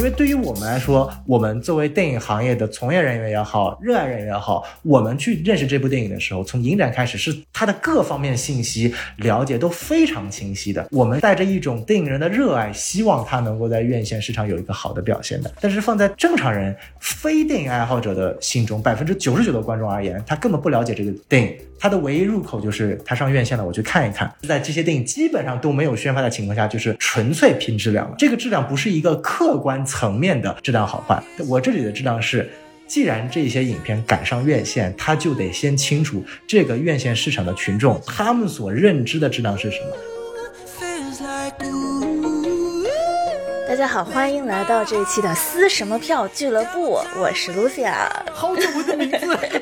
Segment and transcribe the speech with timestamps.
[0.00, 10.88] 因为对于我们来说，我们作为电影行业的从业人员也好，热爱人员也好，我们去认识这部电影的时候，从影展开始是它的各方面信息了解都非常清晰的。
[10.90, 15.52] 我们带着一种电影人的热爱，希望它能够在院线市场有一个好的表现的。
[15.60, 21.54] 但是放在正常人、非电影爱好者的心中，百分之九十九的观众而言，他根本不了解这个电影。
[21.82, 24.30] 它的唯一入口就是它上院线了，我去看一看。
[24.46, 28.14] 在这些电影基本上都没有宣发的情况下，就是纯粹拼质量了。
[28.18, 32.48] 这个质量不是一个客观层面的质量好坏，我这里的质量是，
[32.86, 39.96] 既然这些影片赶上院线，他就得先清楚这个院线市场的群众他们所认知的质量是什么。
[43.68, 48.08] 大家好，欢迎来到这一期的撕什么票俱乐部，我是 Lucia。
[48.32, 49.38] 好久不见名字，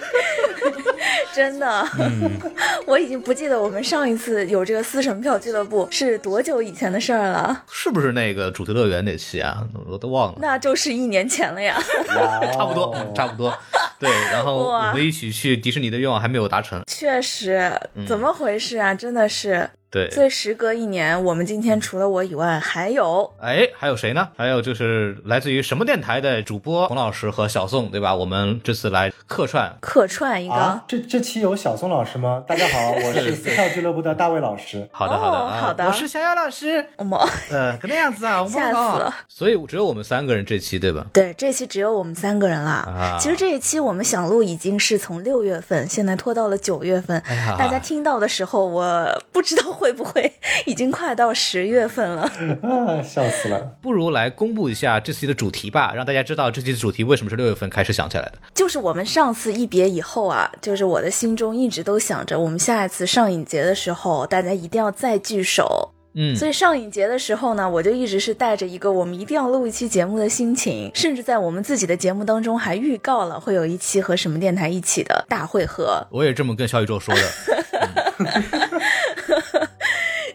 [1.38, 1.88] 真的，
[2.84, 7.62] 我已经不记得我们上一次有这个撕神票俱乐部是多久以前的事儿了。
[7.70, 9.64] 是不是那个主题乐园那期啊？
[9.86, 10.38] 我都忘了。
[10.42, 11.80] 那就是一年前了呀。
[12.52, 13.56] 差不多，差不多。
[14.00, 16.82] 对，然后我们一起去迪士尼的愿望还没有达成。
[16.88, 17.70] 确实，
[18.04, 18.92] 怎么回事啊？
[18.92, 19.70] 真的是。
[19.90, 24.28] 对，所以时隔一年，我们今天除了我以外，还有哎，还有谁呢？
[24.36, 28.14] 还有就是来自于什么电台的主播洪老师和小宋，对吧？
[28.14, 30.80] 我们这次来客串，客串一个。
[30.86, 32.44] 这这期有小宋老师吗？
[32.46, 34.86] 大家好，我是撕票俱乐部的大卫老师。
[34.92, 35.86] 好的，好的，好的。
[35.86, 36.84] 我是小姚老师。
[36.96, 37.18] 我们？
[37.50, 39.14] 呃，可那样子啊，吓死了。
[39.26, 41.06] 所以只有我们三个人这期，对吧？
[41.14, 42.70] 对，这期只有我们三个人了。
[42.70, 47.22] 啊，其实这一期我们想录已经是从六月份，现在拖到了九月份。
[47.56, 50.30] 大家听到的时候，我不知道会不会。
[50.66, 52.22] 已经快到十月份了，
[52.62, 53.60] 啊，笑死了！
[53.80, 58.32] 不如来公布一下这期的主题吧，让大家知道这期的主题为什么是六月份开始想起来的。
[58.54, 65.94] 就是我们上次一别以后啊，就是我的心中一直都想着，我们下一次上影节的时候，大家一定要再聚首。
[66.14, 76.04] 嗯，所以上影节的时候呢，我就一直是带着一个我们一定要录一期节目的心情，甚至在我们自己的节目当中还预告了会有一期和什么电台一起的大会合。
[76.10, 77.20] 我也这么跟小宇宙说的。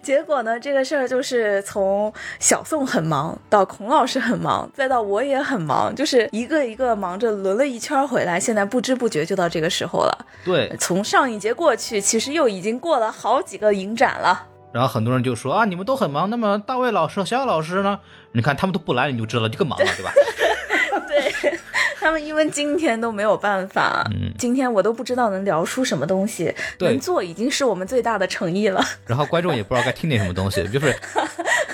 [0.04, 10.26] 结果呢，这个事儿就是从小宋很忙到孔老师很忙，再到我也很忙，就是一个一个忙着轮了一圈回来，现在不知不觉就到这个时候了。
[10.44, 14.48] 对，从上一节过去，其实又已经过了好几个影展了。
[14.74, 18.00] 然后很多人就说啊，你们都很忙，那么大卫老师和小小老师呢？
[18.34, 20.12] 你看他们都不来，你就知道这更忙了，对吧？
[21.14, 21.60] 对。
[22.00, 28.84] 他们因为今天都没有办法，嗯今天我都不知道能聊出什么东西，能做已经是我们最大的诚意了。
[29.06, 30.94] 然后观众也不知道该听点什么东西， 就是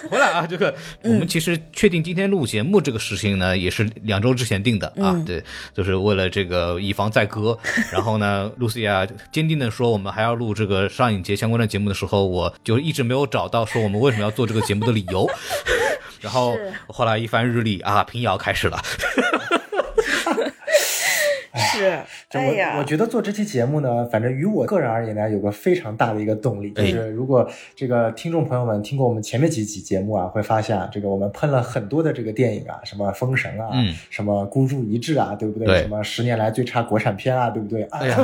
[0.07, 7.57] 回来啊，这个我们其实确定今天录节目这个事情呢，也是两周之前定的啊，对，就是为了这个以防再搁。
[7.91, 15.27] 然后呢，露西亚坚定的说，我们还要录这个上影节相关的节目的时候，我就一直没有找到说我们为什么要做这个节目的理由。
[16.21, 16.53] 然后
[16.87, 18.79] 后来一番日历啊，平遥开始了。
[21.55, 21.99] 是，
[22.29, 33.69] 就我我觉得做这期节目呢，反正于我个人而言呢，有个非常大的一个动力，就是如果这个听众朋友们听过我们前面几期节目啊，会发现这个我们喷了很多的这个电影啊，什么封神啊，
[34.09, 35.81] 什么孤注一掷啊，对不对？
[35.81, 37.83] 什么十年来最差国产片啊，对不对？
[37.91, 38.17] 哎呀，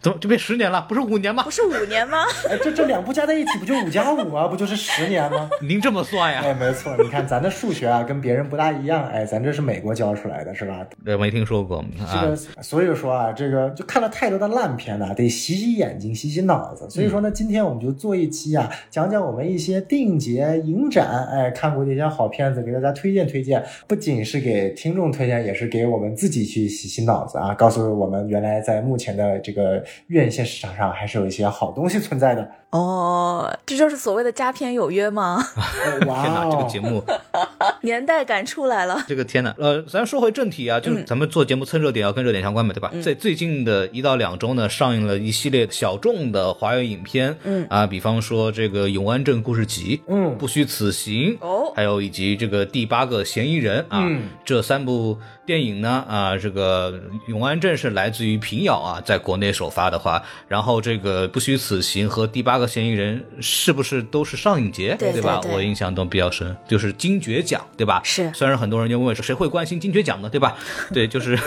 [0.00, 0.84] 怎么就变十年了？
[0.88, 1.42] 不是五年吗？
[1.42, 2.24] 不是五年吗？
[2.48, 4.46] 哎，这这两部加在一起不就五加五吗？
[4.48, 5.50] 不就是十年吗？
[5.62, 6.42] 您这么算呀？
[6.44, 9.06] 哎，没错，你看咱的数学啊，跟别人不大一样。
[9.08, 10.86] 哎，咱这是美国教出来的，是吧？
[11.04, 11.84] 对，没听说过。
[11.98, 16.88] 这个，所以说啊，这个就看了太多的烂片了，得洗洗眼睛，洗洗脑子。
[16.88, 23.62] 所以说呢，今天我们就做一期啊，讲讲我们一些电影节、影展，哎，看过的一些好片子，给大家推荐推荐。
[23.86, 32.48] 不仅是给听众推荐，也是给我们自己去洗洗脑子啊，告诉我们原来在目前的这个院线市场上，还是有一些好东西存在的。
[32.72, 35.44] 哦，这就是所谓的佳片有约吗？
[36.08, 37.04] 哇，天哪，这个节目
[37.82, 39.04] 年代感出来了。
[39.06, 42.90] 这个天哪，呃，咱说回正题啊，就是咱们做节目蹭热点，要跟热点相关嘛，对吧？
[43.02, 54.08] 在最近的一到两周呢，上映了一系列小众的华语影片，嗯啊，比方说这个《永安镇故事集》，嗯，不虚此行，哦，还有以及这个第八个嫌疑人啊，
[54.44, 55.18] 这三部。
[55.52, 65.42] 电影呢啊，这个永安镇是来自于平遥啊，在国内首发的话，然后这个不虚此行和第八个嫌疑人是不是都是上影节对吧？
[65.52, 68.00] 我印象中比较深，就是金爵奖对吧？
[68.02, 70.56] 是，虽然很多人就问说谁会关心金爵奖呢，对吧？
[70.94, 71.38] 对，就是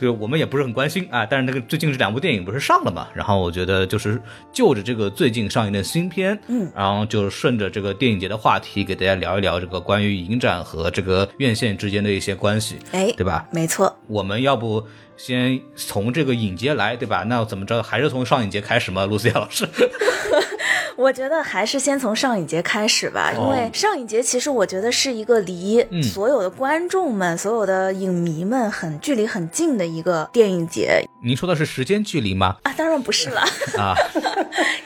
[0.00, 3.06] 就 我们也不是很关心啊，但是那个最近这两部电影不是上了嘛？
[3.14, 4.20] 然后我觉得就是
[4.52, 13.43] 就着这个最近上映的新片，嗯，然后就顺着这个电影节的话题给大家聊一聊这个关于影展和这个院线之间的一些关系，哎，对吧？
[13.50, 14.86] 没错，我们要不
[15.16, 17.24] 先从这个影节来，对吧？
[17.26, 19.06] 那怎么着，还是从上影节开始吗？
[19.06, 19.68] 露思亚老师，
[20.96, 31.04] 我觉得还是先从上影节开始吧，因为上影节其实我觉得是一个离所有的观众们、所有的影迷们很距离很近的一个电影节。
[31.22, 32.56] 您说的是时间距离吗？
[32.62, 33.40] 啊，当然不是了
[33.78, 33.94] 啊，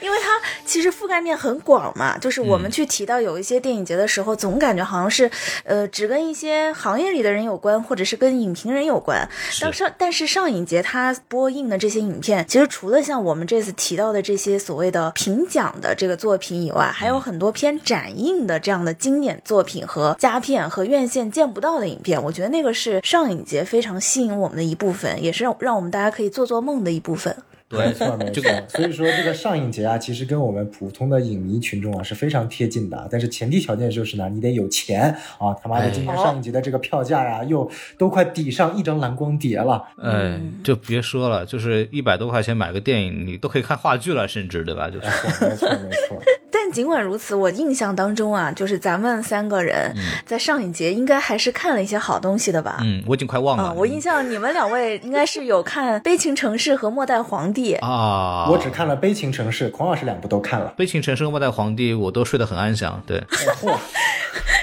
[0.01, 2.17] 因为它其实覆盖面很广嘛。
[2.17, 5.29] 就是我们去提到有一些电影节的时候，总感觉好像是
[5.63, 9.27] 呃只跟一些行业里的人有关，或者是跟影评人有关。
[9.61, 22.23] 但上但是上影节它播映的这些影片，其实除了像我们这次提到的这些所谓的评奖的这个作品以外，还有很多偏展映的这样的经典作品和佳片和院线见不到的影片。
[22.23, 26.29] 我觉得那个是上影节非常吸引我们的一部分，也是让让我们大家可以。
[26.29, 27.35] 做做梦的一部分，
[27.71, 28.43] 没错没错。
[28.67, 33.07] 所以说这个上影节啊，其实跟我们普通的影迷群众啊是非常贴近的。
[33.11, 35.53] 但是前提条件就是呢，你得有钱啊！
[35.61, 39.83] 他妈的，今年上影节的这个票价呀，又都快抵上一张蓝光碟了。
[40.01, 44.89] 哎，就别说了，就是一百多块钱买个电影，你都可以看话剧了，甚至对吧？
[44.89, 45.07] 就是
[45.45, 46.21] 没错没错。
[46.51, 49.95] 但尽管如此，我印象当中啊，就是咱们三个人
[50.25, 52.79] 在上影节应该还是看了一些好东西的吧？
[52.81, 53.73] 嗯，我已经快忘了。
[53.73, 58.47] 我印象你们两位应该是有看《悲情城市》和《末代皇帝》啊。
[58.49, 60.69] 我只看了《悲情城市》，孔老师两部都看了。
[60.75, 63.01] 《悲情城市》和《末代皇帝》我都睡得很安详。
[63.05, 63.23] 对。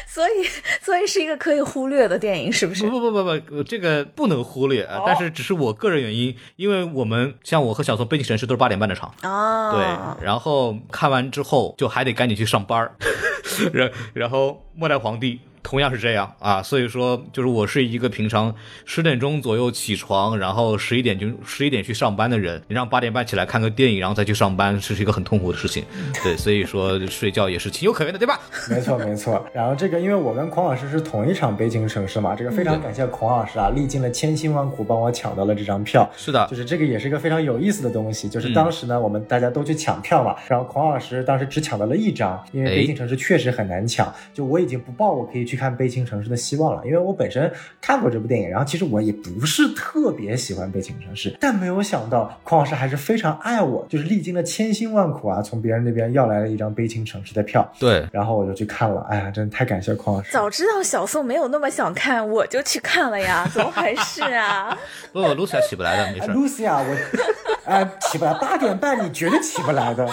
[0.08, 0.48] 所以，
[0.81, 2.88] 所以是一个可以忽略的电影，是不是？
[2.88, 5.02] 不不不不不，这个不能忽略啊！
[5.04, 12.90] 但是只是我个人原因，因为我们像我和小宋《悲情城市》都是八点半的场啊，对，然后看完之后就还得赶紧去上班
[13.75, 15.34] 然然后《末代皇帝》。
[15.66, 18.54] 同样是这样啊，所以说就是我是一个平常
[18.84, 22.62] 十点钟左右起床，然后十一点就十一点去上班的人。
[22.68, 25.82] 你让八点半起来看个电影，然后再去上班，这是一个很痛苦的事情。
[26.22, 28.38] 对，所以说睡觉也是情有可原的，对吧？
[28.70, 29.44] 没错没错。
[29.52, 36.08] 然后这个，因为我跟孔老师是同一场《北京城市》嘛，这个非常感谢孔老师啊，历尽了千辛万苦帮我抢到了这张票。
[36.16, 38.28] 是的，就是这个也是一个非常有意思的东西。
[38.28, 44.14] 就是当时呢，我们大家都去抢票嘛，然后孔老师当时只抢到了一张，因为《北京城市》确实很难抢。
[44.32, 46.37] 就我已经不报我可以去看《悲情城市》的。
[46.37, 47.50] 希望了，因为我本身
[47.81, 57.69] 看过这部电影，然后其实我也不是特别喜欢《悲情城市》，但没有想到孔老师还是非常爱我，就是历经了千辛万苦啊，从别人那边要来了一张《悲情城市》的票。
[57.81, 60.31] 对，然后我就去看了，哎呀，真的太感谢孔老师。
[60.31, 64.79] 早知道小宋没有那么想看，我就去看了呀， 怎么回事啊？
[65.12, 66.31] 不，露西亚起不来的，没事。
[66.32, 66.97] 露西亚，我
[67.64, 70.06] 哎起不来，八点半你绝对起不来的。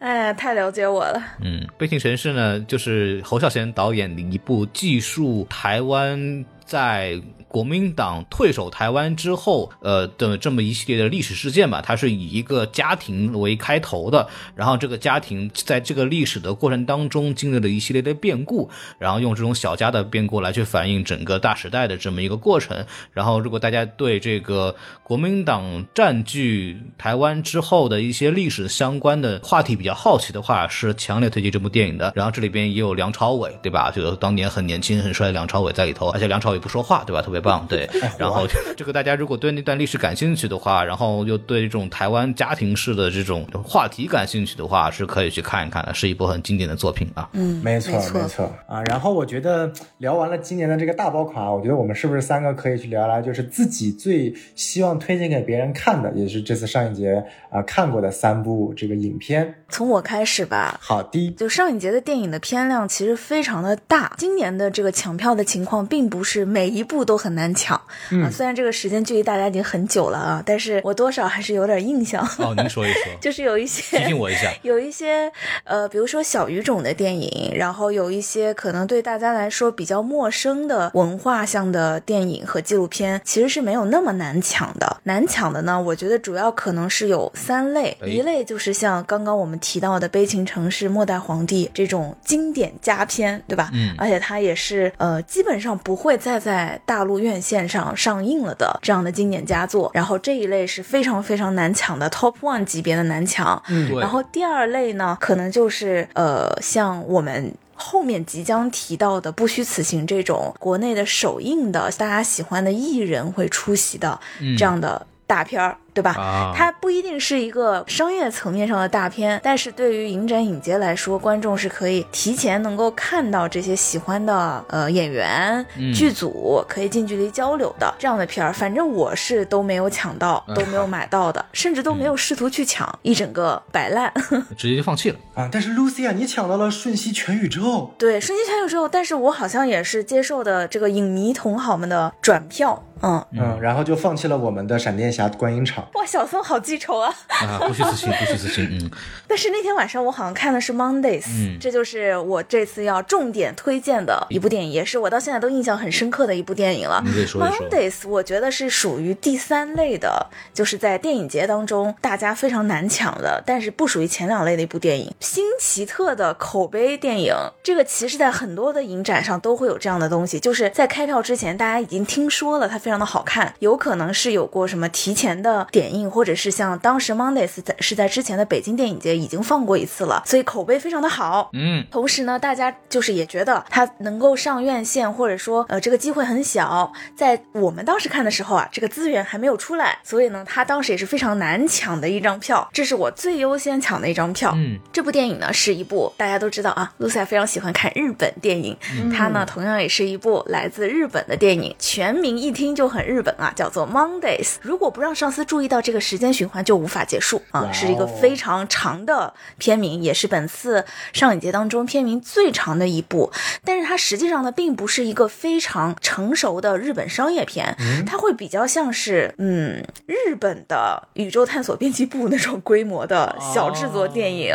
[0.00, 1.22] 哎，太了解我了。
[1.42, 7.20] 嗯，《悲情城市》呢，就是侯孝贤导演的一部记述台湾在。
[7.50, 18.70] 国民党退守台湾之后，呃的这么一系列的历史事件吧，它是以一个家庭为开头的，然后这个家庭在这个历史的过程当中经历了一系列的变故，
[19.00, 22.86] 然后用这种小家的变故来去反映整个大时代的这么一个过程。
[23.12, 32.12] 然后，如果大家对这个国民党占据台湾之后的一些历史相关的话题比较好奇的话，是强烈推荐这部电影的。
[32.14, 33.90] 然后这里边也有梁朝伟，对吧？
[33.90, 37.20] 就是当年很年轻很帅的梁朝伟在里头，而且梁朝伟不说话，对吧？
[37.20, 37.40] 特别。
[37.40, 38.46] 棒对， 然后
[38.76, 47.26] 这个大家如果对那段历史感兴趣的话，然后又对这种台湾家庭式的这种话题感兴趣的话，是可以去看一看的，是一部很经典的作品啊。
[47.32, 48.82] 嗯，没错没错啊。
[48.84, 59.54] 然后我觉得聊完了今年的这个大爆款，我觉得我们是不是三个可以去聊聊，就是自己最希望推荐给别人看的，也是这次上一节啊看过的三部这个影片。
[59.70, 60.78] 从我开始吧。
[60.82, 61.30] 好的。
[61.38, 67.30] 就上一节的电影的片量其实非常的大，今年的这个抢票的情况并不是每一步都很。
[67.30, 67.76] 很难抢
[68.24, 68.26] 啊！
[68.28, 72.28] 虽然这个时间距离大家已经很久了啊，但是我多少还是有点印象。
[72.38, 75.30] 哦，您说一说， 就是有一些提醒我一下，有一些
[75.62, 84.96] 呃，比如说小语种的电影，然后有一些可能对大家来说比较陌生的文化向的电影和纪录片，其实是没有那么难抢的。
[85.04, 93.70] 难抢的呢，我觉得主要可能是有三类，一类就是像刚刚我们提到的《悲情城市》《末代皇帝》这种经典佳片，对吧？
[93.72, 97.20] 嗯，而且它也是呃，基本上不会再在大陆。
[97.20, 103.62] 院线上上映了的这样的经典佳作，然后这一类是非常非常难抢的 top one 级别的难抢。
[103.68, 114.18] 嗯，然后第二类呢，可能就是呃，像我们后面即将提到的《不虚此行》这种国内的首映的大家喜欢的艺人会出席的
[114.56, 115.76] 这样的大片儿。
[115.92, 116.54] 对吧？
[116.56, 128.52] 它不一定是一个商业层面上的大片，但是对于影展影节来说，观众是可以提前能够看到这些喜欢的呃演员、剧组，可以近距离交流的这样的片儿。
[128.52, 134.10] 反正我是都没有抢到，都没有买到的，甚至都没有试图去抢，一整个摆烂，
[134.56, 135.48] 直接就放弃了啊！
[135.50, 137.60] 但是 Lucy 啊，你抢到了《瞬息全宇宙》，
[137.98, 142.84] 对，《瞬息全宇宙》，但是我好像也是接受的这个影迷同好们的转票。
[143.02, 145.86] 嗯，嗯，然后就放弃了我们的闪电侠观影场。
[145.94, 147.14] 哇，小宋好记仇啊！
[147.28, 148.68] 啊，不虚此行， 不虚此行。
[148.70, 148.90] 嗯，
[149.26, 157.02] 但是那天晚上我好像看的是 Mondays，、嗯这就是我这次要重点推荐的一部电影，也是我到现在都印象很深刻的一部电影了。
[157.04, 157.68] 你说一说。
[157.68, 165.12] Mondays 我觉得是属于第三类的，就是在电影节当中大家非常难抢的，但是不属于前两类的一部电影。
[165.20, 181.50] 新奇特的口碑电影，这个其实在很多的影展上都会有这样的东西，就是在开票之前大家已经听说了它非常的好看，有可能是有过什么提前的点映，或者是像当时 Mondays 在是在之前的北京电影节已经放过一次了，所以口碑非常的好。
[181.52, 194.52] 嗯，同时呢，大家就是也觉得它能够上院线，或者说呃这个机会很小，在我们当时看的时候啊，这个资源还没有出来，所以呢，它当时也是非常难抢的一张票，这是我最优先抢的一张票。
[194.56, 198.76] 嗯，这部电影呢是一部大家都知道啊，，Lucy 非常喜欢看日本电影，
[199.16, 204.56] 它呢同样也是一部来自日本的电影，全名一听就很日本啊，叫做 Mondays。
[204.62, 213.32] 如果不让上司注意到这个时间循环，就无法结束啊，是一个非常长的片名，也是本次上影节当中片名最长的一部。
[213.64, 224.54] 但是它实际上呢，并不是一个非常成熟的日本商业片，它会比较像是嗯日本的宇宙探索编辑部那种规模的小制作电影。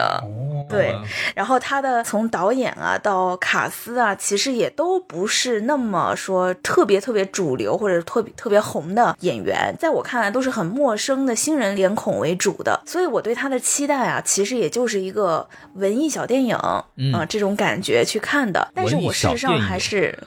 [0.68, 0.96] 对，
[1.36, 20.18] 然后他的从导演啊到卡斯啊，其实也都不是那么说特别特别主流或者特别特别红的演员，在我看来都是很陌生的新人脸孔为主的，所以我对他的期待啊，其实也就是一个文艺小电影啊、嗯这种感觉去看的，但是我事实上还是。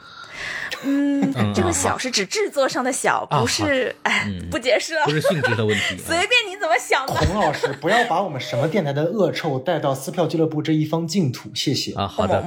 [0.85, 5.99] 嗯嗯，这个啊小是指制作上的小，啊不是，哎，嗯不解释了不，是性质的问题。
[6.07, 7.15] 随便你怎么想的。
[7.15, 11.93] 孔老师，不要把我们什么电台的恶臭带到撕票俱乐部这一方净土，谢谢。
[11.95, 12.45] 啊，好的，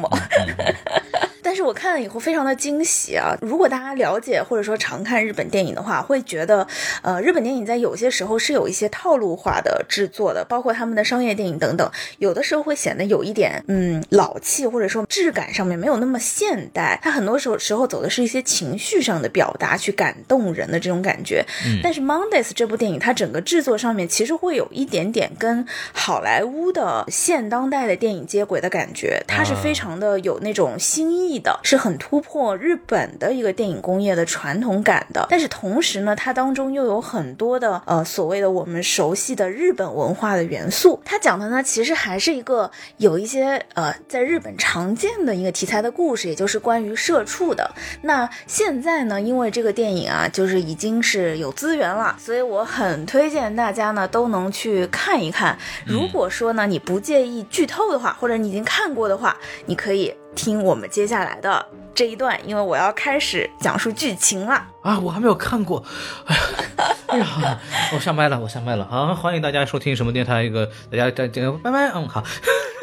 [1.51, 3.36] 但是我看了以后非常的惊喜啊！
[3.41, 6.65] 如果大家了解或者说常看日本电影的话，会觉得，
[7.01, 16.98] 呃，日本电影在有些时候是有一些套路化的制作的，包括他们的商业电影等等，有的时候会显得有一点嗯老气，或者说质感上面没有那么现代。
[17.03, 21.46] 它很多时候时候走的是一些情绪上的表达，去感动人的这种感觉。
[21.84, 35.27] 但是《Mondays》这部电影，它整个制作上面其实会有一点点跟好莱坞的现当代的电影接轨的感觉，它是非常的有那种新意的，是很突破日本的一个电影工业的传统感的。
[35.29, 41.01] 但是同时呢，它当中又有很多的呃所谓的我们熟悉的日本文化的元素。
[41.03, 47.69] 它讲的呢，其实还是一个有一些呃在日本常见的一个题材的故事，也就是关于社畜的。
[48.03, 55.57] 那现在呢，因为这个电影啊，就是已经是有资源了，所以我很推荐大家呢都能去看一看。
[55.86, 64.65] 如果说呢你不介意剧透的话，或者你已经看过的话，你可以听我们接下来的这一段，因为我要开始讲述剧情了。
[64.81, 65.83] 啊，我还没有看过，
[66.25, 66.43] 哎呀，
[67.07, 67.59] 哎呀，
[67.93, 69.13] 我下麦了，我下麦了啊！
[69.13, 70.43] 欢迎大家收听什么电台？
[70.43, 71.91] 一个大家再见，拜拜。
[71.93, 72.23] 嗯，好，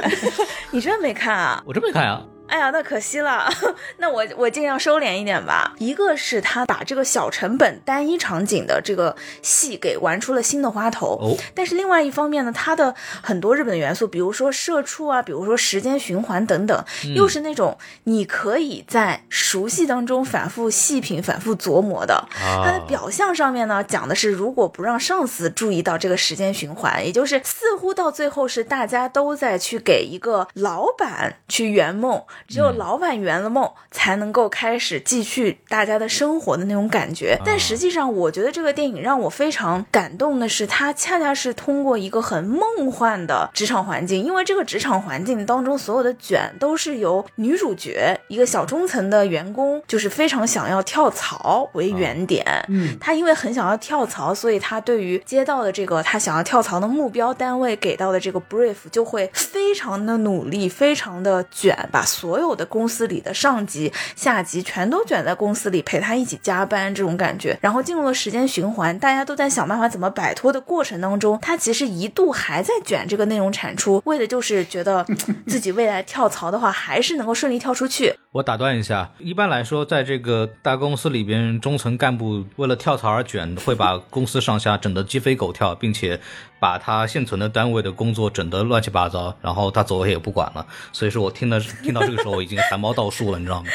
[0.71, 1.63] 你真没看啊？
[1.67, 2.23] 我真没看呀。
[2.49, 3.49] 哎呀，那可惜了。
[3.99, 5.75] 那我我尽量收敛一点吧。
[5.79, 22.15] 一个是他把这个小成本单一场景的这个戏给玩出了新的花头，哦但是另外一方面呢，它的很多日本的元素，比如说社畜啊，比如说时间循环等等，又是那种你可以在熟悉当中反复细品、反复琢磨的。
[22.41, 37.39] 啊它的表象上面呢，讲的是如果不让上司注意到这个时间循环，也就是似乎到最后是大家都在去给一个老板去圆梦，只有老板圆了梦，才能够开始继续大家的生活的那种感觉。
[37.45, 52.45] 但实际上，我觉得这个电影让我非常感动的是，它恰恰是通过一个很梦幻的职场环境，因为这个职场环境当中所有的卷都是由女主角一个小中层的员工，就是非常想要跳槽为原点。
[52.69, 67.57] 嗯，她因为很想要跳槽，所以她对于接到的这个她想要跳槽的目标单位给到的这个 brief 就会非常的努力，非常的卷，把所所有的公司里的上级、下级全都卷在公司里陪他一起加班这种感觉。
[67.63, 75.07] 然后进入了时间循环，大家都在想办法怎么摆脱的过程当中，他其实一度还在卷这个内容产出，为的就是觉得
[75.47, 78.13] 自己未来跳槽的话还是能够顺利跳出去。
[78.33, 86.21] 我打断一下，一般来说，在这个大公司里边，中层干部为了跳槽而卷，会把公司上下整得鸡飞狗跳，并且
[86.61, 90.67] 把他现存的单位的工作整得乱七八糟，然后他走了也不管了。
[90.93, 93.69] 所以说我听的听到这个时候，我已经汗毛倒竖了，你知道吗？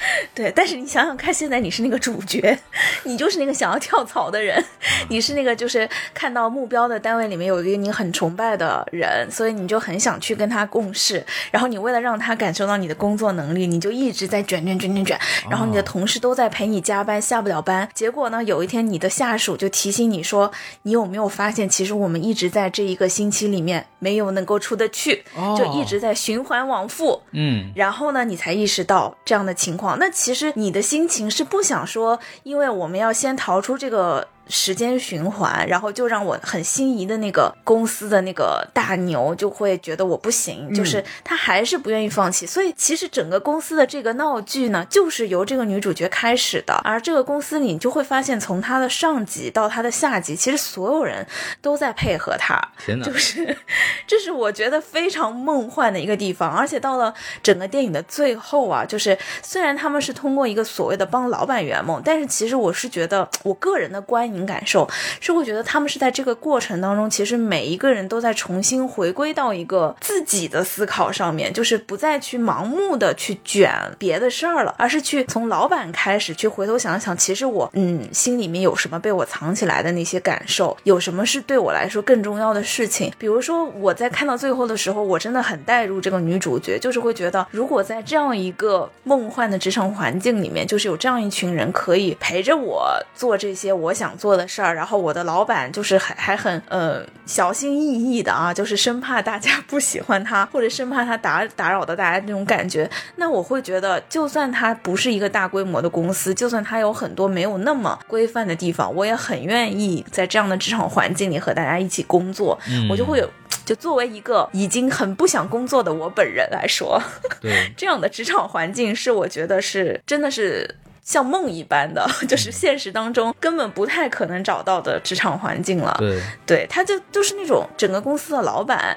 [0.34, 2.58] 对，但是你想想看，现在你是那个主角，
[3.04, 4.62] 你就是那个想要跳槽的人，
[5.08, 11.24] 你是那个就是看到目标的单位里面有一个你很崇拜的人，所以你就很想去跟他共事。
[11.50, 15.18] 然后你为了让他感受到你的工作能力，你就一直在卷卷卷卷卷。
[15.48, 17.88] 然后你的同事都在陪你加班，下不了班。
[17.92, 20.50] 结果呢，有一天你的下属就提醒你说
[20.82, 25.22] ：“你有没有发现，其实我们一直在这一个星期里面没有能够出得去，
[25.58, 29.89] 就一直在循环往复。”嗯，然后呢，你才意识到这样的情况。
[29.98, 34.28] 那其实你的心情是不想说，因为我们要先逃出这个。
[34.50, 42.44] 时间循环，然后就让我很心仪的那个公司的那个大牛就会觉得我不行，就是他还是不愿意放弃。
[42.44, 46.74] 所以其实整个公司的这个闹剧呢，就是由这个女主角开始的。
[46.82, 51.24] 而这个公司里，你就会发现，从他的上级到他的下级，其实所有人
[51.62, 52.60] 都在配合他。
[52.84, 53.56] 天哪，就是
[54.08, 56.50] 这是我觉得非常梦幻的一个地方。
[56.50, 64.39] 而且到了整个电影的最后啊，就是虽然他们是通过一个所谓的帮老板圆梦，但是其实我是觉得我个人的观影。
[64.46, 64.88] 感受
[65.20, 83.12] 是会觉得他们是在这个过程当中，其实每一个人都在重新回归到一个自己的思考上面，就是不再去盲目的去卷别的事儿了，而是去从老板开始去回头想想，其实我嗯心里面有什么被我藏起来的那些感受，有什么是对我来说更重要的事情。
[83.18, 94.29] 比如说我在看到最后的时候，我真的很带入这个女主角，就是会觉得如果在这样一个梦幻的职场环境里面，就是有这样一群人可以陪着我做这些我想做。
[94.30, 102.88] 做的事儿，然后我的老板就是还还很呃小心翼翼的啊，就是生怕大家 不喜欢他，或者生怕他打打扰到大家那种感觉。
[103.16, 112.56] 那我会觉得，就算他不是一个大规模的公司，就算他有很多没有那么规范的地方，我也很愿意在这样的职场环境里和大家一起工作。
[112.88, 113.28] 我就会有，
[113.64, 117.02] 就作为一个已经很不想工作的我本人来说，
[117.40, 120.76] 对 这样的职场环境是我觉得是真的是。
[121.10, 125.92] 像梦一般的， 就是现实当中根本不太可能找到的职场环境了。
[125.98, 128.96] 对，对，他就就是那种整个公司的老板。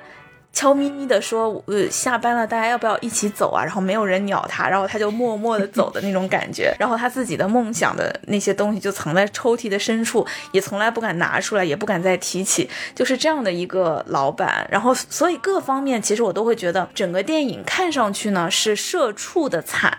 [0.54, 6.74] 悄咪咪的说：“呃，下班了，大家要不要一起走啊？”然后没有人鸟他，然后他就默默的走的那种感觉。
[6.80, 12.70] 然后他自己的梦想的那些东西就藏在抽屉的深处，也从来不敢拿出来，也不敢再提起。
[12.94, 14.66] 就是这样的一个老板。
[14.70, 19.98] 然后，所以各方面其实我都会觉得，整个电影看上去呢是社畜的惨，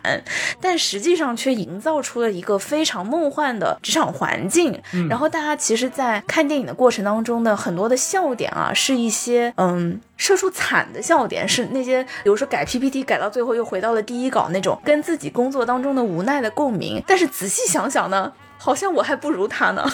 [0.61, 4.81] 但实际上却营造出了一个非常梦幻的职场环境。
[5.11, 10.01] 然后大家其实，在看电影的过程当中的很多的笑点啊，是一些嗯。
[10.17, 17.03] 射出惨的笑点是那些，比如说改 PPT 改到最后又回到了第一稿那种跟自己工作当中的无奈的共鸣。
[17.07, 19.85] 但是仔细想想呢，好像我还不如他呢，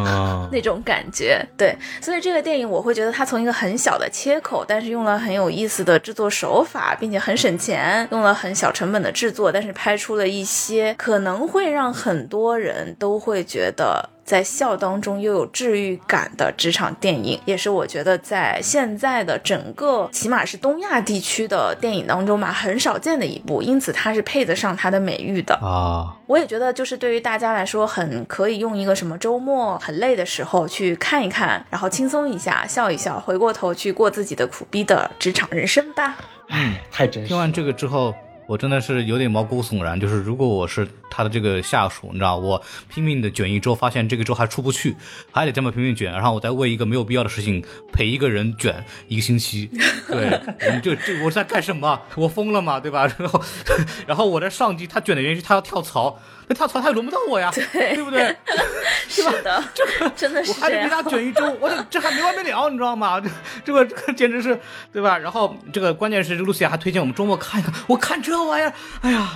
[0.52, 1.44] 那种感觉。
[1.56, 14.08] 对，所以这个电影我会觉得它从一个很小的切口，但是用了很有意思的制作手法，并且很省钱，用了很小成本的制作，但是拍出了一些可能会让很多人都会觉得。
[14.30, 26.14] 在笑当中又有治愈感的职场电影，也是我觉得在现在的整个起码是东亚地区的电影当中吧，很少见的一部，因此它是配得上它的美誉的啊。
[26.28, 36.16] 我也觉得，就是对于大家来说，很可以用一个什么周末很累的时候去看一看，然后轻松一下，笑一笑，回过头去过自己的苦逼的职场人生吧。
[36.50, 37.28] 嗯，太真实。
[37.28, 38.14] 听完这个之后。
[38.50, 42.60] 我真的是有点毛骨悚然，就是如果我是他的这个下属，你知道，我
[42.92, 44.96] 拼命的卷一周，发现这个周还出不去，
[45.30, 49.70] 还得这么拼命卷，然后我再为一个没有必要的事情陪一个人卷一个星期，
[50.08, 50.40] 对，
[50.74, 52.02] 你就这我在干什么？
[52.16, 52.80] 我疯了嘛？
[52.80, 53.06] 对吧？
[53.16, 53.40] 然后，
[54.08, 56.18] 然后我的上级他卷的原因是他要跳槽。
[56.50, 58.36] 那跳槽他也轮不到我呀，对对不对？
[59.08, 63.20] 是的，这个 真的是我还得给他卷一周，我这这还没完没了，你知道吗？
[63.20, 63.30] 这
[63.64, 64.58] 这个这个简直是，
[64.92, 65.16] 对吧？
[65.16, 69.30] 然后这个关键是露西亚还推荐我们周末看一看，我看这玩意儿，哎呀，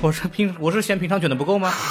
[0.00, 1.72] 我是平我是嫌平常卷的不够吗？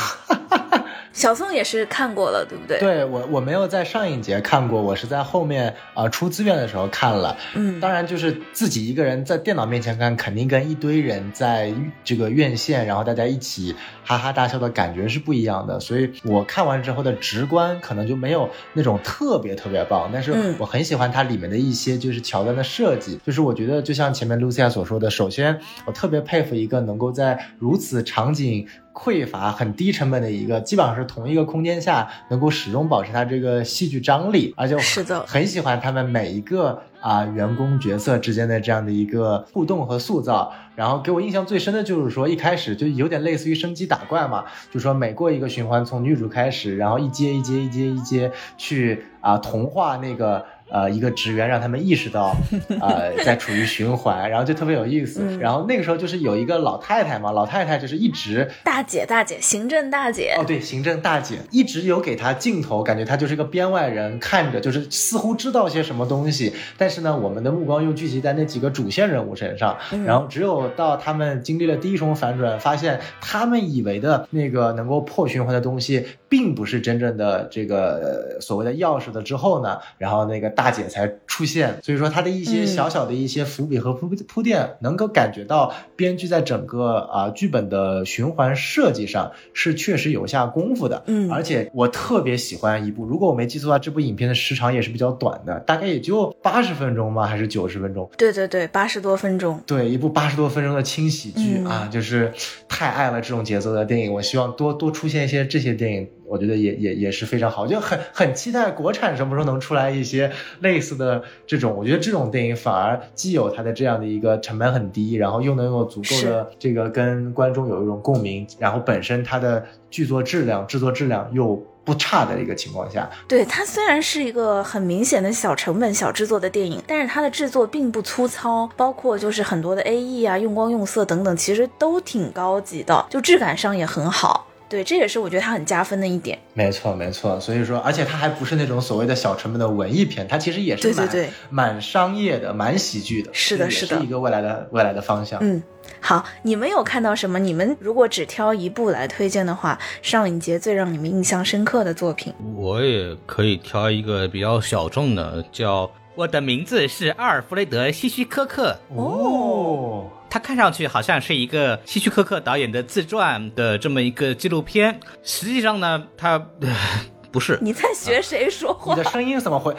[1.13, 2.77] 小宋也是看过了，对不对？
[2.80, 7.36] 对我我没有在上一节看过，我是在后面啊出资源的时候看了。
[7.56, 13.75] 嗯，当然就是自己一个人在电脑面前看，肯定跟一堆人在这个院线，然后大家一起
[14.06, 15.80] 哈哈大笑的感觉是不一样的。
[15.80, 23.20] 所以我看完之后的直观可能就没有那种特别特别棒，但是我很喜欢它里面的一些就是桥段的设计。
[23.26, 28.67] 就是我觉得就像前面露西亚所说的，首先我特别佩服一个能够在如此场景。
[28.98, 40.54] 匮乏很低成本的一个，基本上是同一个空间下能够始终保持它这个戏剧张力，而且是的，很喜欢他们每一个啊员工角色之间的这样的一个互动和塑造。
[40.76, 50.46] 然后给我印象最深的就是说，一开始就有点类似于升级打怪嘛，就说每过一个循环，从女主开始，然后一阶一阶一阶一阶去啊同化那个。
[50.69, 52.36] 呃一个职员，让他们意识到
[52.82, 55.38] 呃在处于循环，然后就特别有意思。
[55.39, 60.36] 然后那个时候就是有一个老太太嘛，老太太就是一直大姐大姐，行政大姐。
[60.38, 81.78] 哦，对，行政大姐一直有给她镜头，感觉她就是个编外人，看着就是似乎知道些什么东西，但是呢，我们的目光又聚集在那几个主线人物身上，然后只有到他们经历了第一重反转，发现他们以为的那个能够破循环的东西，并不是真正的这个呃所谓的钥匙的之后呢，然后那个大姐才出现。
[81.84, 91.04] 所以说，他的一些小小的一些伏笔和铺铺垫，能够感觉到编剧在整个啊剧本的循环设计上是确实有下功夫的。
[91.06, 97.28] 嗯而且我特别喜欢一部，如果我没记错的话，这部影片的时长也是比较短的，大概也就八十分钟吗？
[97.28, 98.10] 还是九十分钟？
[98.17, 99.62] 对对对，八十多分钟。
[99.67, 102.34] 对，一部八十多分钟的轻喜剧、嗯啊，就是
[102.67, 104.12] 太爱了这种节奏的电影。
[104.12, 111.73] 我希望多多出现一些这些电影，我觉得也也也是非常好，就很很期待国产什么时候能出来一些类似的这种。
[111.77, 134.46] 我觉得这种电影反而既有它的这样的一个成本很低，然后又能有足够的这个跟观众有一种共鸣，然后本身它的剧作质量、制作质量又不差的一个情况下，对，它虽然是一个很明显的小成本、小制作的电影，但是它的制作并不粗糙，包括就是很多的 AE 啊、用光用色等等，其实都挺高级的，就质感上也很好。
[134.69, 136.38] 对，这也是我觉得它很加分的一点。
[136.53, 137.39] 没错，没错。
[137.39, 143.30] 所以说，而且它还不是那种所谓的小成本的文艺片，它其实也是蛮对对对蛮商业的、蛮喜剧的。
[143.34, 145.39] 是的是的是一个未来的未来的方向。
[145.41, 145.63] 嗯，
[146.01, 147.39] 好，你们有看到什么？
[147.39, 152.34] 你们如果只挑一部来推荐的话，上影节最让你们印象深刻的作品？
[152.56, 155.86] 我也可以挑一个比较小众的，叫
[156.17, 158.75] 《我的名字是阿尔弗雷德·希区柯克》。
[158.95, 166.75] 哦，他看上去好像是一个希区柯克导演的自传的这么一个纪录片，实际上呢，他、呃
[167.32, 167.60] 不是。
[167.62, 168.95] 你在学谁说话？
[168.95, 169.75] 你的声音怎么会？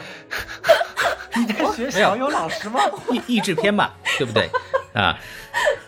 [1.35, 2.79] 你在学小友老师吗？
[3.11, 4.49] 译译制片嘛，对不对？
[4.93, 5.19] 啊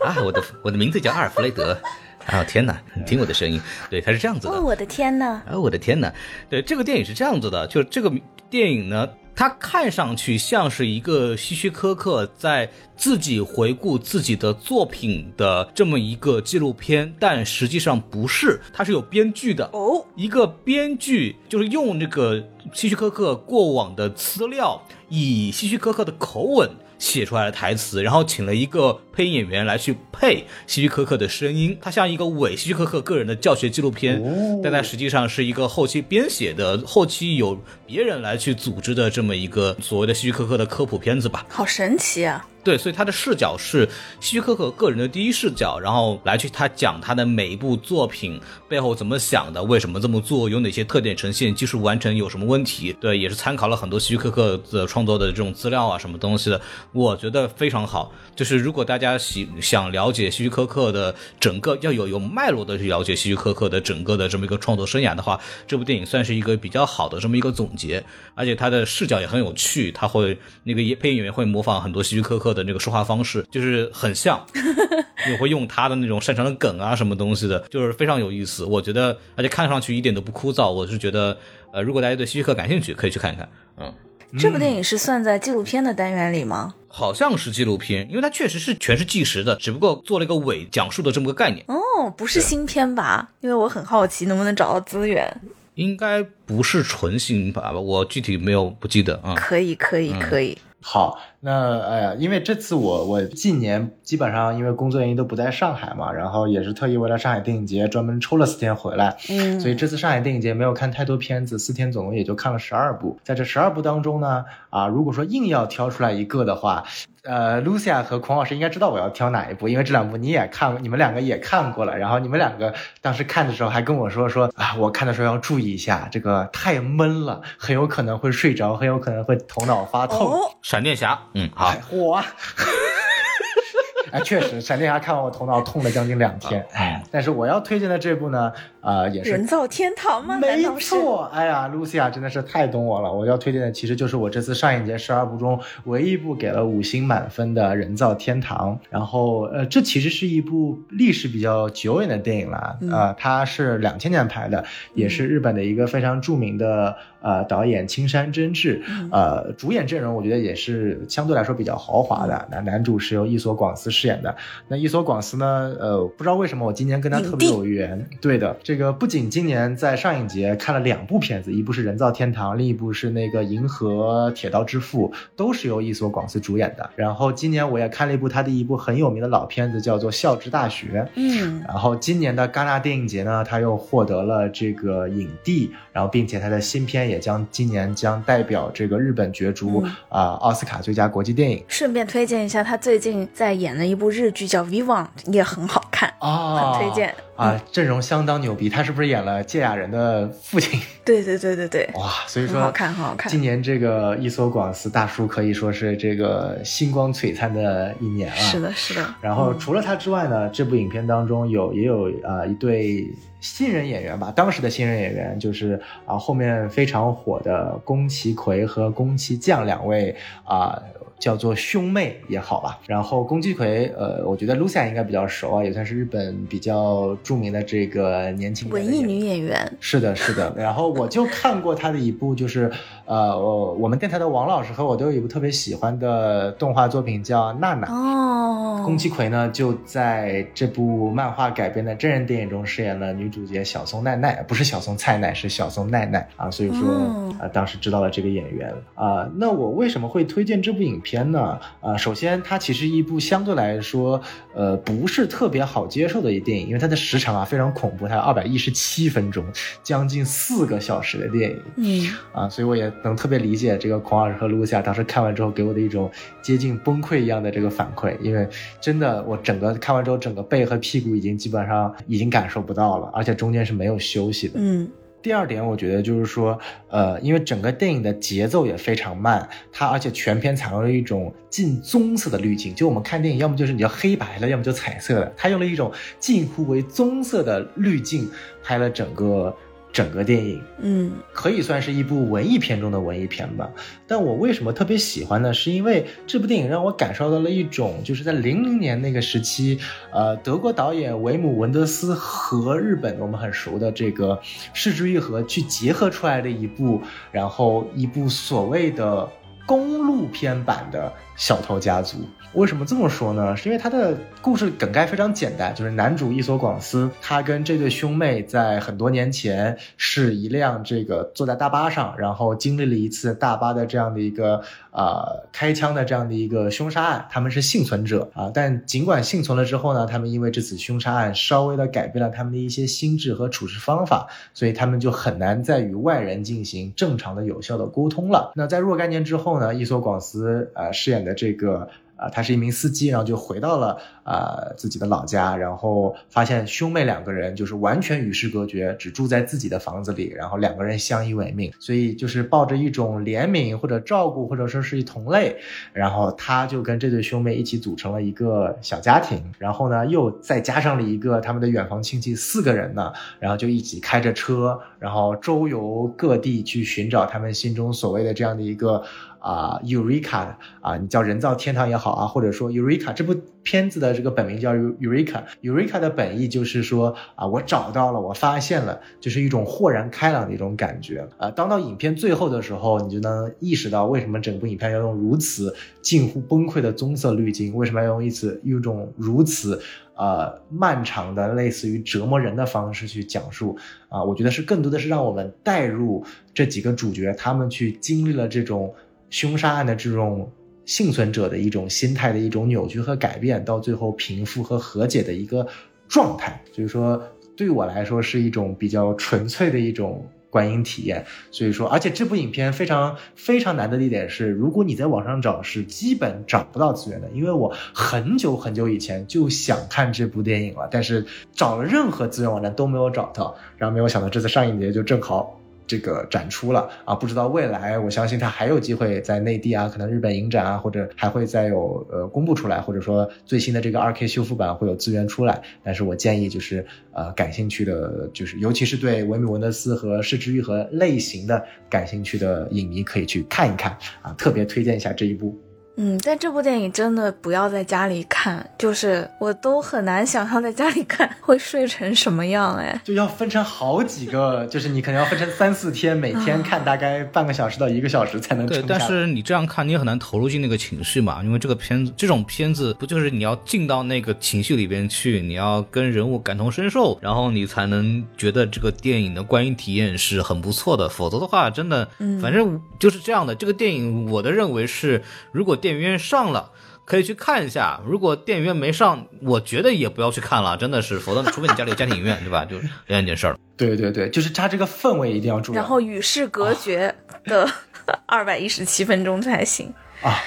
[0.04, 1.80] 啊，我的我的名字叫阿尔弗雷德。
[2.28, 2.78] 啊天哪！
[2.94, 3.60] 你听我的声音，
[3.90, 4.54] 对，它是这样子的。
[4.54, 5.42] 哦，我的天呐！
[5.50, 6.14] 啊，我的天哪！
[6.50, 8.12] 对，这个电影是这样子的，就是这个
[8.48, 9.10] 电影呢，
[9.42, 19.68] 它看上去像是一个希区柯克在自己回顾自己的作品的这么一个纪录片，但实际上不是，它是有编剧的。
[19.74, 26.70] 哦，一个编剧就是用这个希区柯克过往的资料，以希区柯克的口吻
[27.02, 41.44] 写出来的台词，然后请了一个配音演员来去配希区柯克的声音，它像一个伪希区柯克个人的教学纪录片，哦但它实际上是一个后期编写的，后期有别人来去组织的这么一个所谓的希区柯克的科普片子吧。
[41.50, 42.48] 好神奇啊！
[42.64, 43.88] 对，所以他的视角是
[44.20, 52.94] 希区柯克个人的第一视角，然后来去他讲他的每一部作品背后怎么想的，为什么这么做，有哪些特点呈现，技术完成有什么问题。
[53.00, 58.14] 对，也是参考了很多希区柯克的创作的这种资料啊，什么东西的，我觉得非常好。
[58.36, 68.04] 就是如果大家喜想了解希区柯克的整个要有有脉络的去了解希区柯克的整个的这么一个创作生涯的话，这部电影算是一个比较好的这么一个总结，
[68.36, 74.46] 而且他的视角也很有趣，他会那个配音演员会模仿很多希区柯克的那个说话方式，就是很像，
[75.30, 78.66] 也会用他的那种擅长的梗啊什么东西的，就是非常有意思。
[78.66, 81.38] 我觉得，而且看上去一点都不枯燥，我是觉得，
[81.72, 83.94] 呃，如果大家对希区柯感兴趣，可以去看一看，嗯。
[84.40, 86.74] 这部电影是算在纪录片的单元里吗？
[86.88, 93.30] 好像是纪录片，因为它确实是全是纪实的，只不过做了一个伪讲述的这么个概念，哦，不是新片吧？
[93.42, 95.30] 因为我很好奇能不能找到资源。
[95.76, 97.74] 应该不是纯新吧？
[97.78, 99.34] 我具体没有不记得啊。
[99.36, 100.58] 可以，可以，可以。
[100.80, 113.20] 好，那哎呀，因为这次我我近年基本上因为工作原因都不在上海嘛，然后也是特意为了上海电影节专门抽了四天回来，嗯，所以这次上海电影节没有看太多片子，四天总共也就看了十二部。
[113.24, 116.84] 在这十二部当中呢，啊，如果说硬要挑出来一个的话，
[117.24, 121.98] 呃，Lucia 和孔老师应该知道我要挑哪一部，因为这两部你也看，你们两个也看过了。
[121.98, 130.32] 然后你们两个当时看的时候还跟我说说啊，我看的时候要注意一下，这个太闷了，很有可能会睡着，很有可能会头脑发痛。
[130.32, 132.24] 哦，闪电侠，嗯，好哎，嚯！
[134.12, 136.66] 哎，确实，闪电侠看完我头脑痛了将近两天。
[136.74, 140.38] 哎，但是我要推荐的这部呢，呃，也是人造天堂吗？
[140.38, 140.80] 难没？
[140.80, 143.14] 错，哎呀，露西亚真的是太懂我了。
[143.14, 148.80] 我要推荐的其实就是我这次上影节十二部中唯一一部给了五星满分的《人造天堂》。
[148.90, 154.64] 然后，呃，这其实是一部历史比较久远的电影了，嗯呃，它是两千年拍的，
[154.94, 158.82] 也是日本的一个非常著名的呃导演青山真治。
[158.90, 162.48] 嗯呃，主演阵容我觉得也是相对来说比较豪华的。
[162.50, 164.36] 那男主是由伊索广司饰演的。
[164.68, 168.04] 那伊索广司呢，呃，不知道为什么我今年跟他特别有缘。
[168.20, 176.90] 对的，这个不仅今年在上影节看了两部片子，一部是《人造天堂》，另一部是那个《银河铁道之父》，都是由伊索广司主演的。
[176.96, 181.06] 然后今年我也看了一部他的一部很有名的老片子，叫做《校之大学》。
[181.16, 197.14] 嗯，然后今年的戛纳电影节呢，他又获得了这个影帝，然后并且他的新片也将今年将代表这个日本角逐啊、奥斯卡最佳国际电影顺便推荐一下，他最近在演的一部日剧叫《Vivan》，也很好看，啊，很推荐。
[197.36, 200.80] 啊，阵容相当牛逼，他是不是演了芥雅人的父亲？
[201.06, 203.32] 对对对对对，哇，所以说很好看，很好看。
[203.32, 208.36] 今年这个伊索广司大叔可以说是这个星光璀璨的一年了。
[208.36, 209.06] 是的，是的。
[209.22, 213.08] 然后除了他之外呢，这部影片当中有也有啊、一对
[213.40, 220.82] 新人演员吧，当时的新人演员就是啊、后面非常火的宫崎葵和宫崎将两位啊。
[221.22, 229.72] 叫做兄妹也好吧，然后宫崎葵，呃，我觉得 Lucia 应该比较熟啊，也算是日本比较著名的这个年轻文艺女演员。
[229.80, 230.52] 是的，是的。
[230.58, 232.72] 然后我就看过她的一部，就是
[233.12, 237.86] 呃，我我们电台的王老师和我都有一部特别喜欢的动画作品叫《娜娜》。
[237.94, 246.50] 哦，宫崎葵呢就在这部漫画改编的真人电影中饰演了女主角小松奈奈，不是小松菜奈，是小松奈奈啊。
[246.50, 251.60] 所以说，啊呃，当时知道了这个演员啊、那我为什么会推荐这部影片呢？
[251.82, 254.22] 啊、首先它其实一部相对来说，
[254.56, 259.44] 呃，不是特别好接受的一电影，因为它的时长啊非常恐怖，它有二百一十七分钟，
[259.84, 261.62] 将近四个小时的电影。
[261.76, 266.10] 嗯，啊，所以我也能特别理解这个孔老师和露西亚当时看完之后给我的一种
[266.42, 268.48] 接近崩溃一样的这个反馈，因为
[268.80, 274.54] 真的我整个看完之后，整个背和屁股已经基本上已经感受不到了，而且中间是没有休息的。
[274.56, 274.90] 嗯，
[275.22, 276.58] 第二点，我觉得就是说，
[276.90, 288.30] 呃，因为整个电影的节奏也非常慢，它而且全片采用了一种近棕色的滤镜，就我们看电影，要么就是你要黑白的，要么就彩色的，它用了一种近乎为棕色的滤镜
[288.64, 289.56] 拍了整个
[289.92, 290.62] 整个电影。
[290.80, 293.70] 嗯，可以算是一部文艺片中的文艺片吧。
[294.08, 295.54] 但我为什么特别喜欢呢？
[295.54, 299.80] 是因为这部电影让我感受到了一种，就是在零零年那个时期，
[300.12, 304.40] 呃，德国导演维姆文德斯和日本我们很熟的这个
[304.74, 307.02] 市之愈合去结合出来的一部，
[307.32, 309.30] 然后一部所谓的
[309.66, 312.18] 公路片版的《小偷家族》。
[312.54, 313.56] 为什么这么说呢？
[313.56, 324.62] 是因为它的故事梗概非常简单，就是男主伊索广司，他跟这对兄妹在很多年前是一辆这个坐在大巴上，然后经历了一次大巴的这样的一个
[324.92, 338.52] 呃开枪的这样的一个凶杀案，他们是幸存者啊，但尽管幸存了之后呢，他们因为这次凶杀案稍微的改变了他们的一些心智和处事方法，所以他们就很难再与外人进行正常的、有效的沟通了。
[338.56, 341.88] 那在若干年之后呢，伊索广司呃饰演的这个。
[342.22, 355.58] 啊、他是一名司机，然后就回到了啊、自己的老家，然后发现兄妹两个人就是完全与世隔绝，只住在自己的房子里，然后两个人相依为命，所以就是抱着一种怜悯或者照顾或者说是一同类，
[355.94, 369.04] 然后他就跟这对兄妹一起组成了一个小家庭，然后呢又再加上了一个他们的远房亲戚，四个人呢，然后就一起开着车，然后周游各地去寻找他们心中所谓的这样的一个。
[369.42, 381.50] 啊、Eureka 啊，你叫人造天堂也好啊，或者说 Eureka 这部片子的这个本名叫 Eureka，Eureka 的本意就是说啊，我找到了，我发现了，就是一种豁然开朗的一种感觉啊。
[381.50, 389.82] 当到影片最后的时候，你就能意识到为什么整部影片要用如此近乎崩溃的棕色滤镜，为什么要用一次用一种如此
[390.16, 393.76] 呃漫长的类似于折磨人的方式去讲述
[394.08, 394.24] 啊。
[394.24, 396.24] 我觉得是更多的是让我们带入
[396.54, 398.94] 这几个主角，他们去经历了这种。
[399.32, 400.52] 凶杀案的这种
[400.86, 405.66] 幸存者的一种心态的一种扭曲和改变，到最后平复和和解的一个
[406.08, 407.20] 状态，所以说
[407.56, 411.26] 对我来说是一种比较纯粹的一种观影体验。
[411.50, 417.30] 所以说，而且这部影片非常非常难得的一点是，如果你在网上找，是基本找不到资源的。
[417.34, 425.61] 因为我很久很久以前就想看这部电影了，但是找了任何资源网站都没有找到，然后没有想到这次上映节就正好。
[425.92, 435.62] 这个展出了啊，不知道未来，我相信它还有机会在内地啊，可能日本影展啊，或者还会再有呃公布出来，或者说最新的这个二 K 修复版会有资源出来。
[435.84, 445.60] 但是我建议就是呃感兴趣的，就是尤其是对维米文德斯和视之愈合类型的感兴趣的影迷可以去看一看啊，特别推荐一下这一部。
[445.98, 453.00] 嗯，但这部电影真的不要在家里看，就是我都很难想象在家里看会睡成什么样哎。
[453.04, 458.82] 就要分成好几个，就是你可能要分成三四天，每天看大概半个小时到一个小时才能对。
[458.88, 471.10] 但是你这样看，你也很难投入进那个情绪嘛，因为这个片子，这种片子不就是你要进到那个情绪里边去，你要跟人物感同身受，然后你才能觉得这个电影的观影体验是很不错的。
[471.10, 472.08] 否则的话，真的，
[472.42, 473.54] 反正就是这样的。
[473.54, 476.72] 这个电影，我的认为是，如果电影院上了。
[477.04, 482.64] 可以去看一下，如果电影院没上，我觉得也不要去看了，真的是，否则除非你家里有家庭影院，对吧？
[482.64, 483.58] 就这样一件事儿。
[483.76, 485.76] 对对对，就是它这个氛围一定要注意。
[485.76, 487.14] 然后与世隔绝
[487.46, 487.70] 的
[488.28, 489.88] 二百一十七分钟才行。
[489.88, 489.94] 啊，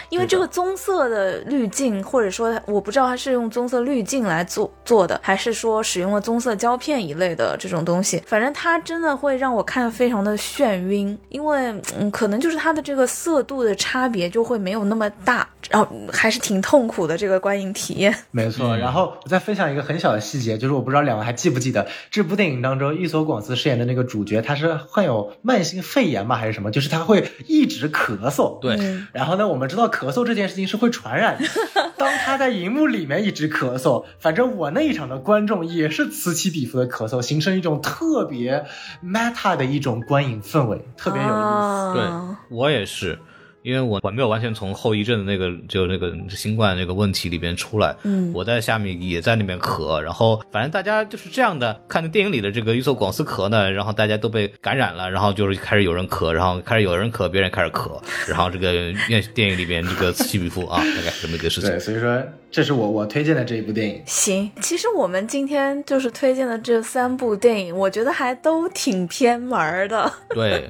[0.08, 18.14] 因为这个棕色的滤镜，或者说我不知道它是用棕色滤镜来做做的，还是说使用了棕色胶片一类的这种东西，反正它真的会让我看非常的眩晕，因为嗯，可能就是它的这个色度的差别就会没有那么大，然后还是挺痛苦的这个观影体验。
[18.30, 26.36] 没错，然后我再分享一个很小的细节，就是我不知道两位还记不记得这部电影当中，伊索广司饰演的那个主角，他是患有慢性肺炎吗？
[26.36, 26.70] 还是什么？
[26.70, 28.58] 就是他会一直咳嗽。
[28.60, 28.78] 对，
[29.12, 31.48] 然后呢，我们知道咳嗽这件事情是会传染的。
[31.96, 38.66] 当他在荧幕里面一直咳嗽，反正我那一场的观众也是此起彼伏的咳嗽，形成一种特别
[39.04, 41.34] meta 的一种观影氛围，特别有意思。
[41.34, 43.18] 啊对我也是，
[43.64, 57.98] 因为我我没有完全从后遗症的那个就那个新冠那个问题里边出来，嗯我在下面也在那边咳，然后反正大家就是这样的，看着电影里的这个伊索广司咳呢，然后大家都被感染了，然后就是开始有人咳，然后开始有人咳，别人开始咳，
[58.28, 61.80] 然后这个院电影里边这个此起彼伏啊，大概是这么一个事情对，。
[61.80, 64.02] 所以说这是我我推荐的这一部电影。
[64.04, 70.12] 行，其实我们今天就是推荐的这三部电影，我觉得还都挺偏门儿的。
[70.34, 70.68] 对，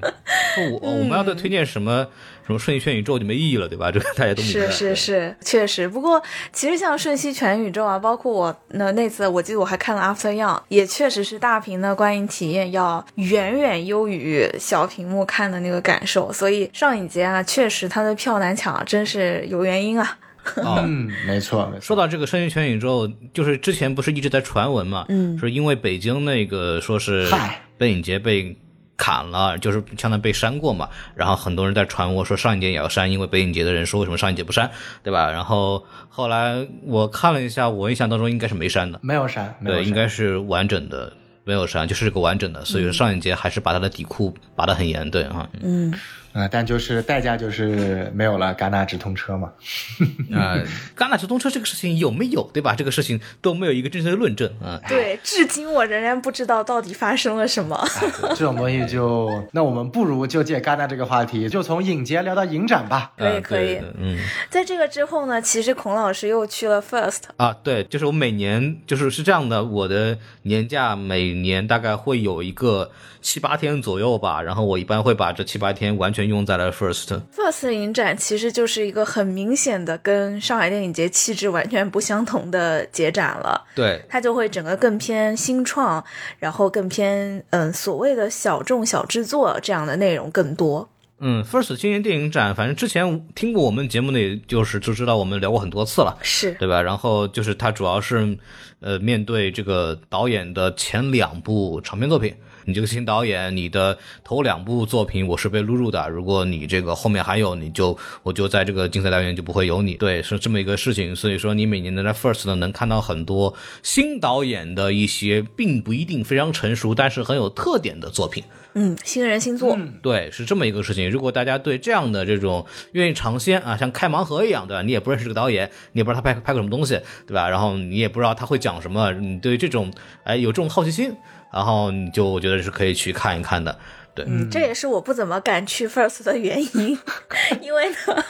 [0.81, 2.07] 我我们要再推荐什么
[2.47, 3.91] 什么瞬息全宇宙就没意义了，对吧？
[3.91, 4.71] 这个大家都明白。
[4.71, 5.89] 是是是，确实。
[5.89, 16.33] 不过其实像《瞬息全宇宙》啊，包括我那那次，我记得我还看了《After Young》，也确实是大屏的观影体验要远远优于小屏幕看的那个感受。
[16.33, 20.19] 所以上影节啊，确实它的票难抢，真是有原因啊。
[20.57, 20.85] 啊。
[20.85, 21.81] 嗯， 没错没错。
[21.81, 28.55] 说到这个瞬息全宇宙，就是之前不是一直在传闻嘛，嗯说因为北京那个说是嗨电影节被
[28.97, 34.71] 砍了，就是相当于被删过嘛，然后很多人在传我说上一节也要删，因为北影节的人说为什么上一节不删，
[35.03, 35.31] 对吧？
[35.31, 41.13] 然后后来我看了一下，我印象当中应该是没删的，没有删，没有对，应该是完整的。
[41.47, 45.93] 没有删，就是个完整的，所以说上一节还是把他的底裤拔得很严，对啊，嗯，
[46.35, 49.53] 啊、但就是代价就是没有了戛纳直通车嘛。
[50.35, 50.59] 啊，
[50.97, 52.75] 戛纳直通车这个事情有没有，对吧？
[52.75, 54.81] 这个事情都没有一个正确的论证啊。
[54.89, 57.83] 对，至今我仍然不知道到底发生了什么。
[58.31, 63.13] 这种东西就，那我们不如就借戛纳这个话题，就从影节聊到影展吧。
[63.17, 64.19] 啊可以可以嗯
[64.51, 72.91] 在这个之后呢，其实孔老师又去了 First，啊，对，就是我每年就是是这样的，我的年假每年大概会有一个
[73.23, 77.21] 七八天左右吧，然后我一般会把这七八天完全用在了 First。
[77.35, 86.05] First 影展其实就是一个很明显的跟上海电影节气质完全不相同的节展了，对，它就会整个更偏新创，
[86.39, 90.89] 然后更偏嗯所谓的小众小制作这样的内容更多。
[91.21, 96.19] 嗯，First 今年电影展，反正之前听过我们节目的，就是就知道我们聊过很多次了。
[96.21, 96.83] 是，对吧？
[96.83, 98.37] 然后就是它主要是，
[98.81, 111.15] 呃，面对这个导演的前两部长篇作品，你这个新导演，你的头两部作品我是被录入的，如果你这个后面还有，你就我就在这个竞赛单元就不会有你，对，是这么一个事情。
[111.15, 118.43] 所以说你每年的在 First 呢，能看到很多新导演的一些并不一定非常成熟，但是很有特点的作品。
[118.75, 121.09] 嗯，新人新作，对，是这么一个事情。
[121.11, 124.83] 如果大家对这样的这种愿意尝鲜啊，像开盲盒一样，对吧？
[124.83, 127.49] 你也不认识这个导演，你也不知道他拍拍过什么东西，对吧？
[127.49, 129.93] 然后你也不知道他会讲什么，你对这种
[130.25, 131.15] 哎有这种好奇心，
[131.53, 133.79] 然后你就我觉得是可以去看一看的。
[134.15, 136.99] 对，嗯，这也是我不怎么敢去 First 的原因，
[137.61, 138.25] 因为呢，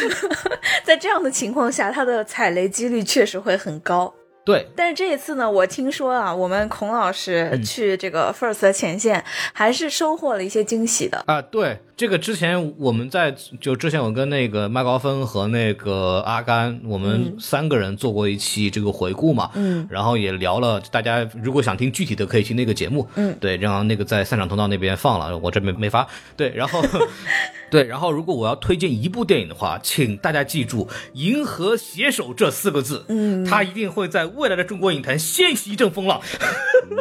[0.84, 4.14] 在这样的情况下，它的踩雷几率确实会很高。
[4.44, 11.24] 对，但是这一次呢，我听说啊，我们孔老师去这个 First 前线，还是收获了一些惊喜的。
[11.26, 26.04] 啊，对，这个之前我们在就之前我跟那个麦高芬和那个阿甘，我们三个人做过一期这个回顾嘛，嗯，然后也聊了，大家如果想听具体的，可以听那个节目，嗯，对，然后那个在散场通道那边放了，我这边没发，
[26.36, 26.82] 对，然后
[27.70, 36.20] 对，然后如果我要推荐一部电影的话，请大家记住“银河携手”这四个字，嗯，它一定会在未来的中国影坛掀起一阵风浪，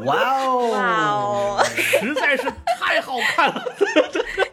[0.05, 0.69] 哇哦！
[0.71, 0.79] 哇
[1.09, 1.63] 哦！
[1.73, 2.43] 实在是
[2.79, 3.65] 太好看了。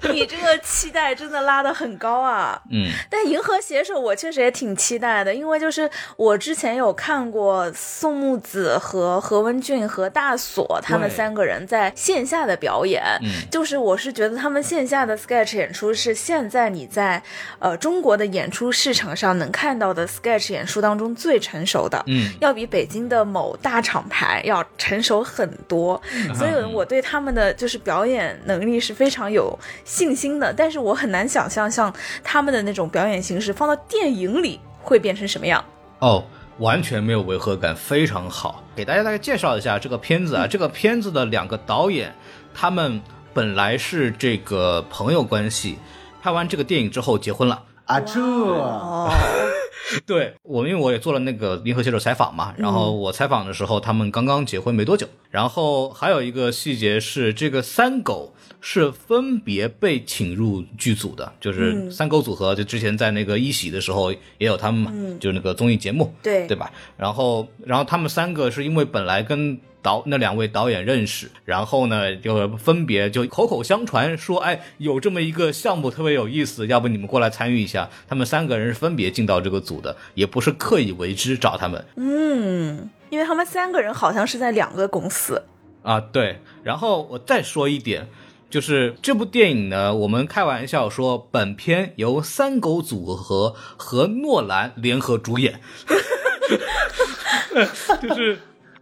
[0.12, 2.60] 你这个期待真的拉得很高啊。
[2.70, 13.30] 嗯，但《银河携手》我确实也挺期待的，因为就是我之前有看过宋木子和何文俊和大锁他们三个人在线下的表演，嗯。
[13.50, 17.22] 就是我是觉得他们线下的 sketch 演出是现在你在
[17.58, 22.30] 呃中国的演出市场上能看到的 sketch 演出当中最成熟的，嗯。
[22.40, 26.00] 要比北京的某大厂牌要成熟很多，
[26.34, 29.58] 所以我对他们的就是表演能力是非常有
[29.90, 30.54] 信心的。
[30.54, 35.62] 但是我很难想象像他们的那种表演形式放到电影里会变成什么样。
[35.98, 36.24] 哦，
[36.58, 38.62] 完全没有违和感，非常好。
[38.76, 42.14] 给大家大概介绍一下这个片子啊，这个片子的两个导演，
[42.54, 43.02] 他们
[43.34, 45.78] 本来是这个朋友关系，
[46.22, 47.64] 拍完这个电影之后结婚了。
[47.90, 48.20] 啊，这。
[48.20, 49.10] 哦，
[50.06, 55.08] 对我，因为我也做了那个银河携手采访嘛，然后我采访的时候，他们刚刚结婚没多久。
[55.28, 66.46] 然后还有一个细节是，这个三狗是分别被请入剧组的，就是三狗组合，就之前在那个一喜的时候也有他们嘛，就是那个综艺节目，对。
[66.46, 66.70] 对吧？
[66.96, 77.88] 然后，然后他们三个是因为本来跟导那两位导演认识，然后呢就分别就口口相传说，哎，有这么一个项目特别有意思，要不你们过来参与一下？
[78.08, 85.42] 他们三个人是分别进到这个组的，也不是刻意为之找他们嗯，因为他们三个人好像是在两个公司。
[85.82, 86.00] 啊。
[86.00, 88.08] 对，然后我再说一点。
[88.50, 95.60] 就是这部电影呢，我们开玩笑说，本片由三狗组合和诺兰联合主演，
[98.02, 98.40] 就是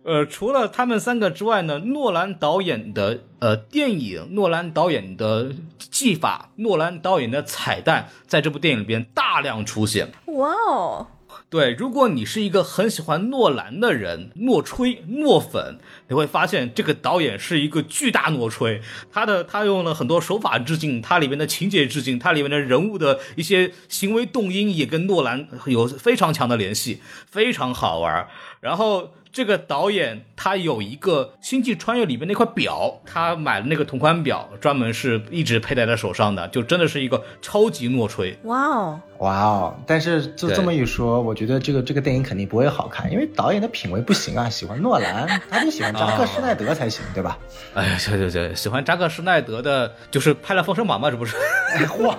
[0.08, 10.10] 呃，除了他们三个之外呢，诺兰导演的呃电影，诺兰导演的技法，诺兰导演的彩蛋，在这部电影里边大量出现。
[10.28, 11.08] 哇哦，
[11.50, 15.78] 对，如果你是一个很喜欢诺兰的人，诺吹、诺粉，
[16.08, 18.80] 你会发现这个导演是一个巨大诺吹。
[19.12, 28.26] 他的他用了很多手法致敬，他里面的情节致敬，他里面的人物的一些行为动因也跟诺兰有非常强的联系，非常好玩。
[28.60, 38.36] 然后这个导演他有一个《星际穿越》里面那块表，他买了那个同款表，专门是一直佩戴在手上的，就真的是一个超级诺吹。
[38.44, 39.76] 哇哦，哇哦！
[39.86, 47.38] 但是就这么一说，我觉得这个这个电影肯定不会好看，因为导演的品味不行啊， 喜欢诺兰，他得喜欢扎克施耐德才行，对吧？
[47.74, 51.36] 哎呀，行行行，喜欢扎克施耐德的，就是拍了《封神榜》嘛，这不是？
[51.74, 52.14] 哎嚯！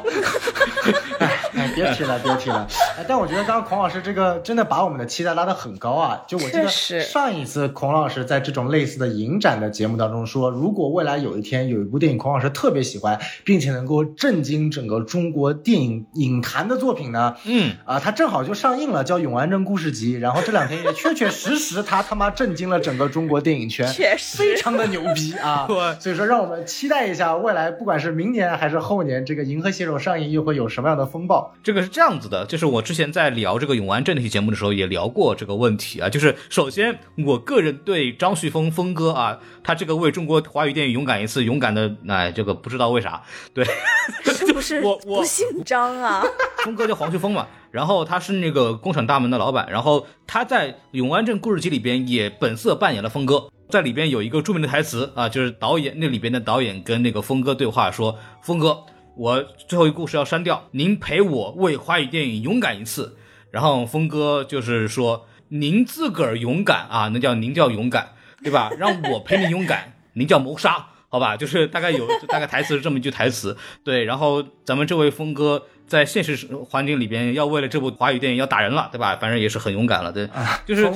[1.20, 2.68] 哎哎，别提了，别提了。
[2.98, 6.22] 哎，但我觉得刚刚孔老师这个真的把我们的期待拉得很高啊！
[6.28, 25.66] 就我记得上一次孔老师在这种类似的影展的节目当中说，如果未来有一天有一部电影孔老师特别喜欢，并且能够震惊整个中国电影影坛的作品呢，嗯，啊，它正好就上映了，叫《永安镇故事集》，然后这两天也确确实实，他他妈震惊了整个中国电影圈，确实非常的牛逼啊！
[25.70, 31.54] 对所以说，让我们期待一下未来，不管是明年还是后年，这个《银河携手》上映又会有什么样的风暴？
[31.62, 43.22] 这个是这样子的，就是我之前在聊这个永安镇那期节目的时候也聊过这个问题啊，就是首先我个人对张旭峰峰哥啊，他这个为中国华语电影勇敢一次，勇敢的哎，这个不知道为啥，
[43.54, 43.66] 对，
[44.24, 46.24] 是不是我我不姓张啊？
[46.64, 58.84] 峰哥叫黄旭峰嘛，然后他是那个工厂大门的老板，然后他在《永安镇故事集》里边也本色扮演了峰哥，在里边有一个著名的台词啊，就是导演那里边的导演跟那个峰哥对话说：“峰哥，
[59.20, 63.18] 我最后一个故事要删掉，您陪我为华语电影勇敢一次。”
[63.52, 68.70] 然后峰哥就是说：“您自个儿勇敢啊，那叫您叫勇敢，对吧？
[68.80, 74.06] 让我陪你勇敢，您叫谋杀。”好吧，就是大概有大概台词是这么一句台词，对。
[74.06, 79.18] 然后咱们这位峰哥在现实环境里边要为了这部华语电影要打人了，对吧？
[79.20, 80.30] 反正也是很勇敢了，对。
[80.66, 80.90] 就是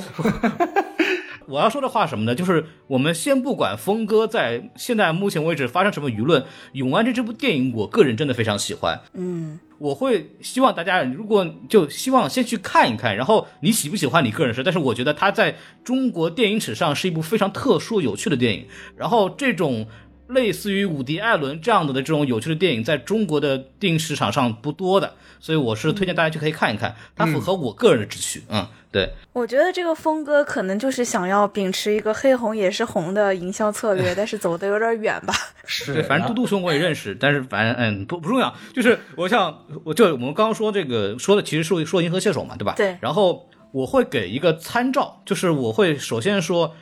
[1.47, 2.33] 我要说的话什么呢？
[2.33, 6.41] 就是我们先不管峰哥在现在目前为止发生什么舆论，
[6.73, 8.99] 《永安镇》这部电影，我个人真的非常喜欢。
[9.13, 18.67] 嗯，我会希望大家，如果就希望先去看一看，然后你喜不喜欢你个人事，但是我觉得它在中国电影史上是一部非常特殊有趣的电影。
[18.95, 19.87] 然后这种
[20.27, 28.43] 类似于伍迪·艾伦这样的的这种有趣的电影，在中国的电影市场上不多的，所以我是推荐大家去可以看一看，它符合我个人的志趣。
[28.49, 35.33] 嗯，对，我觉得这个峰哥可能就是想要秉持一个黑红也是红的营销策略， 但是走的有点远吧。
[35.65, 42.73] 是，对，反正嘟嘟熊我也认识，但是反正嗯不不重要，就是我想我就我们刚刚说这个说的其实是说银河射手嘛，对吧？
[42.77, 46.73] 对然后我会给一个参照，就是我会首先说。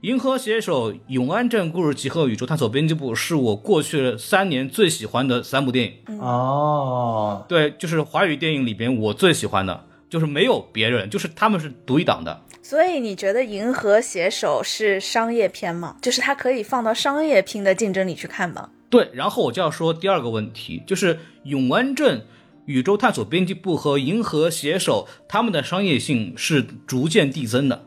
[0.00, 6.20] 银河携手、永安镇故事集和宇宙探索编辑部是我过去三年最喜欢的三部电影。
[6.20, 12.40] 哦，对，就是华语电影里边我最喜欢的，就是没有别人，就是他们是独一档的。
[12.62, 15.96] 所以你觉得《银河携手》是商业片吗？
[16.02, 18.68] 就是它可以放到商业片的竞争里去看吗？
[18.90, 22.24] 对，然后我就要说第二个问题，就是永安镇
[22.66, 27.84] 宇宙探索编辑部和银河携手他们的商业性是逐渐递增的，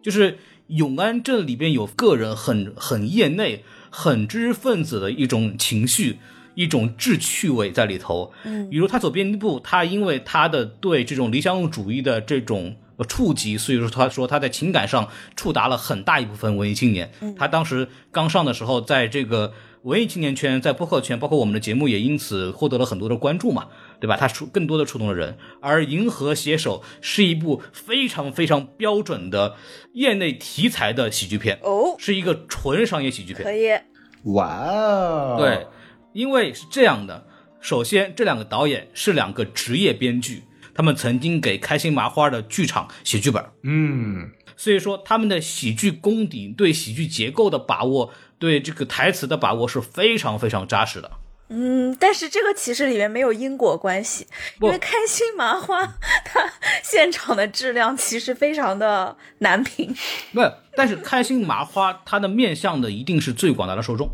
[0.00, 0.38] 就是
[0.68, 6.18] 永安镇里边有个人很很业内、很知识分子的一种情绪。
[6.56, 12.76] 一种智趣味在里头，嗯，比如他走编辑部，他因为他的对这种理想主义的这种
[13.08, 17.10] 触及，所以说他说他在情感上触达了很大一部分文艺青年。
[17.36, 19.52] 他当时刚上的时候，在这个
[19.82, 23.66] 文艺青年圈，在播客圈，包括我们的节目也因此获得了很多的关注嘛，
[24.04, 24.18] 对吧？
[24.20, 25.38] 它触更多的触动了人。
[25.62, 29.56] 而《银河携手》是一部非常非常标准的
[29.94, 33.42] 业内题材的喜剧片，哦，是一个纯商业喜剧片。
[33.42, 33.70] 可以，
[34.34, 35.66] 哇哦，对。
[36.12, 37.26] 因为是这样的，
[37.62, 40.42] 首先这两个导演是两个职业编剧，
[40.74, 51.10] 他们曾经给开心麻花的剧场写剧本，嗯，所以说他们的喜剧功底、对喜剧结构的把握、对这个台词的把握是非常非常扎实的。
[51.48, 54.26] 嗯，但是这个其实里面没有因果关系，
[54.60, 55.84] 因为开心麻花
[56.24, 56.40] 它
[56.82, 59.94] 现场的质量其实非常的难评。
[60.32, 60.40] 不，
[60.74, 64.08] 但是开心麻花它的面向的一定是最广大的受众。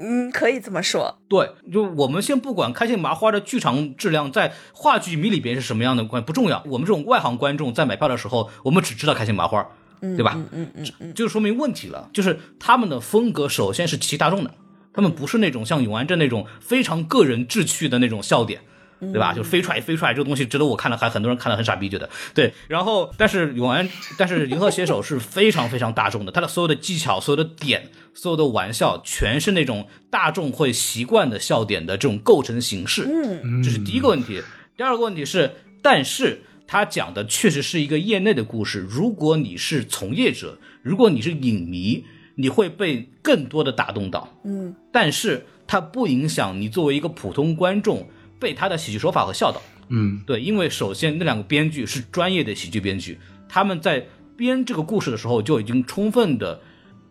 [0.00, 1.18] 嗯，可以这么说。
[1.28, 6.62] 对，就我们先不管开心麻花的剧场质量在话剧迷里边是什么样的关不重要。
[6.66, 9.68] 我们这种外行观众在买票的时候，我们只知道开心麻花，
[10.00, 10.34] 对吧？
[10.36, 12.08] 嗯嗯嗯嗯，就说明问题了。
[12.12, 14.54] 就是他们的风格首先是极其大众的，
[14.98, 18.60] 他们不是那种像永安镇那种非常个人志趣的那种笑点。
[19.00, 19.32] 对吧？
[19.32, 22.52] 就飞出来飞出来这个东西，值得我看了，还很多人看了很傻逼，觉得对。
[22.66, 33.06] 然后，但是永安，但是银河携手是非常非常大众的，它的所有的技巧、所有的点、所有的玩笑，全是那种大众会习惯的笑点的这种构成形式。
[33.08, 34.42] 嗯，这是第一个问题。
[34.76, 38.80] 第二个问题是，但是他讲的确实是一个业内的故事。
[38.80, 42.04] 如果你是从业者，如果你是影迷，
[42.38, 44.32] 你会被更多的打动到。
[44.44, 48.08] 嗯，但是它不影响你作为一个普通观众。
[48.40, 53.18] 被他的喜剧手法和笑到，嗯，对，因为首先那两个编剧是专业的喜剧编剧，
[53.48, 56.60] 他们在编这个故事的时候就已经充分的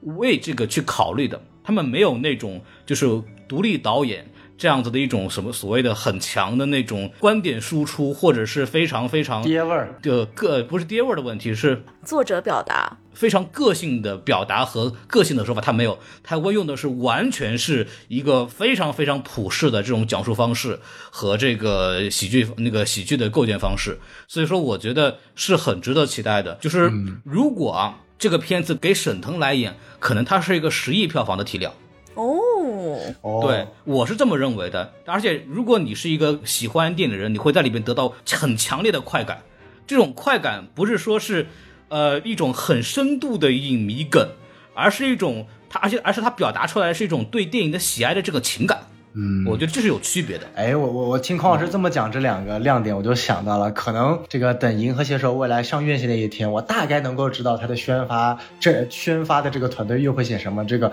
[0.03, 3.05] 为这个去考虑的，他们没有那种就是
[3.45, 4.25] 独立导演
[4.57, 12.97] 这样子的一种什么所谓的很强的那种观点输出，或者是非常非常爹味儿的个不是爹味儿的问题，是作者表达。
[13.13, 20.79] 非常个性的表达和个性的说法，他没有，他会用的是完全是一个非常非常普世的这种讲述方式
[21.09, 26.53] 和这个喜剧那个喜剧的构建方式，所以说我觉得是很值得期待的。
[26.61, 26.91] 就是
[27.23, 31.73] 如果啊这个片子给沈腾来演，可能他是一个十亿票房的体量
[32.17, 33.41] 哦。
[33.41, 34.93] 对，我是这么认为的。
[35.05, 39.43] 而且如果你是一个喜欢电影的人，你会在里面得到很强烈的快感。
[39.85, 41.47] 这种快感不是说是。
[41.89, 44.27] 呃，一种很深度的影迷梗，
[44.73, 48.79] 而是一种他，而且而是他表达出来是一种对电影的喜爱的这个情感。
[49.13, 50.45] 嗯，我觉得这是有区别的。
[50.53, 60.65] 哎，我我我听孔老师这么讲这两个亮点，我就想到了，可能这个等《银河携手》未来上院线那一天，我大概能够知道它的宣发，这宣发的这个团队又会写什么？
[60.65, 60.91] 这个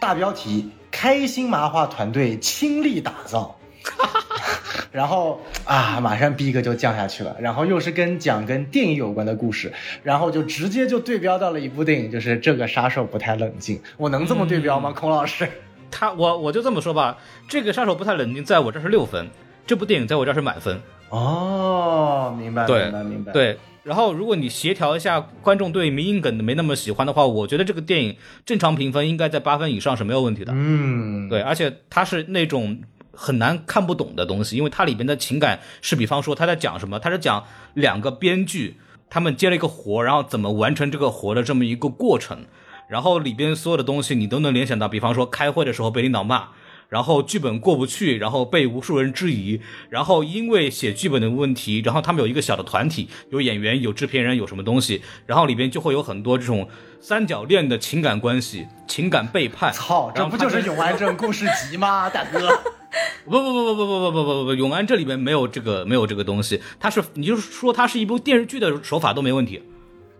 [0.00, 3.58] 大标题：开心麻花团队倾力打造。
[4.92, 7.36] 然后啊，马上逼格就降下去了。
[7.40, 9.72] 然后又是跟讲跟电影有关的故事，
[10.02, 13.80] 然后就直接就对标到了一部电影，就是这个杀手不太冷静。
[13.96, 15.48] 我能这么对标吗，孔老师？
[15.90, 17.18] 他我我就这么说吧，
[17.48, 19.28] 这个杀手不太冷静在我这是六分，
[19.66, 20.80] 这部电影在我这是满分。
[21.16, 23.32] 哦，明白，明白，明白。
[23.32, 30.52] 对，然后如果你协调一下观众对民营梗的没那么喜欢的话，我觉得这个电影正常评分应该在八分以上是没有问题的。
[30.54, 32.80] 嗯，对，而且它是那种。
[33.16, 37.44] 很难看不懂的东西，因为它里边的情感是，比方说他在讲什么，他是讲
[37.74, 38.76] 两个编剧
[39.08, 42.38] 他们接了一个活，然后怎么完成这个活的这么一个过程，
[42.88, 46.48] 然后里边所有的东西你都能联想到，比方说开会的时候被领导骂。
[46.94, 56.68] 然后剧本过不去，然后被无数人质疑，然后因为写剧本的问题，然后他们有一个小的团体，有演员，有制片人，有什么东西，然后里边就会有很多这种
[57.00, 59.72] 三角恋的情感关系、情感背叛。
[59.72, 62.62] 操，这不就是《永安镇故事集》吗， 大哥？
[63.24, 69.60] 不不不不不不不不不不，《永安这》里边没有这个没有这个东西，它是你就是说它是一部电视剧的手法都没问题，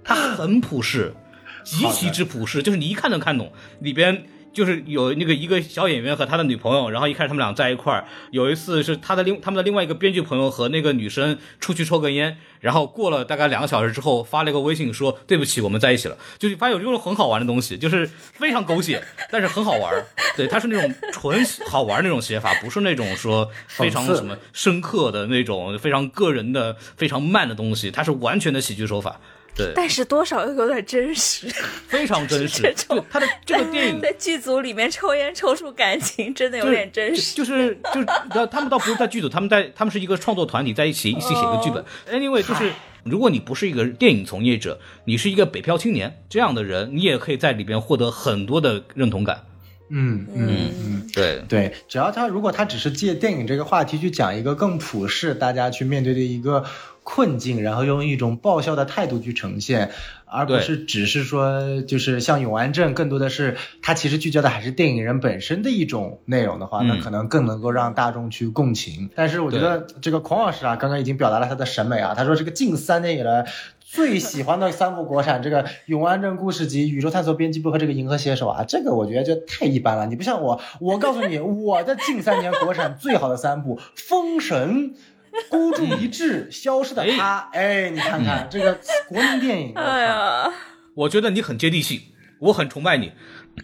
[0.02, 1.14] 它很朴实，
[1.62, 4.26] 极其之朴实，就是你一看能看懂里边。
[4.54, 8.04] 就是有那个一个小演员和他的女朋友，然后一开始他们俩在一块儿。
[8.30, 16.16] 有一次是他的另他们的另外一个编剧朋友和那个女生出去抽根烟，然后过了大概两个小时之后发了一个微信说对不起，我们在一起了。
[16.38, 19.92] 就发现有这种很好玩的东西，就是非常狗血，但是很好玩。
[20.36, 29.20] 对，他是那种纯好玩那种写法，不是那种说非常什么深刻的那种非常个人的非常慢的东西，它是完全的喜剧手法。
[29.56, 31.46] 对，但是多少又有点真实。
[31.88, 32.62] 非常真实。
[32.62, 37.36] 这种就他的这个 电影在剧组里面抽烟抽出感情，真的有点真实。
[37.36, 38.06] 就是就是，
[38.50, 41.84] 他们倒不是在剧组，他们在他们是一个创作团体，在一起一起写一个剧本。
[42.12, 42.72] Anyway，就是
[43.04, 49.44] 如果你不是一个电影从业者，你是一个北漂青年这样的人，你也可以在里边获得很多的认同感。
[49.90, 56.64] 嗯嗯嗯，对对，只要他如果他只是借电影这个话题去讲一个更普世，大家去面对的一个
[57.04, 59.92] 困境，然后用一种爆笑的态度去呈现，
[60.24, 69.10] 而不是只是说就是像永安镇，更多的是它其实聚焦的还是电影人本身的一种内容的话，那嗯可能更能够让大众去共情。
[69.14, 73.46] 但是我觉得这个孔老师啊，刚刚已经表达了他的审美啊，他说这个近三年以来。
[73.86, 80.06] 最喜欢的三部国产，这个《永安镇故事集》《宇宙探索编辑部》和这个《银河携手》啊，这个我觉得就太一般了。
[80.06, 84.90] 你不像我，我告诉你，我的近三年国产最好的三部，《封神》。
[85.50, 88.78] 孤注一掷，消失的他，哎，你看看这个
[89.08, 90.52] 国民电影，哎呀，
[90.94, 93.12] 我觉得你很接地气，我很崇拜你。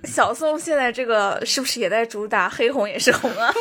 [0.05, 3.53] 小宋现在这个是不是也在主打黑红也是红啊？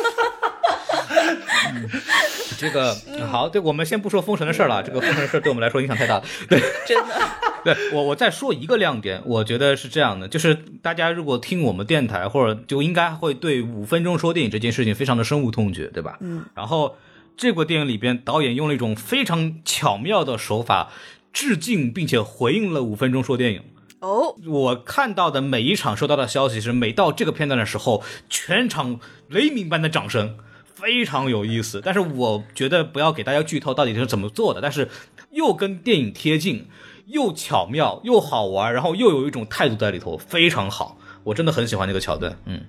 [2.56, 2.94] 这个
[3.28, 6.24] 好，对，我们先不说封神的事儿了，这个封神的事儿对我们来说影响太大了。
[6.48, 7.20] 对，真的，
[7.64, 16.18] 对我我再说一个亮点，我觉得是这样的，就是大家如果听我们电台，或者就应该会对五分钟说电影这件事情非常的深恶痛绝，对吧？
[16.20, 16.44] 嗯。
[16.54, 16.96] 然后
[17.36, 20.92] 这部电影里边，导演用了一种非常巧妙的手法，
[21.32, 23.62] 致敬并且回应了五分钟说电影。
[24.00, 30.38] 哦，我看到的每一场收到的消息是，每到这个片段的时候，全场雷鸣般的掌声，
[30.74, 31.82] 非常有意思。
[31.84, 34.88] 但是我觉得不要给大家剧透到底是怎么做的，但是
[35.30, 36.66] 又跟电影贴近，
[37.08, 40.98] 又巧妙，又好玩，然后又有一种态度在里头，非常好。
[41.22, 42.62] 我真的很喜欢这个桥段，嗯，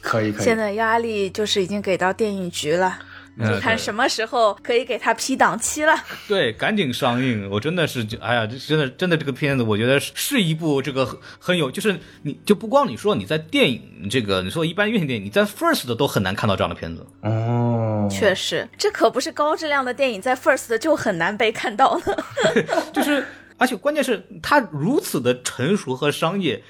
[0.00, 0.56] 可以可以现。
[0.56, 3.06] 在压力就是已经给到电影局了，嗯
[3.38, 5.92] 就看什么时候可以给他批档期了。
[6.28, 7.48] 对，赶紧上映！
[7.50, 17.04] 我真的是，哎呀，这真的真的这个片子，我觉得是是一部这个很很有，就是你就不光你说你在电影这个，你说一般院线电影，你在 First 的都很难看到这样的片子。
[17.22, 22.14] 哦，确实，这可不是高质量的电影，在 First 就很难被看到呢。
[22.94, 23.26] 就是，
[23.58, 26.62] 而且关键是它如此的成熟和商业，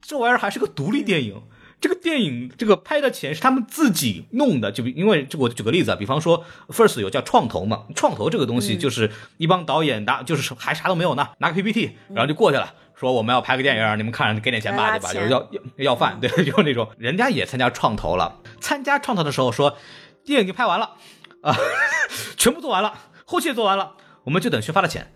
[0.00, 1.40] 这玩意儿还是个独立电影。
[1.82, 12.72] 这个电影这个拍的钱是他们自己弄的，就比因为这我举个例子啊，比方说 First 有叫创投嘛，创投这个东西就是一帮导演拿就是还啥都没有呢，拿个 PPT 然后就过去了。
[12.94, 15.12] 说我们要拍个电影，你们看给点钱吧，对吧？
[15.12, 18.38] 就是要要要饭， 对，就是那种人家也参加创投了。
[18.60, 19.76] 参加创投的时候说，
[20.24, 20.92] 电影已经拍完了
[21.40, 21.52] 啊，
[22.38, 25.12] 全部做完了，后期也做完了，我们就等宣发的钱。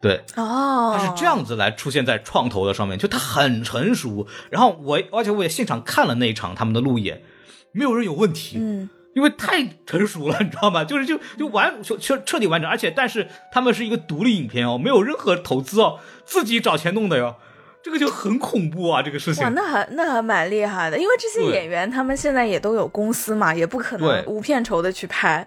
[0.00, 4.26] 对，哦，它是这样子来出现在创投的上面，就它很成熟。
[4.48, 7.20] 然后我，而且我也现场看了那一场他们的路演，
[7.72, 10.84] 没有人有问题，嗯，因为太成熟了，你知道吗？
[10.84, 17.34] 就是就就完就彻彻底完整，而且但是他们是一个独立影片哦，没有任何投资哦，自己找钱弄的哟，
[17.82, 19.42] 这个就很恐怖啊，这个事情。
[19.42, 19.50] 哇，。
[19.50, 25.44] 那还那还蛮厉害的，因为这些演员他们现在也都有公司嘛，也不可能无片酬的去拍。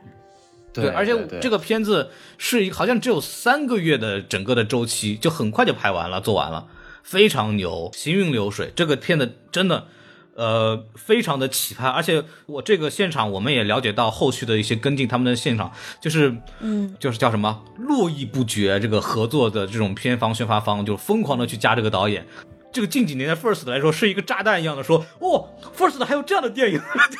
[0.73, 6.67] 对，而且这个片子是一好像只有三个月的整个的周期，就很快就拍完了，做完了，
[7.03, 8.71] 非常牛，行云流水。
[8.75, 9.87] 这个片子真的，
[10.35, 11.89] 呃，非常的奇葩。
[11.89, 22.25] 而且我这个现场我们也了解到后续的一些跟进，他们的现场就是，嗯，就是叫什么络绎不绝，这个合作的这种片方宣发方就疯狂的去加这个导演。
[22.71, 26.79] 这个近几年的 First 来说是一个炸弹一样的说，哦，First 还有这样的电影，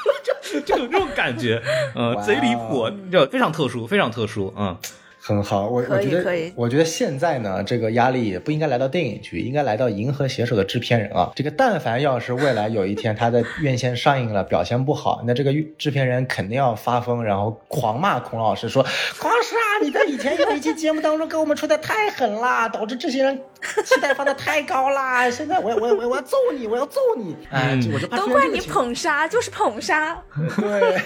[0.54, 1.62] 就就就有这种感觉，
[1.96, 2.26] 呃，哇哦。
[2.26, 4.78] 贼离谱，就非常特殊，非常特殊，嗯，
[5.24, 11.32] 很好，我我觉以可以得，我觉得现在呢，这个压力也不应该来到电影局，应该来到银河携手的制片人啊。
[11.36, 18.84] 这个但凡要是未来有一天他在院线上映了，表现不好，那这个制片人肯定要发疯，然后狂骂孔老师说
[19.22, 23.40] ：“孔老师啊，你在以前有一期节目当中给我们吹的太狠啦，导致这些人
[23.86, 27.36] 期待放的太高啦， 现在我我我我要揍你，我要揍你！
[27.52, 30.20] 哎，我就怕都怪你出现这个情况捧杀，就是捧杀。
[30.58, 31.02] 对。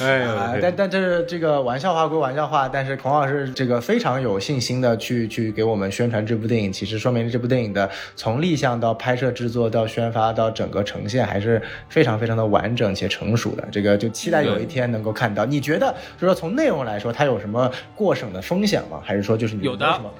[0.06, 13.66] 哎啊，但但这是这个玩笑话归玩笑话，但是孔老师这个非常有信心的去去给我们宣传这部电影，其实说明这部电影的从立项到拍摄制作到宣发到整个呈现还是非常非常的完整且成熟的。
[13.70, 15.44] 这个就期待有一天能够看到。
[15.44, 19.00] 你觉得就是说从内容来说，它有什么过审的风险吗？
[19.04, 20.10] 还是说就是你有的没什么？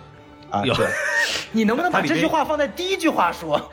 [0.50, 0.86] 啊，有对，
[1.52, 3.70] 你能不能把这句话放在第一句话说？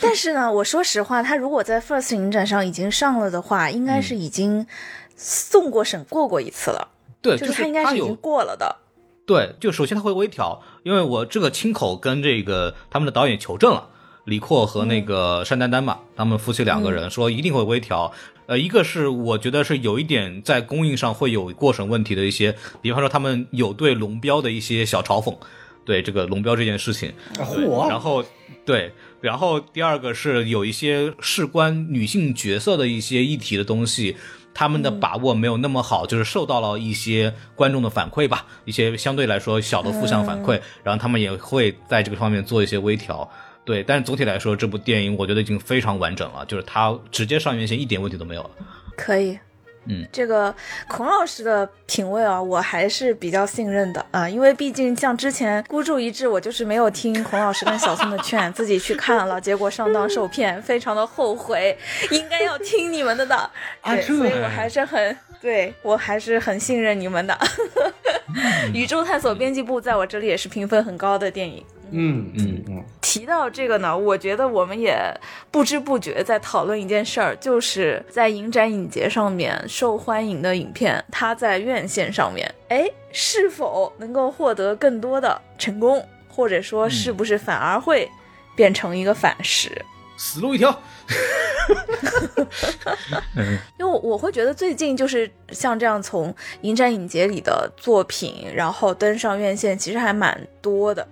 [0.00, 4.66] 但是呢，我说实话，他如果在 First 影展上已经上了的话，应该是已经
[5.16, 6.88] 送过审过过一次了，
[7.20, 8.76] 对，就是他应该是已经过了的。
[9.26, 13.88] 对，就首先他会微调，因为我这个亲口跟这个他们的导演求证了，
[14.24, 18.12] 李阔和那个单丹丹嘛，他们夫妻两个人说一定会微调。
[18.46, 25.36] 呃，一个是我觉得是有一点在供应上会有过审问题的一些，比方说他们有对龙标的一些小嘲讽，
[25.84, 28.24] 对这个龙标这件事情，对嚯然后
[28.64, 34.16] 对，然后第二个是有一些事关女性角色的一些议题的东西。
[34.58, 43.30] 他们的把握没有那么好，就是受到了一些观众的反馈吧，一些相对来说小的负向反馈，然后他们也会在这个方面做一些微调。
[43.66, 48.50] 对，但是总体来说，这部电影我觉得已经非常完整了，就是它直接上院线一点问题都没有了。
[48.96, 49.38] 可以。
[49.88, 50.54] 嗯，这个
[50.88, 61.76] 孔老师的品味啊，我还是比较信任的啊，因为毕竟像之前孤注一掷，我就是没有听孔老师跟小宋的劝，自己去看了，结果上当受骗，非常的后悔，
[62.10, 63.50] 应该要听你们的的，
[63.84, 67.38] 对，所以我还是很对我还是很信任你们的。
[68.74, 71.64] 宇宙探索编辑部在我这里也是评分很高的电影。
[71.90, 74.96] 嗯嗯嗯，提到这个呢，我觉得我们也
[75.50, 88.08] 不知不觉在讨论一件事儿，就是在影展影节上面受欢迎的影片，它在院线上面，哎，是否能够获得更多的成功，或者说是不是反而会
[88.54, 89.70] 变成一个反噬？
[90.18, 90.76] 死路一条。
[93.78, 101.06] 因为我我会觉得最近就是像这样从影展影节里的作品，然后登上院线，其实还蛮多的，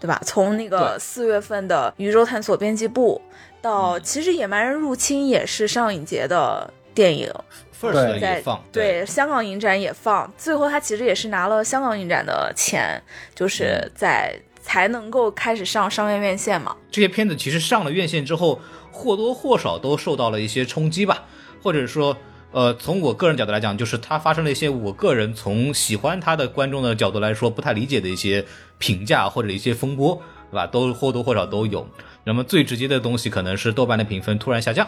[0.00, 0.20] 对吧？
[0.24, 0.98] 从那个对。
[0.98, 3.20] 四月份的《宇宙探索编辑部》
[3.62, 7.30] 到其实《野蛮人入侵》也是上影节的电影
[7.78, 9.04] ，First 在也放，对。
[9.04, 13.00] 香港影展也放，最后他其实也是拿了香港影展的钱，
[13.34, 16.74] 就是在才能够开始上商业院线嘛。
[16.90, 18.58] 这些片子其实上了院线之后，
[18.90, 21.24] 或多或少都受到了一些冲击吧，
[21.62, 22.16] 或者说，
[22.52, 28.44] 呃，从我个人角度来讲，就是他发生了一些我个人从喜欢他的观众的角度来说不太理解的一些
[28.78, 30.20] 评价或者一些风波，
[30.50, 30.66] 对吧？
[30.66, 31.88] 都或多或少都有。
[32.24, 34.86] 那么最直接的东西可能是豆瓣的评分突然下降。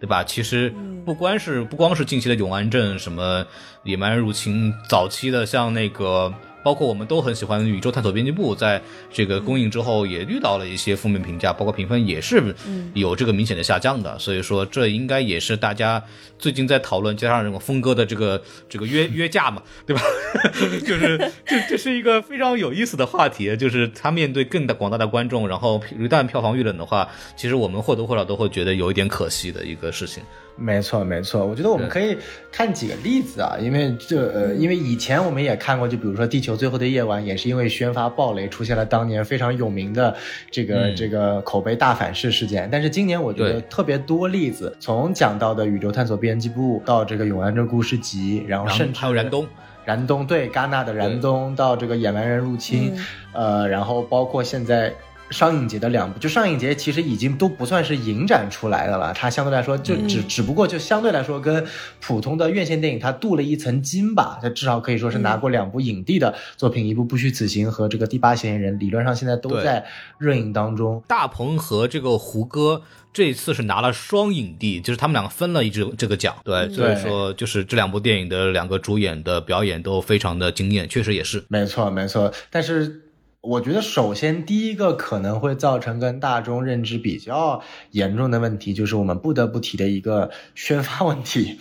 [0.00, 0.24] 对吧？
[0.24, 0.74] 其实
[1.06, 3.44] 不光是不光是近期的《永安镇》，什么
[3.84, 8.80] 《野蛮入侵》，早期的像那个，包括我们都很喜欢《宇宙探索编辑部》，在
[9.12, 12.54] 这个公映之后也遇到了一些负面评价，包括评分也是
[12.94, 14.18] 有这个明显的下降的。
[14.18, 16.02] 所以说，这应该也是大家
[16.38, 20.02] 最近在讨论，加上这种峰哥的这个这个约约架嘛，对吧？
[20.86, 30.22] 就是这这是一个非常有意思的话题，就是他面对更大广大的观众，然后一旦票房遇冷的话，其实我们或多或少都会觉得有一点可惜的一个事情。
[30.56, 32.16] 没错，没错，我觉得我们可以
[32.50, 40.14] 看几个例子啊，因为这呃，因为以前我们也看过，就比如说《地球最后的夜晚》，也是因为宣发暴雷，出现了当年非常有名的
[40.50, 40.92] 这个、嗯。
[40.94, 42.68] 这个口碑大反噬事件。
[42.70, 49.46] 但是今年我觉得特别多例子，从讲到的宇宙探索编辑部到这个永安镇故事集，然后然后甚至还有燃冬，
[49.84, 52.94] 燃冬对戛纳的燃冬到这个野蛮人入侵，
[53.32, 54.92] 呃，然后包括现在
[55.32, 61.66] 上影节的两部，就上影节其实已经都不算是影展出来的了，它相对来说就只、只不过就相对来说跟
[62.00, 69.84] 普通的院线电影它镀了一层金吧，它至少可以说是拿过两部影帝的作品，一部《不虚此行》和这个《第八嫌疑人》，理论上现在都在
[70.18, 71.02] 热映当中。
[71.08, 81.44] 大鹏和这个胡歌这一次是拿了双影帝，就是他们两个分了一支这个奖，对，所以说就是这两部电影的两个主演的表演都非常的惊艳，确实也是。
[81.48, 82.32] 没错，没错。
[82.50, 83.02] 但是
[83.42, 91.58] 我觉得，首先第一个可能会造成跟大众认知比较严重的问题，就是我们不得不提的一个宣发问题。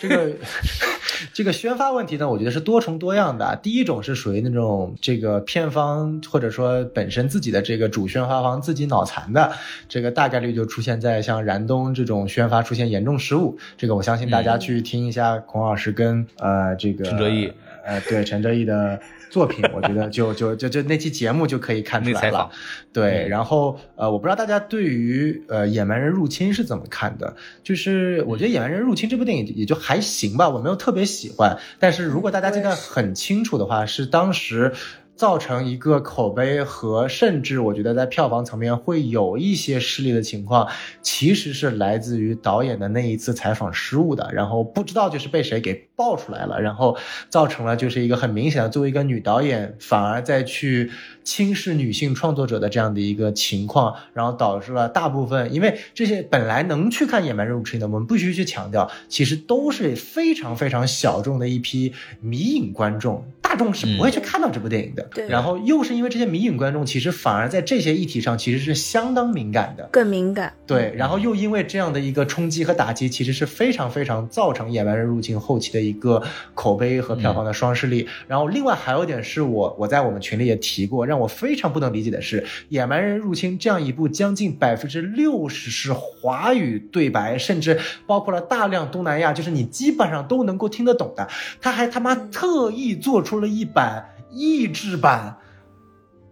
[0.00, 0.32] 这个
[1.34, 3.44] 这个宣发问题呢，我觉得是多重多样的。
[3.44, 9.52] 啊第一种是属于那种这个片方或者说本身自己的这个主宣发方自己脑残的，
[9.86, 13.58] 这个大概率就出现在像燃冬这种宣发出现严重失误。
[13.76, 17.52] 这个我相信大家去听一下孔老师跟、呃这个陈哲艺
[17.84, 18.98] 呃对陈哲艺的
[19.30, 22.50] 作品，我觉得就 就就就那期节目就可以看出来了。
[22.92, 27.36] 对，嗯然后呃，我不知道大家对于呃《野蛮人入侵》是怎么看的？
[27.62, 31.58] 就是我觉得《野蛮人入侵》这部电影也就还行吧，我没有特别喜欢。
[31.78, 34.72] 但是如果大家记得很清楚的话，是当时。
[35.18, 40.68] 造成一个口碑和甚至我觉得在票房层面会有一些失利的情况，
[41.02, 46.96] 其实是来自于导演的那一次采访失误的，然后不知道就是被谁给爆出来了，然后
[47.28, 50.92] 造成了就是一个很明显的作为一个女导演反而在去
[51.24, 65.02] 轻视女性创作者的这样的一个情况，然后导致了大部分因为这些本来能去看《野蛮人入侵》的，我们必须去强调，其实都是非常非常小众的一批迷影观众，大众是不会去看到这部电影的。
[65.12, 69.88] 对然后又是因为这些迷影观众，其实反而在这些议题上其实是相当敏感的。
[69.90, 70.52] 更敏感。
[70.64, 76.22] 对，然后又因为这样的一个冲击和打击，其实是非常非常造成《野蛮人入侵》后期的一个
[76.54, 78.08] 口碑和票房的双势力。
[78.26, 91.28] 然后另外还有一点是我我在我们群里也提过，让我非常不能理解的是，《野蛮人入侵》这样一部将近百分之六十是华语对白，甚至包括了大量东南亚，就是你基本上都能够听得懂的，
[91.60, 95.38] 他还他妈特意做出了一版译制版。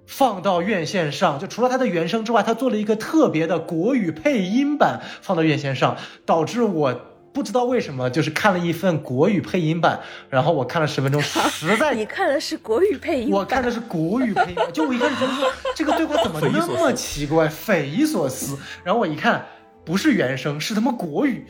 [0.09, 7.01] 放到院线上，就除了它的原声之外，它做了一个特别的国语配音版放到院线上，导致我
[7.37, 11.21] 不知道为什么，就是看了一份国语配音版，然后我看了十分钟，
[11.53, 19.45] 实在你看的是国语配音，我看的是国语配音，就我一开始觉得说这个对话怎么那么奇怪，匪夷所思，然后我一看
[19.85, 21.47] 不是原声，是他妈国语。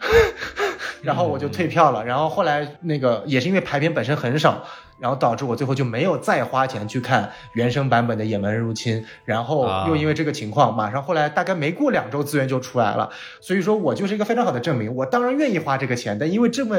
[1.02, 4.64] 然后我就退票了，然后后来那个也是因为排片本身很少，
[4.98, 13.08] 然后导致我最后就没有再花钱去看原声版本的《野蛮人入侵》，然后又因为这个情况，马上后来大概没过两周资源就出来了，
[13.40, 16.76] 所以说我就是一个非常好的证明，我当然愿意花这个钱，但因为这么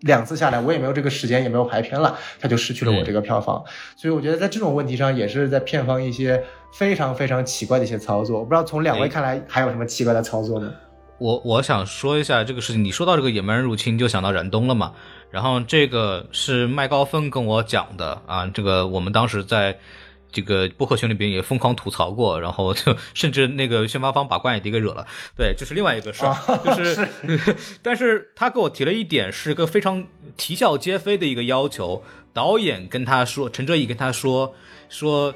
[0.00, 3.62] 两次下来，我也没有这个时间，也没有排片了，他就失去了我这个票房，
[3.96, 6.42] 所以我觉得在这种问题上也是在片方一些
[6.72, 10.72] 非常非常奇怪的一些操作，我不知道从两位看来还有什么奇怪的操作呢？
[11.18, 14.92] 我我想说一下这个事情，你说到这个野蛮人入侵就想到燃冬了嘛？
[15.32, 19.76] 然后这个是麦高芬跟我讲的啊，这个我们当时在
[20.30, 25.06] 这个播客群里边也疯狂吐槽过，然后就甚至那个宣发方把关雅迪给惹了。
[25.36, 26.36] 对，这是另外一个事儿，
[26.76, 27.08] 就是，
[27.82, 30.06] 但是他给我提了一点，是个非常
[30.36, 32.04] 啼笑皆非的一个要求。
[32.32, 34.54] 导演跟他说，陈哲艺跟他说
[34.88, 35.34] 说。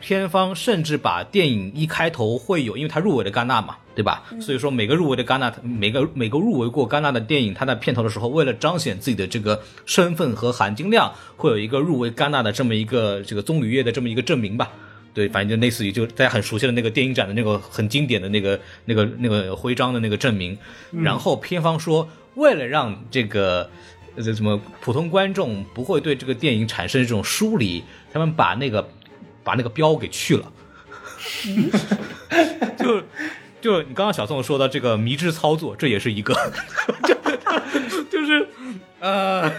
[0.00, 4.22] 片方甚至把电影一开头会有，因为他入围了戛纳嘛，对吧？
[4.40, 14.70] 所以说每个入围的戛纳，每个每个入围过戛纳的电影，它在片头的时候，为了彰显自己的这个身份和含金量，会有一个入围戛纳的这么一个这个棕榈叶的这么一个证明吧？
[15.14, 20.56] 对，反正就类似于就大家很熟悉的那个电影展的那个很经典的那个那个那个徽章的那个证明。
[21.02, 23.70] 然后片方说，为了让这个
[24.16, 27.82] 这什么普通观众不会对这个电影产生这种疏离，
[28.12, 28.86] 他们把那个。
[29.46, 30.52] 把那个标给去了，
[32.76, 33.00] 就
[33.66, 36.32] 就你刚刚小宋说的这个迷之操作，这也是一个，
[37.02, 38.46] 就就是
[39.00, 39.52] 呃，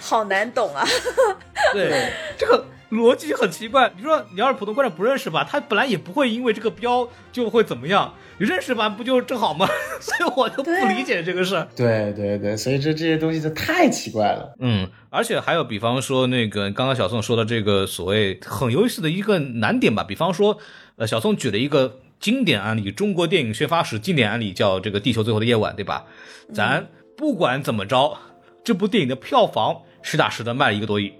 [0.00, 0.86] 好难懂啊。
[1.74, 3.92] 对，这个逻辑很奇怪。
[3.96, 8.14] 你说你要是普通观众不认识吧，他本来也不会因为这个标就会怎么样。
[8.38, 9.66] 你认识吧，不就正好吗？
[10.00, 11.66] 所以我就不理解这个事儿。
[11.74, 14.54] 对对对，所以这这些东西就太奇怪了。
[14.60, 20.56] 嗯，而且还有，比方说那个刚刚小宋说的这个所谓很有意思的一个难点吧，比方说，
[20.94, 26.04] 呃，小宋举了一个经典案例，中国电影宣发史经典案例，叫这个《地球最后的夜晚》，对吧？
[26.52, 28.16] 咱不管怎么着，
[28.64, 31.12] 这部电影的票房实打实的卖了一个多亿。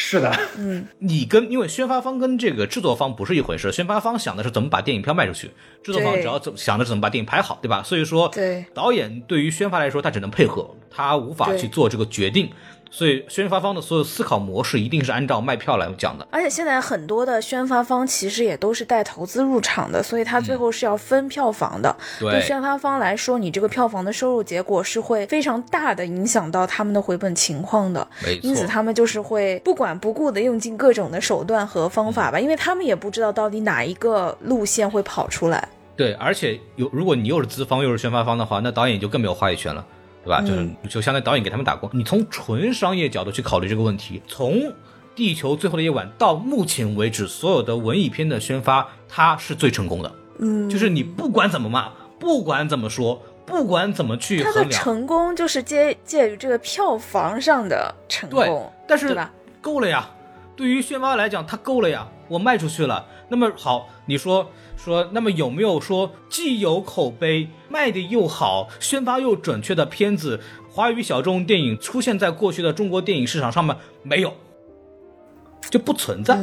[0.00, 5.50] 是的，嗯，你跟因为宣发方跟这个制作方不是一回事，宣发方想的是怎么把电影票卖出去，
[5.82, 7.82] 制作方只要怎么想的是怎么把电影拍好，对吧？
[7.82, 12.48] 所以说，对导演对于宣发来说，他只能配合，他无法去做这个决定。
[12.90, 21.94] 所以宣发方的所有思考模式一定是按照卖票来讲的，而且现在很多的宣发方其实也都是带投资入场的，所以他最后是要分票房的。
[22.18, 28.06] 对宣发方来说，你这个票房的收入结果是会非常大的影响到他们的回本情况的。
[28.24, 35.68] 没错，因此他们就是会不管不顾的用尽各种的手段和方法吧，因为他们也不知道到底哪一个路线会跑出来。
[35.96, 39.84] 对，而且有如果你又是资方又是宣发方的话，那导演就更没有话语权了。
[40.28, 40.42] 对吧？
[40.42, 41.88] 就是就相当于导演给他们打工。
[41.94, 44.58] 你从纯商业角度去考虑这个问题，从
[45.14, 50.12] 《地球最后的夜晚》到目前为止所有的文艺片的宣发，它是最成功的。
[50.38, 58.40] 嗯，就是你不管怎么骂，不管怎么说，不管怎么去衡量，它的成功就是介介于这个票房上的成功。
[58.40, 59.32] 对，但是吧？
[59.62, 60.10] 够了呀。
[60.54, 63.06] 对于宣发来讲，它够了呀，我卖出去了。
[63.30, 64.50] 那么好，你说。
[64.76, 70.40] 说，那么有没有说既有口碑、卖的又好、宣发又准确的片子，
[70.70, 73.76] 华语小众电影出现在过去的中国电影市场上面？
[74.02, 74.32] 没有。
[75.70, 76.34] 就不存在。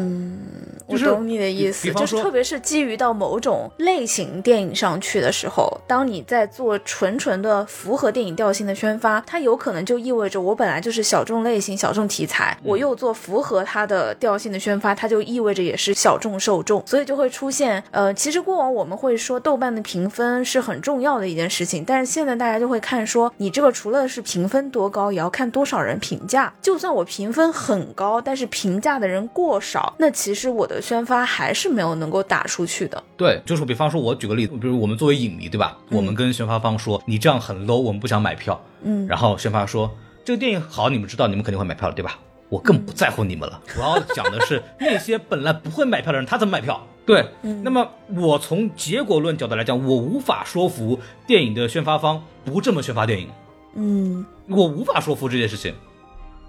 [0.87, 29.15] 我懂你的意思，就是特别是基于到某种类型电影上去的时候，当你在做纯纯的符合电影调性的宣发，它有可能就意味着我本来就是小众类型、小众题材，我又做符合它的调性的宣发，它就意味着也是小众受众，所以就会出现呃，其实过往我们会说豆瓣的评分是很重要的一件事情，但是现在大家就会看说，你这个除了是评分多高，也要看多少人评价，就算我评分很高，但是评价的人。
[29.15, 33.01] 人过少，那其实我的宣发还是没有能够打出去的。
[33.17, 35.77] 对，就是比方说，我举个例子，比如我们作为影迷，对吧？
[35.89, 38.59] 我们跟宣发方说，你这样很 low，我们不想买票。
[38.83, 39.89] 嗯，然后宣发说
[40.23, 42.19] 这个电影好，你们知道，你们肯定会买票了，对吧？
[42.47, 46.79] 我更不在乎你们了，我要讲的是那些本来不会买票的人，他怎么买票？
[47.05, 53.29] 对，嗯那么我从结果论角度来讲，我无法说服电影的宣发方不这么宣发电影。
[53.75, 55.73] 嗯，我无法说服这件事情。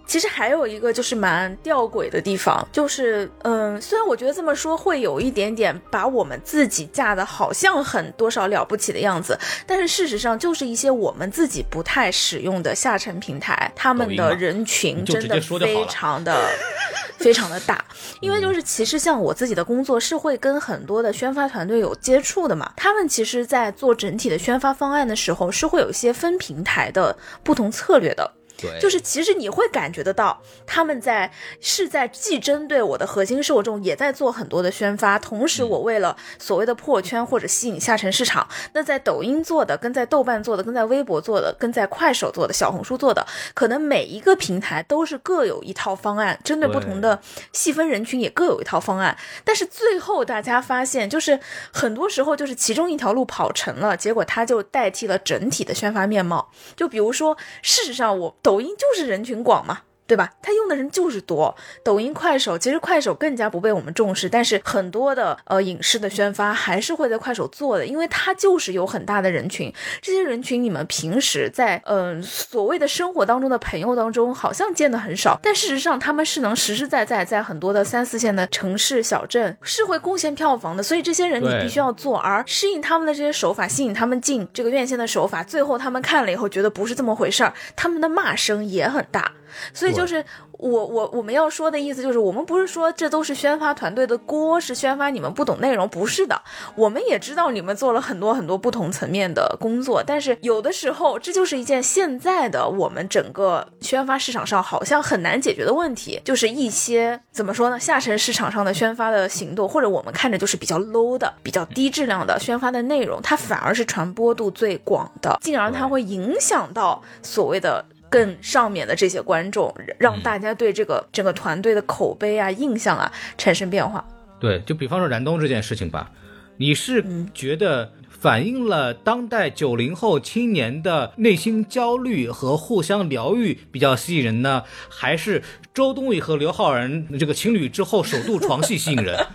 [0.06, 9.36] 其实还有一个就是蛮吊诡的地方，就是嗯，虽然我觉得这么说会有一点点把我们自己架的好像很多少了不起的样子，
[9.66, 16.48] 但是事实上就是一些我们自己不太使用的下沉平台，他们的人群真的非常的
[17.18, 17.84] 非常的大。
[18.20, 28.32] 因为就是其实像我自己的工作是会跟很多的宣发团队有接触的嘛，他们其实在做整体的宣发方案的时候是会有一些分平台的不同策略的。
[28.56, 31.30] 对，就是其实你会感觉得到，他们在
[31.60, 35.18] 是在既针对我的核心受众，也在做很多的宣发。
[35.18, 47.20] 同时，我为了所谓的破圈或者吸引下沉市场，那在抖音做的、跟在豆瓣做的、跟在微博做的、跟在快手做的、小红书做的，可能每一个平台都是各有一套方案，针对不同的
[47.52, 49.14] 细分人群也各有一套方案。
[49.44, 51.38] 但是最后大家发现，就是
[51.70, 56.50] 很多时候就是其中一条路跑成了，结果它就代替了整体的宣发面貌。
[56.74, 58.34] 就比如说，事实上我。
[58.46, 59.80] 抖音就是人群广嘛。
[60.06, 60.32] 对吧？
[60.40, 61.54] 他用的人就是多。
[61.82, 69.72] 抖音、快手，其实快手更加不被我们重视，但是很多的呃影视的宣发还是会在快手做的，因为它就是有很大的人群。
[70.00, 80.82] 这些人群你们平时在嗯所谓的生活当中的朋友当中好像见的很少，但事实上他们是能实实在在在很多的三四线的城市小镇是会贡献票房的。
[80.82, 89.32] 所以这些人你必须要做，而适应他们的这些手法，吸引他们进这个院线的手法，最后他们看了以后觉得不是这么回事儿，他们的骂声也很大。
[89.72, 96.40] 所以就是我我我们要说的意思就是，我们不是说这都是宣发团队的锅，是宣发你们不懂内容，不是的。
[96.74, 117.84] 我们也知道你们做了很多很多不同层面的工作，但是有的时候这就是一件现在的我们整个宣发市场上好像很难解决的问题，就是一些怎么说呢，下沉市场上的宣发的行动，或者我们看着就是比较 low 的、比较低质量的宣发的内容，它反而是传播度最广的，进而它会影响到所谓的。
[118.08, 124.04] 更上面的这些观众，让大家对这个整个团队的口碑啊、印象啊产生变化。
[124.38, 126.10] 对，就比方说燃冬这件事情吧，
[126.58, 135.42] 你是觉得反映了当代九零后青年的内心焦虑和互相疗愈比较吸引人呢，还是
[135.74, 139.26] 周冬雨和刘昊然这个情侣之后首度床戏吸引人？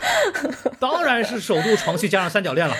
[0.80, 2.74] 当然是首度床戏加上三角恋了，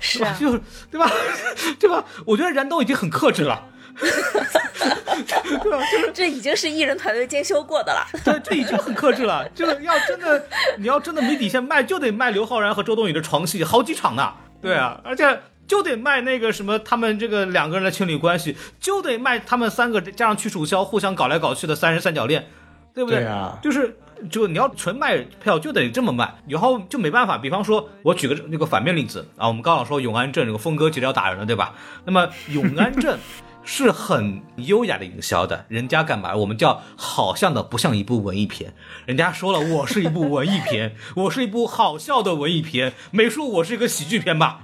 [0.00, 0.34] 是吧？
[0.40, 0.60] 就是
[0.90, 1.10] 对吧？
[1.78, 2.04] 对吧？
[2.26, 3.66] 我觉得燃冬已经很克制了。
[3.98, 5.78] 对吧？
[5.90, 8.06] 就是这已经是艺人团队精修过的了。
[8.24, 9.48] 对，这已经很克制了。
[9.50, 10.44] 就是要真的，
[10.78, 14.32] 你要真的没底线卖，就得卖刘昊然和周冬雨的床戏，好几场呢。
[14.60, 22.46] 对啊，而且就得卖那个什么，他们这个两个人的情侣关系，就得卖他们三个加上屈楚萧互相搞来搞去的三人三角恋，
[22.94, 23.20] 对不对？
[23.20, 23.96] 对啊，就是
[24.30, 27.38] 就你要纯卖票，就得这么卖，以后就没办法。
[27.38, 31.74] 比方说，我举个那个反面例子啊，我们刚刚说永安镇这个峰哥急着要打人了，对吧？
[32.04, 33.18] 那么永安镇。
[33.64, 36.34] 是很优雅的营销的，人家干嘛？
[36.36, 38.74] 我们叫好像的不像一部文艺片。
[39.06, 44.60] 人家说了，我是一部文艺片， 我是一部好笑的文艺片，没说我是一个喜剧片吧？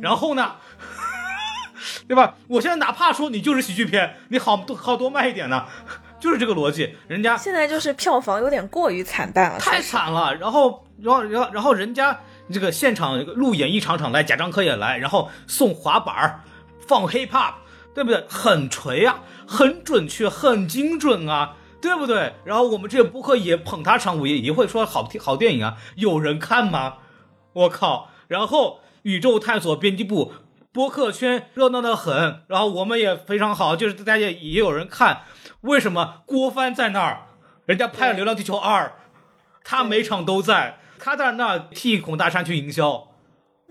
[0.00, 0.56] 然后呢，
[2.06, 2.34] 对吧？
[2.46, 5.66] 我现在哪怕说你就是喜剧片，你好多好多卖一点呢，
[6.20, 6.94] 就是这个逻辑。
[7.08, 10.32] 人家现在就是票房有点过于惨淡了，太惨了。
[10.36, 12.20] 然后，然后，然后，然后人家
[12.52, 16.44] 这个现场路演一场场来，贾樟柯也来，然后送滑板
[16.86, 17.54] 放 hip hop。
[17.96, 18.26] 对不对？
[18.28, 22.34] 很锤啊，很准确，很精准啊，对不对？
[22.44, 26.98] 然后我们这个播客也捧他场，我也也会说好听好电影啊，有人看吗？
[27.54, 28.10] 我靠！
[28.28, 30.34] 然后宇宙探索编辑部
[30.72, 35.22] 播客圈热闹的很，然后我们也非常好，就是大家也有人看。
[35.62, 37.28] 为什么郭帆在那儿？
[37.64, 38.84] 人家拍了《流浪地球二》，
[39.64, 43.05] 他每场都在，他在那替孔大山去营销。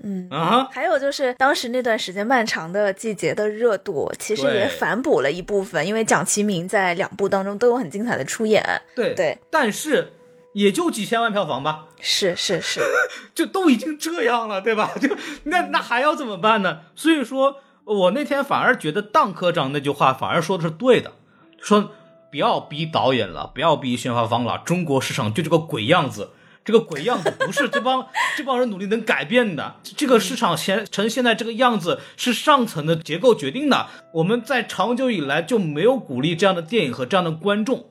[0.04, 8.82] 嗯啊，还有就是当时那段时间漫长的季节的热度，其实也反哺了一部分，因为蒋奇明在两部当中都有很精彩的出演。
[8.94, 10.14] 对对，但是
[10.54, 11.86] 也就几千万票房吧。
[12.02, 12.82] 是是是，
[13.34, 14.92] 就都已经这样了，对吧？
[15.02, 15.16] 就
[15.46, 16.82] 那那还要怎么办呢？
[16.96, 21.14] 所以说我那天反而觉得当科长那句话反而说的是对的，
[21.60, 21.92] 说
[22.30, 26.32] 不要逼导演了，不要逼宣发方了，中国市场就这个鬼样子。
[26.66, 29.76] 这个鬼样子不是这帮 这帮人努力能改变的。
[29.96, 33.88] 这个市场现成现在这个样子是上层的结构决定的。
[34.16, 37.86] 我们在长久以来就没有鼓励这样的电影和这样的观众。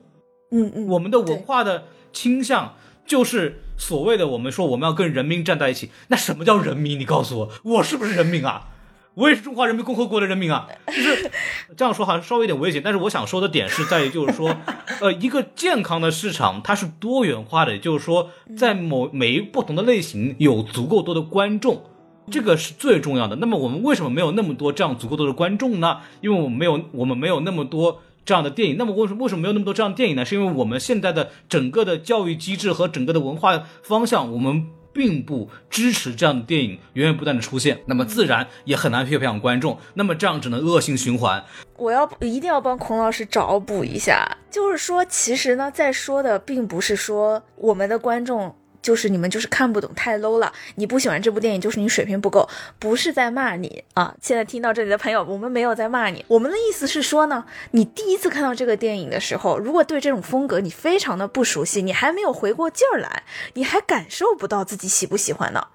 [0.51, 5.89] 嗯嗯，我们的文化的倾向就是所谓的我们说我们要跟人民站在一起。
[6.09, 6.99] 那什么叫人民？
[6.99, 8.67] 你告诉我，我是不是人民啊？
[9.15, 11.31] 我也是中华人民共和国的人民啊，就是
[11.75, 14.55] 这样说好像稍微有点危险，但是我想说的点是在于，就是说，
[14.99, 21.81] 呃，一个健康的市场它是多元化的，也就是说，在某每一不同的类型有足够多的观众，
[22.29, 23.37] 这个是最重要的。
[23.37, 25.99] 那么我们为什么没有那么多这样足够多的观众呢？
[26.19, 28.75] 因为我们没有，我们没有那么多这样的电影。
[28.77, 30.25] 那么为什么为什么没有那么多这样的电影呢？
[30.25, 37.81] 是因为我们现在的整个的教育机制和整个的文化方向，我们并不支持这样的电影源源不断的出现。
[37.85, 39.77] 那么自然也很难去培养观众。
[39.95, 41.43] 那么这样只能恶性循环。
[41.75, 48.55] 我要一定要帮孔老师找补一下，就是说，其实呢，在说的并不是说我们的观众。
[48.85, 54.13] 就是你们就是看不懂太 low 了，你不喜欢这部电影就是你水平不够，不是在骂你啊！
[54.21, 63.23] 现在听到这里的朋友，我们没有在骂你，我们的意思是说呢，你第一次看到这个电影的时候，如果对这种风格你非常的不熟悉，你还没有回过劲儿来，
[63.55, 65.69] 你还感受不到自己喜不喜欢呢。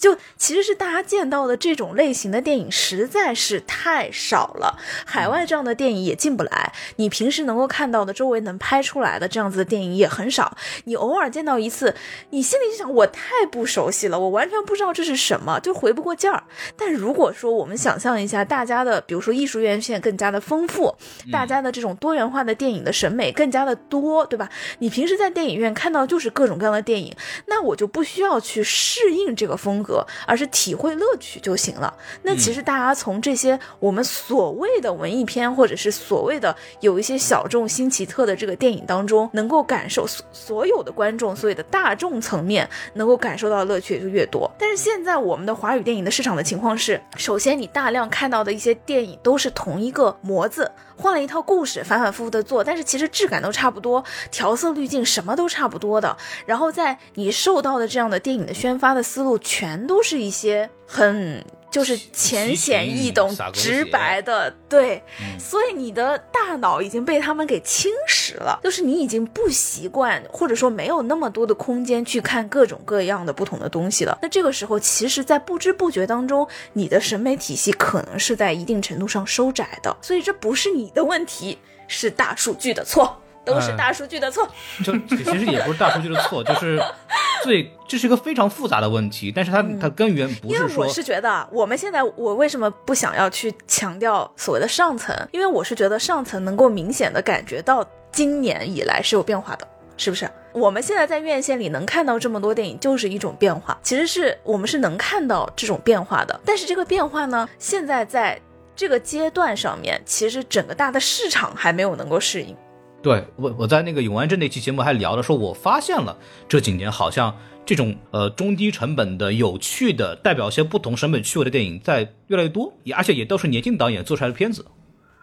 [0.00, 6.72] 就其实是大家见到的这种类型的电影实在是太少了，海外这样的电影也进不来。
[6.96, 10.56] 你平时能够看到的周围能拍出来的这样子的电影也很少。
[10.84, 11.94] 你偶尔见到一次，
[12.30, 16.44] 你心里就想我太不熟悉了，我完全不知道这是什么，就回不过劲儿。
[16.78, 20.96] 但如果说我们想象一下，大家的比如说艺术院线更加的丰富，
[21.30, 24.48] 大家的这种多元化的电影的审美更加的多，对吧？
[24.78, 27.14] 你平时在电影院看到就是各种各样的电影，
[27.48, 29.89] 那我就不需要去适应这个风格。
[30.26, 31.92] 而是体会乐趣就行了。
[32.22, 44.50] 那其实大家从这些我们所谓的文艺片，或者是所谓的有一些小众新奇特的这个电影当中，能够感受所所有的观众，所有的大众层面能够感受到的乐趣也就越多。
[44.58, 50.70] 但是现在我们的华语电影的市场的情况是，首先你大量看到的一些电影都是同一个模子，
[51.00, 56.16] 换了一套故事，反反复复的做，但是其实质感都差不多，调色滤镜什么都差不多的。
[56.46, 59.80] 然后在你受到的这样的电影的宣发的思路全。
[59.90, 65.02] 都是一些很就是浅显易懂、直白的，对，
[65.38, 74.18] 所以你的大脑已经被他们给侵蚀了，就是你已经不习惯，或者说没有那么多的空间去看各种各样的不同的东西了。
[74.20, 79.96] 那这个时候，其实，在不知不觉当中，你的审美体系可能是在一定程度上收窄的。
[80.02, 83.16] 所以这不是你的问题，是大数据的错。
[83.44, 84.48] 都是大数据的错，
[84.84, 86.82] 就其实也不是大数据的错，就是
[87.42, 99.66] 最这是一个非常复杂的问题，但是它它根源不是说，我是觉得我们现在我为什么不想要去强调所谓的上层，因为我是觉得上层能够明显的感觉到今年以来是有变化的，
[99.96, 100.30] 是不是？
[100.52, 108.40] 我们现在在院线里能看到这么多电影，就是一种变化，其实是我们是能看到这种变化的，但是这个变化呢，现在在
[108.74, 112.56] 这个阶段上面，其实整个大的市场还没有能够适应。
[113.02, 117.34] 对我，我在那个永安镇那期节目还聊了，说我发现了这几年好像
[117.64, 124.66] 这种呃中低成本的、有趣的、代表一些不同审美趣味的电影在越来越多，也而且也都是年轻导演做出来的片子，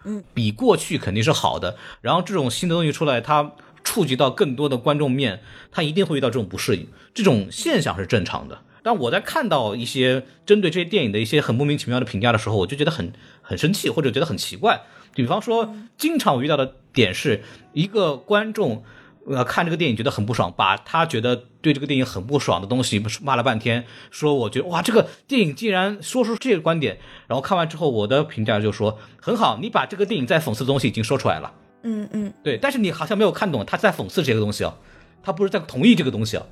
[0.04, 1.76] 嗯，比过去肯定是好的。
[2.00, 3.52] 然后这种新的东西出来，它
[3.84, 8.58] 触及到更多的观众面，它一定会遇到这种不适应，这种现象是正常的。
[8.82, 14.80] 但我在看到一些针对这些电影的一些很莫名其妙的评价的时候，我就觉得很很生气，或者觉得很奇怪。
[15.14, 17.42] 比方说，经常我遇到的点是
[17.72, 18.82] 一个观众，
[19.26, 31.52] 呃，看这个电影觉得很不爽，把他觉得对这个电影很不爽的东西骂了半天，说我觉得哇，这个电影竟然说出这个观点，然后看完之后，我的评价就说很好，你把这个电影在讽刺的东西已经说出来了，
[31.84, 34.74] 嗯嗯，对，但是你好像没有看懂他在讽刺这个东西啊，
[35.22, 36.44] 他不是在同意这个东西啊。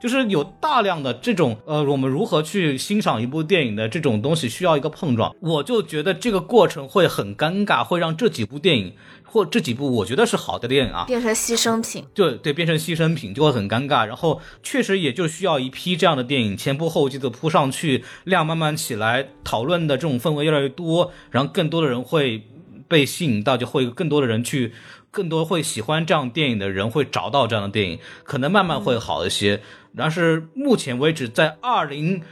[0.00, 5.36] 就是有大量的这种呃，我们如何去欣赏一部电影的这种东西，需要一个碰撞。
[5.40, 8.94] 我就觉得这个过程会很尴尬，会让这几部电影
[9.24, 12.02] 或这几部我觉得是好的电影啊，变成牺牲品。
[12.14, 14.06] 对对，变成牺牲品就会很尴尬。
[14.06, 22.42] 然后确实也就需要一批这样的电影，前仆后继的扑上去，量慢慢起来，讨论的这种氛围越来越多，然后更多的人会
[22.88, 24.72] 被吸引到，就会更多的人去。
[25.10, 29.60] 更多会喜欢这样电影的人会找到这样的电影，可能慢慢会好一些。
[29.96, 32.22] 但是目前为止，在二零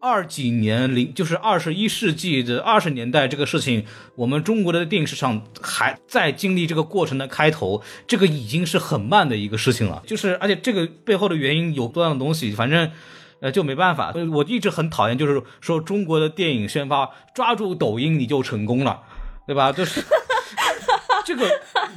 [0.00, 10.02] 二几年零就是二十一世纪的二十年代，这个事情，我们中国的电影市场还在经历这个过程的开头，这个已经是很慢的一个事情了。
[10.06, 12.90] 就是而且这个背后的原因有多样的东西，反正
[13.40, 14.14] 呃就没办法。
[14.32, 19.02] 我一直很讨厌，就是说中国的电影宣发抓住抖音你就成功了，
[19.46, 19.70] 对吧？
[19.70, 20.02] 就是。
[21.26, 21.48] 这个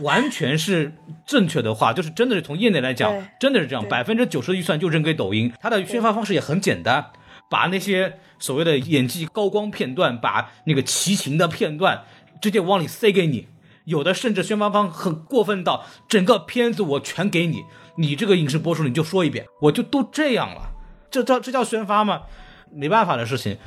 [0.01, 0.93] 完全是
[1.25, 7.11] 正确的话，就是真的是从业内来讲，真的是这样，百分之九十的预算就扔给抖音，它的宣发方式也很简单，
[7.49, 12.03] 把那些所谓的演技高光片段，把那个齐秦的片段
[12.41, 13.47] 直接往里塞给你，
[13.85, 17.63] 有的甚至宣发方很过分到整个片子我全给你，
[17.97, 20.71] 你这个影视播出你就说一遍，我就都这样了，
[21.09, 22.23] 这叫这叫宣发吗？
[22.71, 23.57] 没办法的事情。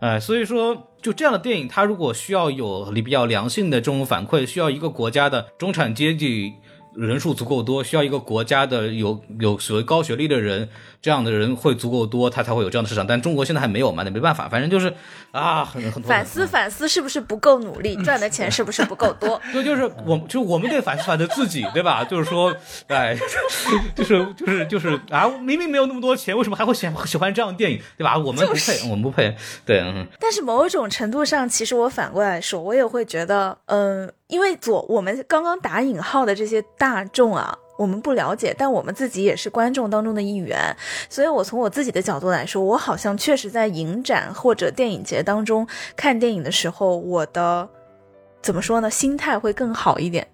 [0.00, 6.54] 哎，所以说，就这样的电影，它如果需要有比较良性的这种反馈，需要一个国家的中产阶级
[6.94, 10.68] 人数足够多，需要一个国家的有有所谓高学历的人，
[11.00, 13.06] 这样的人会足够多，他才会有这样的市场。
[13.06, 14.92] 但中国现在还没有嘛，那没办法，反正就是
[15.30, 19.40] 啊，很很多反思反思是不是不够努力，赚的钱是不是不够多？
[19.52, 22.04] 对，就是我，就我们得反思反思自己，对吧？
[22.04, 22.54] 就是说，
[22.88, 23.16] 哎，
[23.96, 28.18] 就是就是就是啊，明明没有那么多钱，为什么还会喜喜欢这样的电影，对吧？
[28.18, 29.80] 我们不配，我们不配，对。
[29.80, 30.06] 嗯。
[30.20, 37.58] 但是某种程度上，其实我反过来说，我也会觉得，嗯，因为左我们刚刚打引号的这些大众啊。
[37.78, 40.76] 我们不了解，但我们自己也是观众当中的一员，
[41.08, 47.68] 所以我从我自己的角度来说，我好像确实在影展或者电影节当中看电影的时候，我的
[48.40, 50.28] 怎么说呢，心态会更好一点，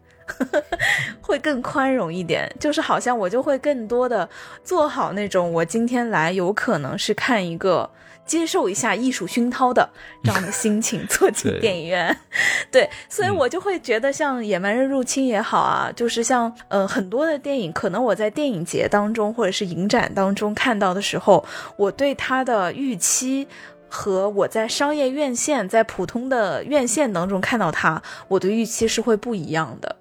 [1.22, 4.28] 会更宽容一点，就是好像我就会更多的
[4.62, 7.88] 做好那种我今天来有可能是看一个。
[8.28, 9.88] 接受一下艺术熏陶的
[10.22, 12.16] 这样的心情，坐进 电影院，
[12.70, 21.44] 对，所以我就会觉得像《野蛮人入侵》也好啊，就是像呃很多的电影，可能我在电影节当中或者是影展当中看到的时候，
[21.76, 23.48] 我对它的预期
[23.88, 29.96] 和我在商业院线、在普通的院线当中看到它，我的预期是会不一样的。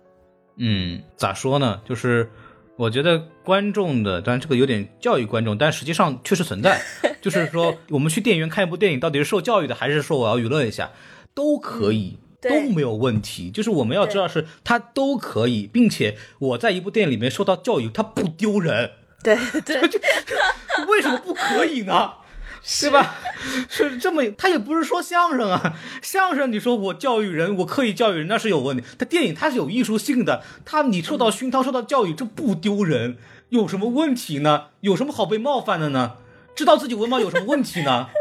[0.58, 1.80] 嗯，咋说呢？
[1.88, 2.30] 就是。
[2.80, 6.80] 我觉得观众的，当然这个有点教育观众，但实际上确实存在。
[7.30, 10.92] 就是说，我们去电影院看一部电影，到底是受教育的，还是说我要娱乐一下，
[11.34, 13.52] 都可以，都没有问题。
[13.52, 18.92] 就是我们要知道，是他都可以，并且我在一部电影里面受到教育，他不丢人。
[19.22, 19.36] 对
[19.66, 19.82] 对，
[20.88, 22.14] 为什么不可以呢？
[22.64, 23.16] 是吧？
[23.70, 28.84] 是这么，他也不是说相声啊，相声你说我教育人，我刻意教育人，那是有问题。
[28.98, 33.18] 他电影他是有艺术性的，他你受到熏陶、受到教育，这不丢人，
[33.50, 34.68] 有什么问题呢？
[34.82, 36.14] 有什么好被冒犯的呢？
[36.58, 38.08] 知道自己文盲有什么问题呢？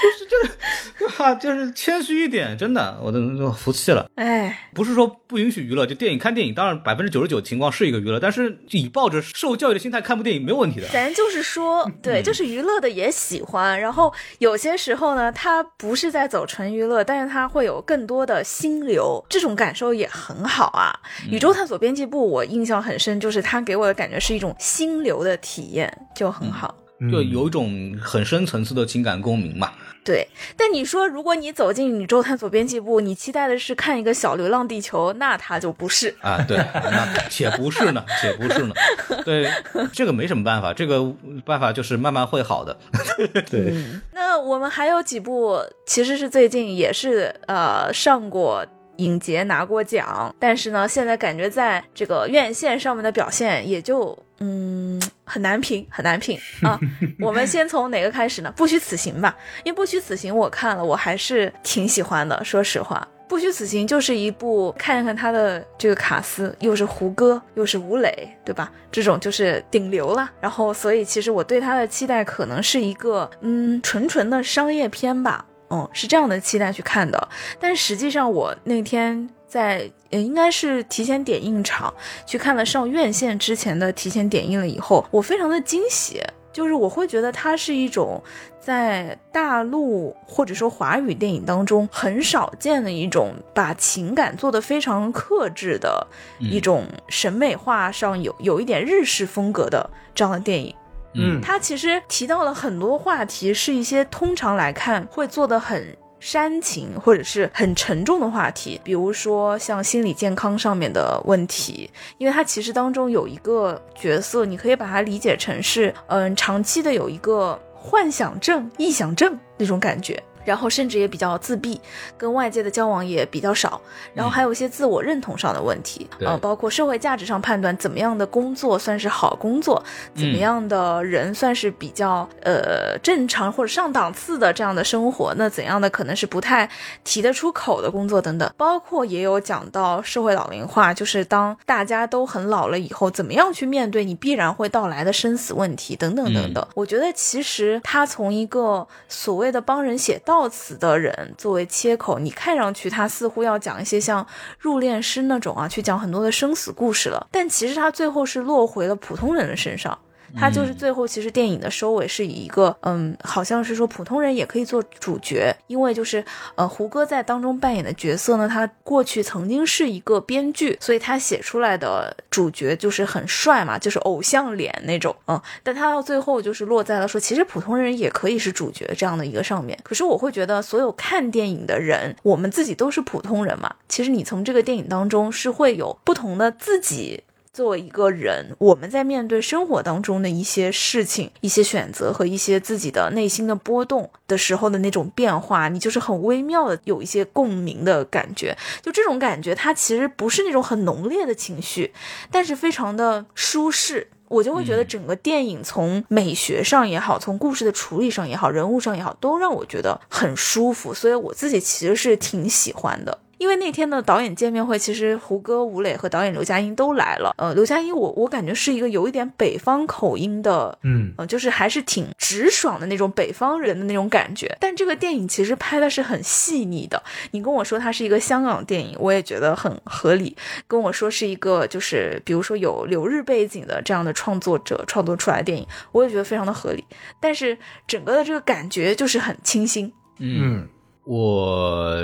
[0.00, 4.06] 就是这个，哈，就是谦虚一点，真的，我都服气了。
[4.14, 10.88] 哎，不是说不允许娱乐，就电影看电影，当然百分之九十九情况是一个娱乐，但是以抱着受教育的心态看部电影没有问题的。
[10.88, 20.98] 咱就是说，对，就是娱乐的也喜欢，然后有些时候呢，他不是在走纯娱乐，但是他会有更多的心流，这种感受也很好啊。
[21.30, 26.74] 宇宙探索编辑部，我印象很深，就是他给我的感觉是一种心流的体验，就很好，
[27.10, 29.72] 就有一种很深层次的情感共鸣嘛。
[30.02, 36.42] 对，但你说，如果你走进宇宙探索编辑部，你期待的是看一个小流浪地球，那它就不是啊。
[36.48, 38.74] 对，那且不是呢，且不是呢。
[39.24, 39.50] 对，
[39.92, 41.04] 这个没什么办法，这个
[41.44, 42.76] 办法就是慢慢会好的。
[43.50, 43.74] 对。
[44.12, 48.66] 那我们还有几部，其实是最近也是呃上过。
[48.96, 56.78] 影节拿过奖，但是呢，现在感觉在这个院线上面的表现也就嗯很难评，很难评 啊。
[57.20, 58.52] 我们先从哪个开始呢？
[58.56, 62.42] 不虚此行吧，因为不虚此行我看了，我还是挺喜欢的。
[62.44, 68.72] 说实话，不虚此行就是一部看一看他的这个卡司，又是胡歌，又是吴磊，对吧？
[68.90, 70.30] 这种就是顶流了。
[70.40, 75.44] 然后，所以其实我对他的期待可能是一个嗯纯纯的商业片吧。
[75.72, 77.28] 嗯，是这样的期待去看的，
[77.60, 81.92] 但实际上我那天在呃，应该是提前点映场
[82.24, 86.22] 去看了上院线之前的提前点映了以后，我非常的惊喜，
[86.52, 88.22] 就是我会觉得它是一种
[88.60, 96.06] 在大陆或者说华语电影当中很少见的一种把情感做得非常克制的
[96.38, 100.72] 一种审美化上有有一点日式风格的这样的电影。
[101.14, 120.22] 嗯，他其实提到了很多话题，是一些通常来看会做的很煽情或者是很沉重的话题，比如说像心理健康上面的问题，因为它其实当中有一个角色，你可以把它理解成是，嗯，长期的有一个幻想症、臆想症那种感觉。
[120.44, 121.80] 然后甚至也比较自闭，
[122.16, 123.80] 跟外界的交往也比较少，
[124.14, 129.82] 然后还有一些自我认同上的问题，呃，包括社会价值上判断怎么样的工作算是好工作，
[130.14, 136.68] 怎么样的人算是比较呃正常或者上档次的这样的生活，那怎样的可能是不太
[137.04, 146.66] 提得出口的工作等等，包括也有讲到社会老龄化，就是当大家都很老了以后，怎么样去面对你必然会到来的生死问题等等等等。
[146.74, 150.18] 我觉得其实他从一个所谓的帮人写。
[150.30, 154.24] 到此的人作为切口，你看上去他似乎要讲一些像
[154.60, 157.26] 入殓师那种啊，去讲很多的生死故事了。
[157.32, 159.98] 但其实他最后是落回了普通人的身上，
[160.36, 166.24] 他就是最后其实电影的收尾是以一个嗯，好像是说普通人也可以做主角，因为就是
[166.54, 179.78] 呃胡歌在当中扮演的角色呢，他过去曾经是一个编剧，所以他写出来的主角就是很帅嘛，就是偶像脸那种，嗯，但他到最后就是落在了说其实普通人也可以是主角这样的一个上面。
[179.82, 187.22] 可是我会觉得所有看电影的人，我们自己都是普通人嘛，其实你从这个电影当中是会有不同的自己。
[187.52, 198.56] 作为一个人，我们在面对生活当中的一些事情、一些选择和一些自己的内心的波动的时候的那种变化，你就是很微妙的有一些共鸣的感觉。
[198.80, 201.92] 就这种感觉，它其实不是那种很浓烈的情绪，
[202.30, 204.08] 但是非常的舒适。
[204.28, 210.94] 我就会觉得整个电影从美学上也好，从故事的处理上也好，人物上也好，都让我觉得很舒服。
[210.94, 213.18] 所以我自己其实是挺喜欢的。
[213.40, 217.34] 因为那天的导演见面会，其实胡歌、吴磊和导演刘嘉欣都来了。
[217.38, 224.54] 呃，刘嘉欣，我我感觉是一个有一点北方口音的，嗯，呃，就是还是挺直爽的那种北方人的那种感觉。
[224.60, 227.02] 但这个电影其实拍的是很细腻的。
[227.30, 230.36] 你跟我说它是一个香港电影，我也觉得很合理。
[230.68, 236.84] 跟我说是一个就是比如说有留日背景的这样的创作者创作出来的电影，我也觉得非常的合理。
[237.18, 237.56] 但是
[237.86, 239.90] 整个的这个感觉就是很清新。
[240.18, 240.68] 嗯，
[241.04, 241.96] 我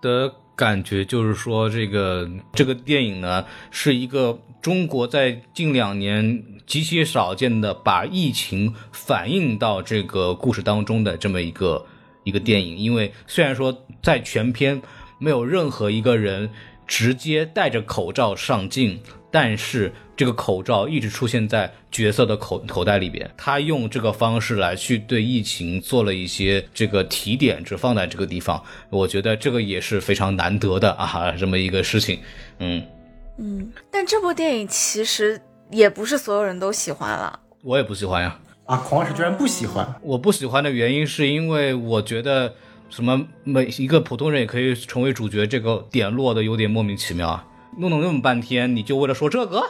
[0.00, 0.32] 的。
[0.56, 11.86] 感觉就是说，这个这个电影呢，是一个中国在近两年极其少见的把疫情反映到这个故事当中的这么一个
[12.24, 12.78] 一个电影。
[12.78, 14.80] 因为虽然说在全片
[15.18, 16.50] 没有任何一个人
[16.86, 18.98] 直接戴着口罩上镜。
[19.38, 32.18] 但是这个口罩一直出现在角色的口口袋里边，他用这个方式来去对疫情做了一些这个提点，只放在这个地方，我觉得这个也是非常难得的啊，这么一个事情，
[32.60, 32.82] 嗯
[33.36, 33.70] 嗯。
[33.90, 35.38] 但这部电影其实
[35.70, 38.38] 也不是所有人都喜欢了，我也不喜欢呀。
[38.64, 39.86] 啊，孔老师居然不喜欢？
[40.00, 42.54] 我不喜欢的原因是因为我觉得
[42.88, 47.44] 什么每一个普通人也可以成为主角，这个点落的有点莫名其妙啊。
[47.76, 49.62] 弄了那么半天，你就为了说这个？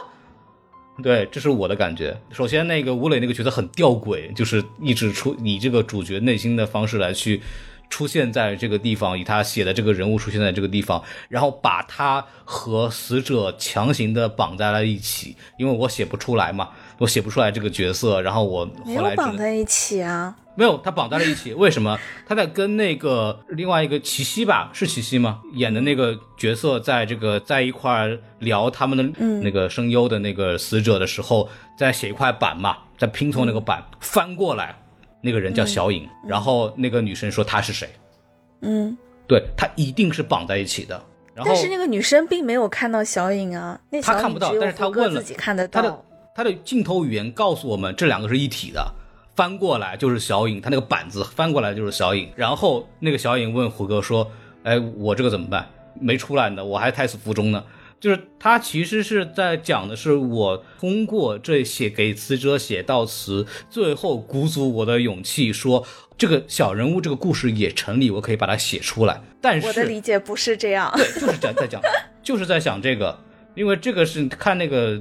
[1.03, 2.19] 对，这是我的感觉。
[2.31, 7.39] 首先，那个吴磊那个角色很吊诡，就是一直出以这个主角内心的方式来去
[7.89, 20.35] 出现在这个地方，以他写的这个人物出现在这个地方，然后把他和死者强行的绑在了一起，因为我写不出来嘛，我写不出来这个角色，然后我后来绑在一起啊。
[20.57, 21.53] 没有，他绑在了一起。
[21.53, 21.99] 为什么？
[22.25, 25.39] 他在跟那个另外一个齐溪吧，是齐溪吗？
[25.53, 28.09] 演的那个角色，在这个在一块
[28.39, 29.03] 聊他们的
[29.43, 31.47] 那个声优的那个死者的时候，
[31.77, 34.75] 在写一块板嘛，在拼凑那个板，翻过来，
[35.21, 37.87] 那个人叫小影，然后那个女生说他是谁？
[38.61, 38.97] 嗯，
[39.27, 40.99] 对他一定是绑在一起的。
[41.35, 45.79] 然后，但是那个女生并没有看到小影啊，那她看不到，但是她问了，自己看得到。
[45.83, 46.03] 他的
[46.37, 48.91] 他的镜头语言告诉我们，这两个是一体的。
[49.37, 52.27] 翻过来就是小影，他那个板子翻过来就是小影。
[52.35, 54.29] 然后那个小影问胡歌说
[54.63, 55.69] ：“哎，我这个怎么办？
[56.01, 57.63] 没出来呢，我还胎死腹中呢。”
[57.99, 65.85] 就是他其实是在讲的是我通过这写给死者写悼词，最后鼓足我的勇气说
[66.17, 69.21] 这个小人物这个故事也成立，我可以把它写出来。
[69.39, 71.79] 但是我的理解不是这样，对，就是在在讲，
[72.23, 73.19] 就是在想这个，
[73.53, 74.99] 因为这个是看那个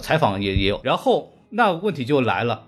[0.00, 0.80] 采访也也有。
[0.82, 2.65] 然后那问题就来了。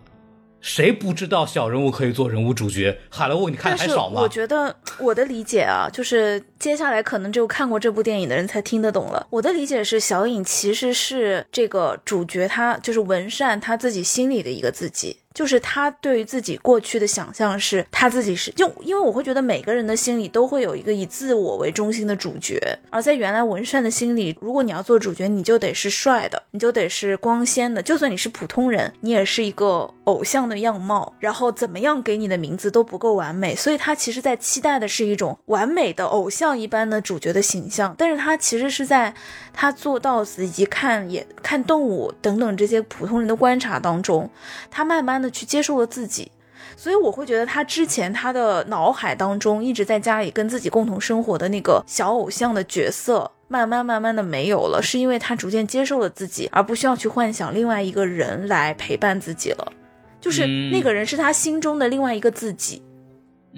[0.60, 2.98] 谁不知道小人物可以做人物主角？
[3.10, 4.20] 海了，你看还少吗？
[4.20, 9.26] 我觉得我的理解啊，就是接下来可能只有看过这部电影的人才听得懂了。
[9.30, 15.18] 我的理解是，小影其实是这个主角，他就是文善他自己心里的一个自己。
[15.38, 22.60] 就是他对于自己过去的想象是，他自己是就因为我会觉得每个人的心里都会有一个以自我为中心的主角，
[22.90, 39.14] 而在原来文善的心里，如果你要做主角，你就得是帅的，你就得是光鲜的，就算你是普通人，你也是一个偶像的样貌，然后怎么样给你的名字都不够完美，所以他其实在期待的是一种完美的偶像一般的主角的形象，但是他其实是在
[39.60, 44.30] 他做到死以及看也看动物等等这些普通人的观察当中，
[44.70, 45.28] 他慢慢的。
[45.30, 46.32] 去接受了自己，
[46.76, 59.72] 所以我会觉得他之前他的脑海当中一直在家里跟自己共同生活的那个小偶像的角色，慢慢慢慢的没有了，是因为他逐渐接受了自己，而不需要去幻想另外一个人来陪伴自己了，
[60.20, 62.82] 就是那个人是他心中的另外一个自己。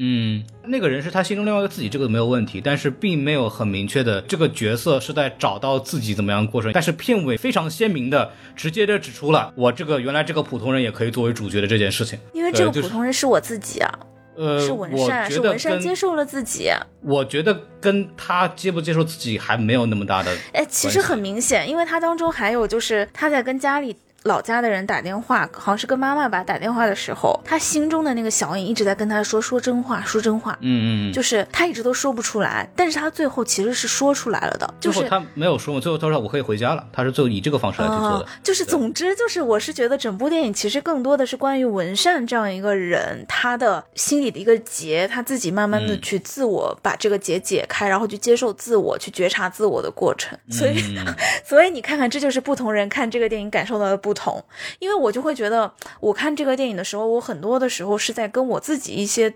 [0.03, 6.73] 嗯，那个人是他心中另外一个自己，这个没有问题，但是并没有很明确的这个角色是在找到自己怎么样过程。
[6.73, 12.19] 但是片尾非常鲜明的，直接的指出了我这个原来这个普通人也可以作为主角的这件事情。
[12.33, 13.99] 因为这个普通人是我自己啊，
[14.39, 16.71] 呃，是文善，是文善接受了自己。
[17.03, 20.35] 我觉得跟他接不接受自己还没有那么大的。
[20.55, 23.95] 哎，其实很明显，因为他当中还有就是他在跟家里。
[24.25, 30.57] 老家的人打电话，好像是跟妈妈吧打电话的时候，他心中的那个小影一直在跟他说说真话，说真话。
[30.61, 38.27] 嗯嗯，就是他一直都说不出来，但是他最后其实是说出来了的，就是他没有说嘛，最后他说我可以回家了，他是最后以这个方式来去做的哦。
[38.43, 50.39] 就是总之就是，我是觉得整部电影其实更多的是关于文善这样一个人，他的心里的一个结，他自己慢慢的嗯去自我把这个结解开，然后去接受自我，去觉察自我的过程。
[50.51, 51.07] 所以，嗯
[51.45, 54.45] 所以你看看，这就是不同人看这个电影感受到的不同。
[54.79, 59.35] 因为我就会觉得，我看这个电影的时候，我很多的时候是在跟我自己一些。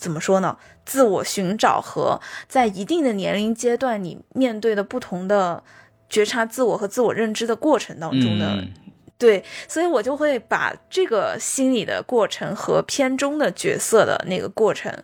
[0.00, 0.56] 怎么说呢？
[0.84, 5.60] 自我寻找和在一定的年龄阶段，你面对的不同的
[6.08, 8.72] 觉察自我和自我认知的过程当中的，嗯
[9.18, 15.02] 对，所以我就会把这个心理的过程和片中的角色的那个过程，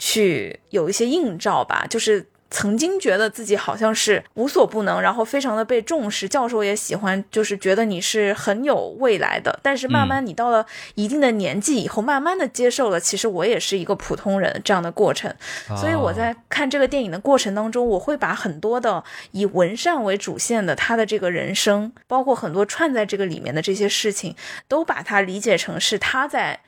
[0.00, 2.28] 去有一些映照吧，就是。
[2.54, 9.58] 曾经觉得自己好像是无所不能，然后非常的被重视，教授也喜欢，就是觉得你是很有未来的。
[9.60, 10.64] 但是慢慢你到了
[10.94, 15.34] 一定的年纪以后，慢慢的接受了，其实我也是一个普通人这样的过程。
[15.76, 19.02] 所以我在看这个电影的过程当中，我会把很多的
[19.32, 24.36] 以文善为主线的他的这个人生，包括很多串在这个里面的这些事情，
[24.68, 26.60] 都把它理解成是他在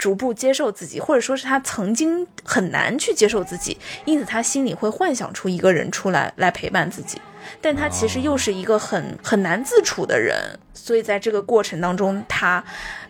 [0.00, 7.20] 逐步接受自己，或者说是他曾经很难去接受自己，因此他心里会幻想出一个人出来来陪伴自己。
[7.60, 12.64] 但他其实又是一个很很难自处的人，所以在这个过程当中，他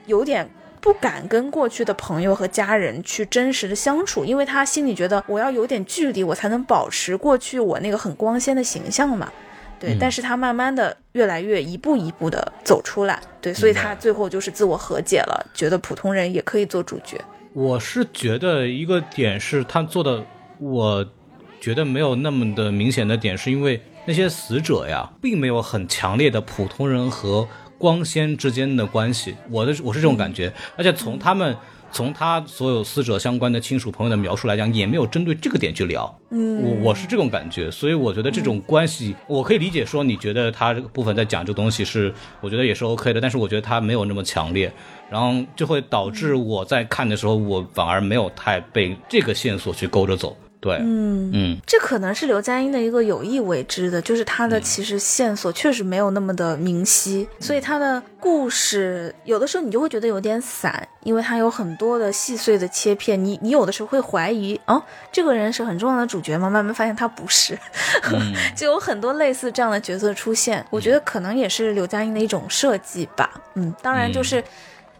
[0.06, 0.50] 有点
[0.80, 9.30] 不敢跟过去的朋友和家人去真实的相处，因为他心里觉得我要有点距离，我才能保持过去我那个很光鲜的形象嘛。
[9.80, 17.18] 对，嗯但是他慢慢的越来越一步一步的走出来，对，所以他最后就是自我和解了，觉得普通人也可以做主角。
[17.54, 20.22] 我是觉得一个点是他做的，
[20.58, 21.04] 我
[21.60, 27.48] 觉得没有那么的明显的点，是因为那些死者呀，并没有很强烈的普通人和
[27.78, 29.34] 光鲜之间的关系。
[29.50, 31.56] 我的我是这种感觉，而且从他们。
[31.92, 36.12] 从他所有死者相关的亲属朋友的描述来讲，也没有针对这个点去聊。
[36.30, 44.72] 嗯，我我是这种感觉，所以我觉得这种关系，我可以理解说你觉得他这个部分在讲这个东西是，我觉得也是 OK 的，但是我觉得他没有那么强烈，
[45.10, 50.36] 然后就会导致我在看的时候，我反而没有太被这个线索去勾着走。
[50.60, 51.30] 对，嗯。
[51.32, 66.50] 嗯，这可能是刘嘉欣的一个有意为之的，就是他的其实线索确实没有那么的明晰，所以他的故事有的时候你就会觉得有点散，因为他有很多的细碎的切片，你你有的时候会怀疑，哦，这个人是很重要的主角吗？
[66.50, 67.56] 慢慢发现他不是，
[68.56, 74.42] 就有很多类似这样的角色出现，我觉得可能也是刘嘉欣的一种设计吧，嗯，当然就是。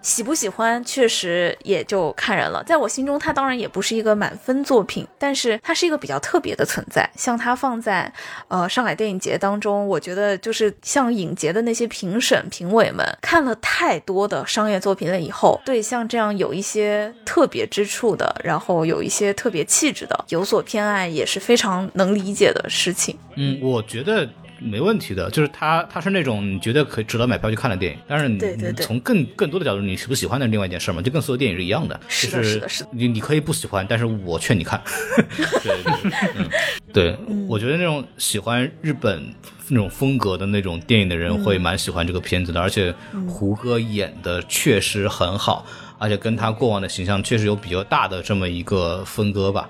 [0.03, 2.63] 喜不喜欢，确实也就看人了。
[2.65, 7.09] 在我心中，它当然也不是一个满分作品，但是它是一个比较特别的存在。
[7.17, 8.13] 像它放在
[8.49, 23.19] 呃上海电影节当中，我觉得就是像影节的那些评审评委们看了太多的商业作品了以后，对像这样有一些特别之处的，然后有一些特别气质的有所偏爱，也是非常能理解的事情。
[23.37, 24.29] 嗯，我觉得
[24.61, 28.41] 没问题的，就是他他是那种你觉得可以值得买票去看的电影，但是你
[28.75, 32.91] 从更更多的角度，你喜不喜欢的另外一件事嘛，就跟所有电影是一样的，是的就是是的是的。
[32.93, 34.81] 你你可以不喜欢，但是我劝你看。
[35.63, 36.49] 对对对，嗯，
[36.93, 37.17] 对，
[37.49, 39.23] 我觉得那种喜欢日本
[39.69, 42.95] 那种风格的那种电影的人会蛮喜欢这个片子的，而且
[43.29, 45.65] 胡歌演的确实很好，
[45.99, 49.69] 而且跟他过往的形象确实有比较大的这么一个分割吧。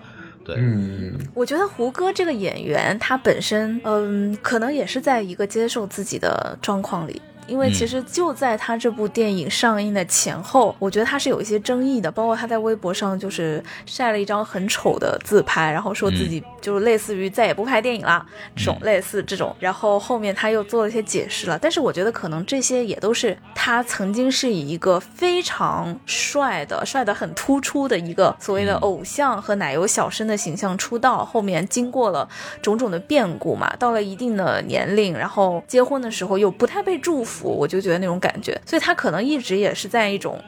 [0.54, 7.22] 对，嗯，我觉得胡歌这个演员，他本身，嗯，可能也是在一个接受自己的状况里。
[7.50, 18.24] 因为其实就在他这部电影上映的前后，我觉得他是有一些争议的，包括他在微博上就是晒了一张很丑的自拍，然后说自己就是类似于再也不拍电影啦，
[18.54, 32.28] 这种类似这种，然后后面他又做了一些解释了，但是我觉得可能这些也都是他曾经是以一个非常帅的、帅的很突出的一个所谓的偶像和奶油小生的形象出道，后面经过了
[32.62, 37.39] 种种的变故嘛，到了一定的年龄，然后结婚的时候又不太被祝福。
[37.48, 40.42] 我就觉得那种感觉，所以他可能一直也是在一种，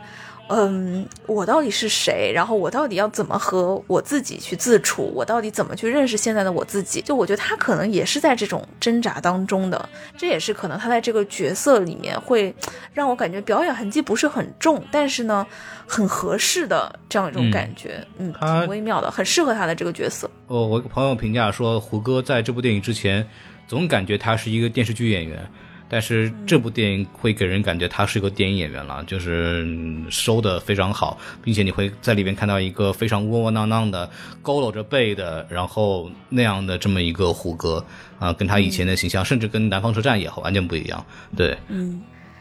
[0.49, 2.33] 嗯，我到底是谁？
[2.35, 5.11] 然后我到底要怎么和我自己去自处？
[5.15, 7.01] 我到底怎么去认识现在的我自己？
[7.01, 9.89] 就我觉得他可能也是在这种挣扎当中的，
[10.19, 12.55] 这也是可能他在这个角色里面会
[12.93, 15.47] 让我感觉表演痕迹不是很重，但是呢，
[15.87, 20.29] 很合适的这样一种感觉，嗯，他挺微妙的，很适合他的这个角色。
[20.49, 23.27] 哦，我一个朋友评价说，胡歌在这部电影之前，
[23.67, 25.49] 总感觉他是一个电视剧演员。
[25.93, 29.63] 但是这部电影会给人感觉他是一个电影演员了，就是
[30.09, 34.11] 收的非常好，并且你会在里面看到一个非常窝窝囊囊的、
[34.43, 37.85] 佝偻着背的，然后那样的这么一个胡歌
[38.19, 41.05] 啊，跟他以前的形象，甚至跟南方车站也完全不一样。
[41.37, 42.01] 对，嗯，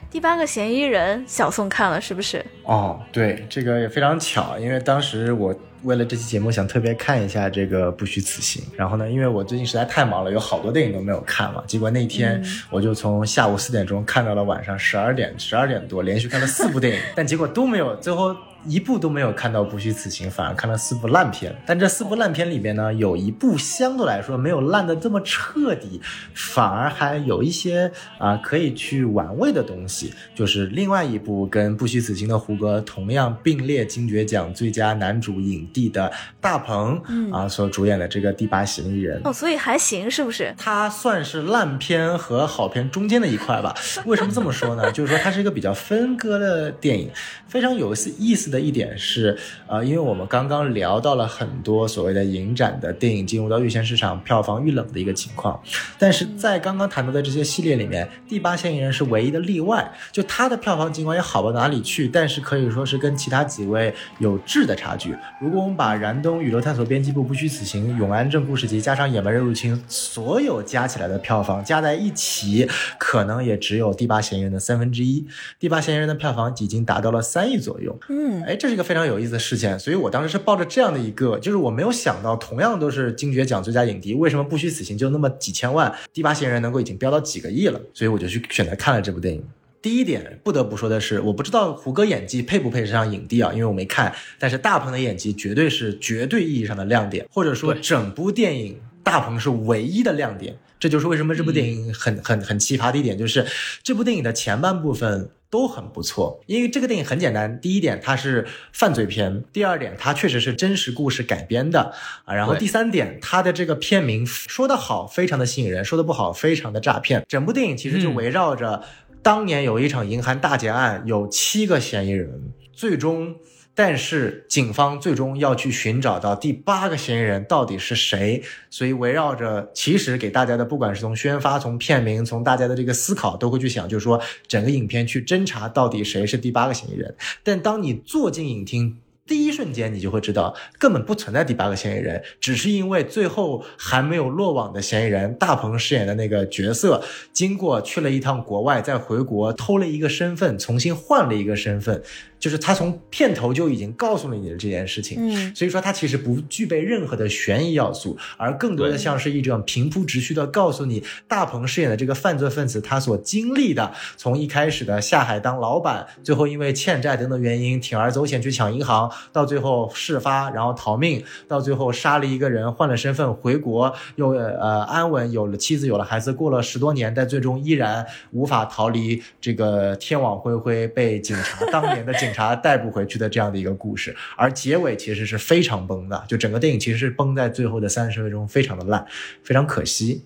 [0.09, 2.45] 第八个嫌疑人，小宋看了是不是？
[2.63, 18.35] 哦，对，这个也非常巧，因为当时我为了这期节目想特别看一下这个《不虚此行》，然后呢，因为我最近实在太忙了，有好多电影都没有看嘛，结果那天我就从下午四点钟看到了晚上十二点，十二点多，连续看了四部电影，但结果都没有，最后。
[18.65, 21.55] 一部都没有看到《不虚此行》，反而看了四部烂片。
[21.65, 25.99] 但这四部烂片里边呢，有一部相对来说没有烂的这么彻底，
[26.33, 30.13] 反而还有一些啊可以去玩味的东西。
[30.35, 37.01] 就是另外一部跟《不虚此行》的胡歌同样并列金爵奖最佳男主影帝的大鹏
[37.31, 39.19] 啊所主演的这个《第八嫌疑人》。
[39.27, 40.53] 哦，所以还行，是不是？
[40.57, 43.73] 它算是烂片和好片中间的一块吧。
[44.05, 44.91] 为什么这么说呢？
[44.91, 47.09] 就是说它是一个比较分割的电影，
[47.47, 48.50] 非常有意思。
[48.51, 55.59] 的一点是，呃，因为我们刚刚聊到了很多所谓的影展的电影进入到预先市场票房遇冷的一个情况，
[55.97, 65.15] 但是在刚刚谈到的这些系列里面，《第八嫌疑人》是唯一的例外，就它的票房尽管也好不到哪里去，但是可以说是跟其他几位有质的差距。
[65.39, 72.67] 如果我们把燃冬宇宙探索编辑部不虚此行、永安镇故事集加上野蛮人入侵所有加起来的票房加在一起，
[72.97, 75.21] 可能也只有《第八嫌疑人》的三分之一，
[75.59, 77.97] 《第八嫌疑人》的票房已经达到了三亿左右。
[78.09, 78.40] 嗯。
[78.45, 87.79] 哎，这是一个非常有意思的事情，所以我当时是抱着这样的一个，就是我没有想到，同样都是金爵奖最佳影帝，为什么不虚此行就那么几千万，第八嫌疑人能够已经飙到几个亿了？
[87.93, 89.43] 所以我就去选择看了这部电影。
[89.81, 100.55] 第一点不得不说的是，我不知道胡歌演技配不配上影帝啊，因为我没看，但是大鹏的演技绝对是绝对意义上的亮点，或者说整部电影大鹏是唯一的亮点。
[100.79, 103.45] 这就是为什么这部电影很很很奇葩的一点，就是
[103.83, 105.29] 这部电影的前半部分。
[105.51, 107.59] 都很不错，因为这个电影很简单。
[107.61, 111.93] 第一点，它是犯罪片；第二点，它确实是真实故事改编的
[112.25, 112.33] 啊。
[112.33, 117.23] 然后第三点，它的这个片名说的好，非常的吸引人；说的不好，非常的诈骗。
[117.27, 118.81] 整部电影其实就围绕着
[119.21, 123.35] 当年有一场银行大劫案，有七个嫌疑人，最终。
[123.73, 137.15] 但是警方最终要去寻找到第八个嫌疑人到底是谁，所以围绕着其实给大家的，不管是从宣发、从片名、从大家的这个思考，都会去想，就是说整个影片去侦查到底谁是第八个嫌疑人。
[137.43, 138.97] 但当你坐进影厅。
[139.27, 152.03] 第一瞬间，你就会知道根本不存在第八个嫌疑人，只是因为最后还没有落网的嫌疑人大鹏饰演的那个角色，经过去了一趟国外，再回国偷了一个身份，重新换了一个身份，
[152.41, 155.17] 就是他从片头就已经告诉了你的这件事情。
[155.21, 169.09] 嗯，所以说他其实不具备任何的悬疑要素，而更多的像是一种平铺直叙的告诉你大鹏饰演的这个犯罪分子他所经历的，从一开始的下海当老板，最后因为欠债等等原因铤而走险去抢银行。
[169.31, 184.15] 到最后事发，然后逃命，到最后杀了一个人，换了身份回国，又呃安稳有了妻子，有了孩子，过了十多年，但最终依然无法逃离这个天网恢恢，被警察当年的警察带不回去的这样的一个故事。
[184.35, 189.05] 而结尾其实是非常崩的，就整个电影其实是崩在最后的三十分钟，非常的烂，
[189.43, 190.23] 非常可惜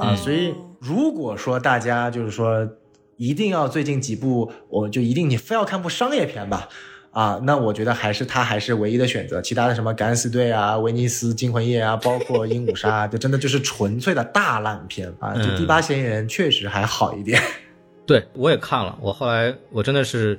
[0.00, 0.14] 啊。
[0.16, 2.68] 所以如果说大家就是说
[3.16, 6.68] 一定要最近几部，我就一定你非要看部商业片吧。
[7.12, 15.34] 啊，那我觉得还是他还是唯一的选择，其他的什么敢死队啊、威尼斯惊魂夜啊，包括鹦鹉杀，就真的就是纯粹的大烂片啊。
[15.34, 17.42] 就第八嫌疑人确实还好一点。
[18.06, 20.38] 对，我也看了，我后来我真的是，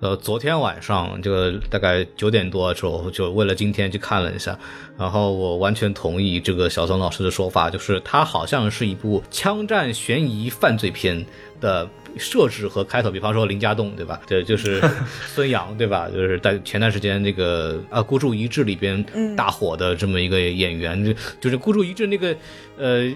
[0.00, 4.58] 呃，昨天晚上就大概九点多的时候，就为了今天去看了一下，
[4.98, 11.24] 然后我完全同意这个小松老师的说法，就是它好像是一部枪战悬疑犯罪片
[11.60, 11.88] 的。
[12.16, 14.20] 设置和开头，比方说林家栋，对吧？
[14.26, 14.82] 对就是
[15.34, 16.08] 孙杨，对吧？
[16.08, 19.04] 就是在前段时间那个啊《孤注一掷》里边
[19.36, 22.36] 大火的这么一个演员，就就是《孤注一掷》那个
[22.76, 23.10] 呃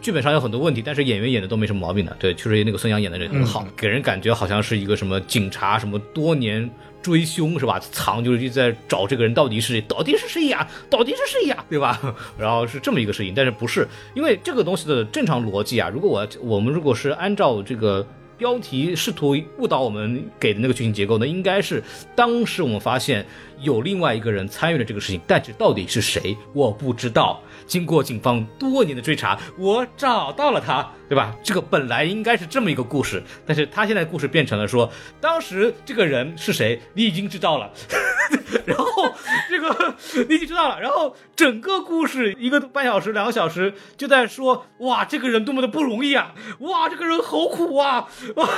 [0.00, 2.16] 剧本上有很多问题，但是演员演的都没什么毛病的。
[2.18, 6.68] 对，确实那个孙杨演的人很好，给人感觉好像是一个什么警察，什么多年
[7.02, 7.80] 追凶是吧？
[7.90, 10.66] 藏就是一直在找这个人到底是谁，到底是谁呀？
[10.88, 11.64] 到底是谁呀？
[11.68, 12.00] 对吧？
[12.38, 15.88] 然后是这么一个事情，但是不是因为这个东西的正常逻辑啊？
[15.88, 18.06] 如果我我们如果是按照这个。
[18.40, 21.84] 标题试图误导我们给的那个剧情结构呢，应该是
[22.16, 23.26] 当时我们发现
[23.60, 27.38] 有另外一个人参与了这个事情，但是到底是谁，我不知道。
[27.70, 31.32] 经过警方多年的追查，我找到了他，对吧？
[31.40, 34.90] 这个本来应该是这么一个故事，但是他现在故事变成了说，
[35.20, 37.70] 当时这个人是谁，你已经知道了。
[38.66, 39.12] 然后
[39.48, 39.94] 这个
[40.28, 48.48] 你已经知道了，然后整个故事一个半小时、两个小时就在说，哇，这个人多么的不容易啊，哇，这个人好苦啊，哇，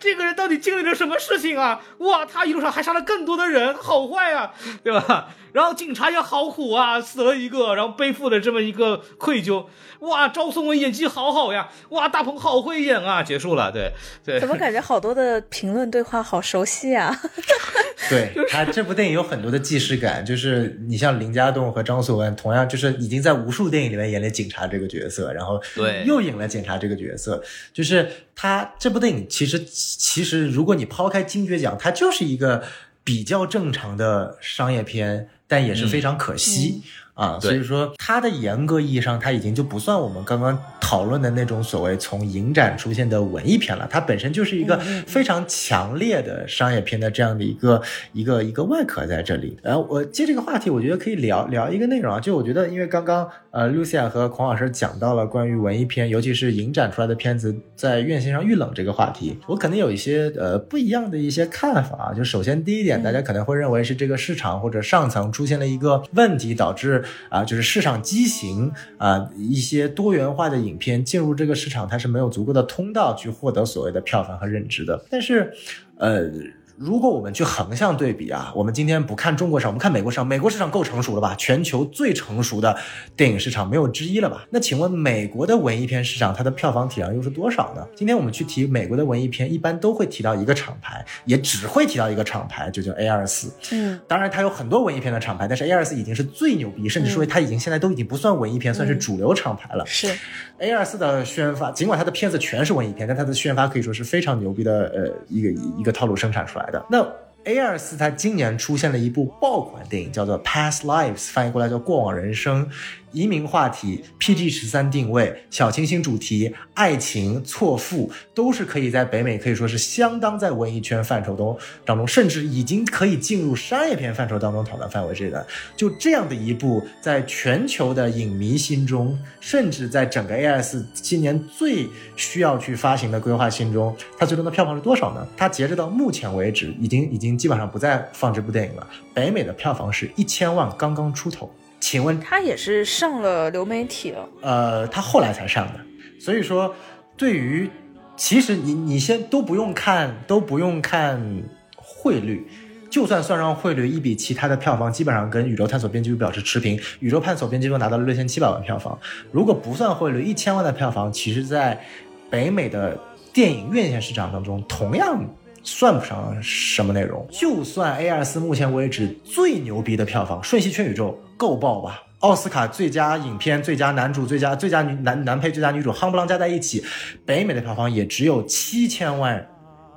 [0.00, 4.52] 这个人到底经历了什么事情啊，哇，他一路上还杀了更多的人，好坏啊，
[4.82, 5.28] 对吧？
[5.52, 9.66] 然后警察也好苦啊，死了一个，然后背负了这么一个愧疚。
[10.00, 11.70] 哇，赵颂文演技好好呀！
[11.88, 13.22] 哇，大鹏好会演啊！
[13.22, 13.92] 结束了，对
[14.22, 14.38] 对。
[14.38, 17.18] 怎么感觉好多的评论对话好熟悉啊？
[18.10, 27.42] 对他这部电影有很多的既视感，就是你像林家栋和张颂文，同样就是已经在无数电影里面演了警察这个角色，然后对又演了警察这个角色，
[27.72, 32.62] 就是他这部电影其实其实如果你抛开金爵奖，它就是一个
[33.02, 36.82] 比较正常的商业片，但也是非常可惜。
[37.16, 44.76] 啊，所以说它的严格意义上，它已经就不算我们刚刚讨论的那种所谓从影展出现的文艺片了，它本身就是一个
[45.06, 47.82] 非常强烈的商业片的这样的一个
[48.12, 49.58] 一个一个外壳在这里。
[49.62, 62.14] 然后我接这个话题，我觉得可以聊聊一个内容啊，就我觉得因为刚刚呃露西亚和孔老师讲到了关于文艺片，尤其是影展出来的片子在院线上遇冷这个话题，我可能有一些呃不一样的一些看法啊。
[62.14, 75.04] 就首先第一点，大家可能会认为是这个市场或者上层出现了一个问题，导致啊，就是市场畸形啊，一些多元化的影片进入这个市场，它是没有足够的通道去获得所谓的票房和认知的。
[75.10, 75.52] 但是，
[75.96, 76.30] 呃。
[76.78, 81.34] 如果我们去横向对比啊，我们今天不看中国市场，我们看美国市场，美国市场够成熟了吧？
[81.36, 82.76] 全球最成熟的
[83.16, 84.46] 电影市场没有之一了吧？
[84.50, 87.86] 那请问美国的文艺片市场它的票房体量又是多少呢？
[87.94, 93.50] 今天我们去提美国的文艺片，一般都会提到一个厂牌，也只会提到一个厂牌，就叫 A 二四。
[93.72, 99.84] 嗯，当然它有很多文艺片的厂牌，但是 A 二四已经是最牛逼，甚至说它已经现在都已经不算文艺片，算是主流厂牌了。
[99.86, 100.14] 是
[100.58, 105.48] A 二四的宣发，尽管它的片子全是文艺片，但它的宣发可以说是非常牛逼的，呃，一个
[105.78, 106.84] 一个套路生产出来的。
[106.90, 107.06] 那
[107.44, 112.66] A 二四它今年出现了一部爆款电影，叫做《Past Lives》，翻译过来叫《过往人生》。
[113.12, 125.46] 移民话题、PG 十三定位、小清新主题、爱情、错付，都是可以在北美可以说是相当在文艺圈范畴中当中，甚至已经可以进入商业片范畴当中讨论范围之内的。
[125.76, 135.26] 就这样的一部，在全球的影迷心中，甚至在整个 AS 今年最需要去发行的规划心中，它最终的票房是多少呢？
[135.36, 138.86] 它截止到目前为止，已经已经基本上不再放这部电影了。
[139.14, 141.50] 北美的票房是一千万刚刚出头。
[141.88, 144.28] 请问他也是上了流媒体了？
[144.42, 145.74] 呃，他后来才上的。
[146.18, 146.74] 所以说，
[147.16, 147.70] 对于
[148.16, 151.44] 其实你你先都不用看，都不用看
[151.76, 152.44] 汇率，
[152.90, 158.98] 就算算上汇率，一比七，它的票房，基本上跟《宇宙探索编辑部》表示持平，《宇宙探索编辑部》拿到了六千七百万票房。
[159.30, 161.80] 如果不算汇率，一千万的票房，其实在
[162.28, 162.98] 北美的
[163.32, 165.24] 电影院线市场当中，同样
[165.66, 167.28] 算不上什么内容。
[167.30, 171.10] 就算 A 二四目前为止最牛逼的票房，《瞬息全宇宙》。
[171.36, 172.02] 够爆吧！
[172.20, 176.82] 奥斯卡最佳影片、最佳男主、最佳最佳女男男配、最佳女主，夯不啷加在一起，
[177.26, 179.46] 北美的票房也只有七千万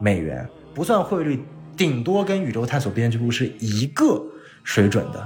[0.01, 1.41] 美元，不算汇率，
[1.77, 4.21] 顶多跟《宇宙探索编辑部》是一个
[4.65, 5.25] 水准的。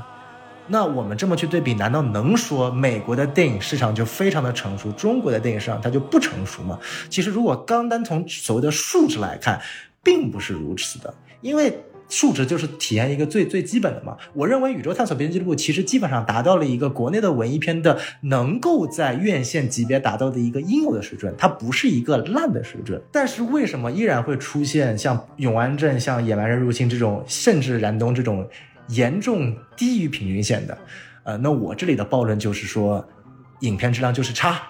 [0.68, 6.78] 那我们这么去对比，难道能说美国的电影市场就非常的成熟，中国的电影市场它就不成熟吗？
[7.10, 9.60] 其实，如果刚单从所谓的数值来看，
[10.04, 11.76] 并不是如此的，因为。
[12.10, 14.16] 数值就是体验一个最最基本的嘛。
[14.34, 23.02] 我认为《宇宙探索编辑部》其实基本上达到了一个国内的文艺片的能够在院线级别达到的一个应有的水准，它不是一个烂的水准。
[23.12, 28.48] 但是为什么依然会出现像《永安镇》、像《野蛮人入侵》这种，甚至《燃冬》这种
[28.90, 30.78] 严重低于平均线的？
[31.24, 33.04] 呃，那我这里的暴论就是说，
[33.62, 34.62] 影片质量就是差，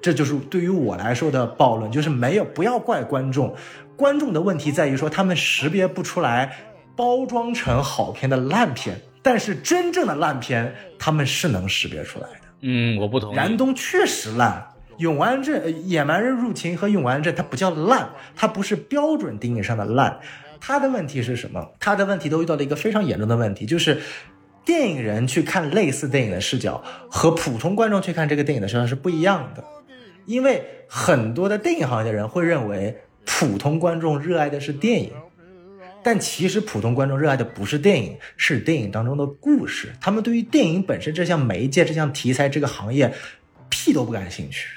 [0.00, 3.52] 这就是对于我来说的暴论，就是没有不要怪观众。
[3.96, 6.56] 观众的问题在于说，他们识别不出来
[6.96, 12.40] 包装成好片的烂片，但是真正的烂片他们是能识别出来的。
[12.60, 13.36] 嗯，我不同意。
[13.36, 14.66] 燃冬确实烂，
[14.98, 20.18] 永安镇、野蛮人入侵和永安镇它不叫烂，它不是标准定义上的烂。
[20.60, 21.72] 它的问题是什么？
[21.78, 24.00] 它的问题都遇到了一个非常严重的问题，就是
[24.64, 29.62] 电影人去看类似电影的视角和普通观众去看这个电影的视角是不一样的，
[30.24, 32.96] 因为很多的电影行业的人会认为。
[33.24, 35.12] 普通观众热爱的是电影，
[36.02, 39.92] 但其实普通观众热爱的不是电影，是电影当中的故事。
[40.00, 43.14] 他们对于电影本身这项媒介、这项题材、这个行业，
[43.68, 44.68] 屁都不感兴趣。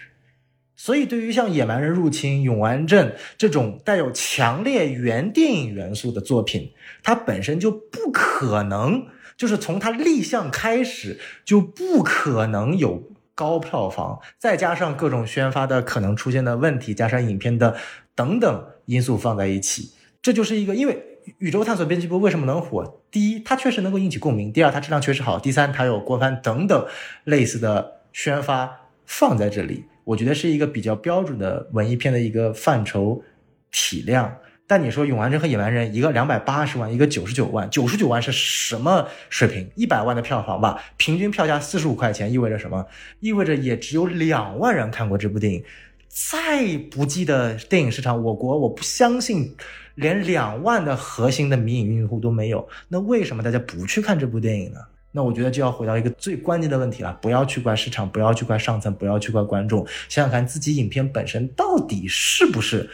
[0.80, 6.72] 所以，对于像《野蛮人入侵》《永安镇》这种带有强烈原电影元素的作品，
[7.04, 17.78] 它本身就不可能，就是从它立项开始就不可能有高票房，再加上各种宣发的可能出现的问题，加上影片的。
[18.16, 19.92] 等等因素放在一起，
[20.24, 23.00] 这就是一个，因为宇宙探索编辑部为什么能火？
[23.12, 26.88] 第一，它确实能够引起共鸣；第二，它质量确实好；第三，它有郭帆等等
[27.26, 33.22] 类似的宣发放在这里，我觉得是一个比较标准的文艺片的一个范畴
[33.70, 34.36] 体量。
[34.70, 39.72] 但你说《永安镇》和《野蛮人》，一个两百八十万，一个九十九万，九十九万是什么水平？
[39.76, 42.86] 一百万的票房吧，平均票价四十五块钱，意味着什么？
[43.22, 45.64] 意味着也只有两万人看过这部电影。
[46.10, 49.56] 再不济的电影市场，我国我不相信
[49.96, 52.68] 连两万的核心的迷影用户都没有。
[52.90, 54.80] 那为什么大家不去看这部电影呢？
[55.14, 62.90] 那我觉得就要回到一个最关键的问题了：不要去怪市场，不要去怪上层，不要去怪观众，想想看自己影片本身到底是不是。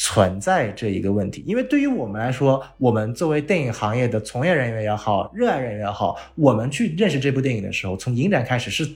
[0.00, 8.88] 存在这一个问题，因为对于我们来说，我们作为电影行业的从业人员也好，热爱人员也好，我们去认识这部电影的时候，从影展开始是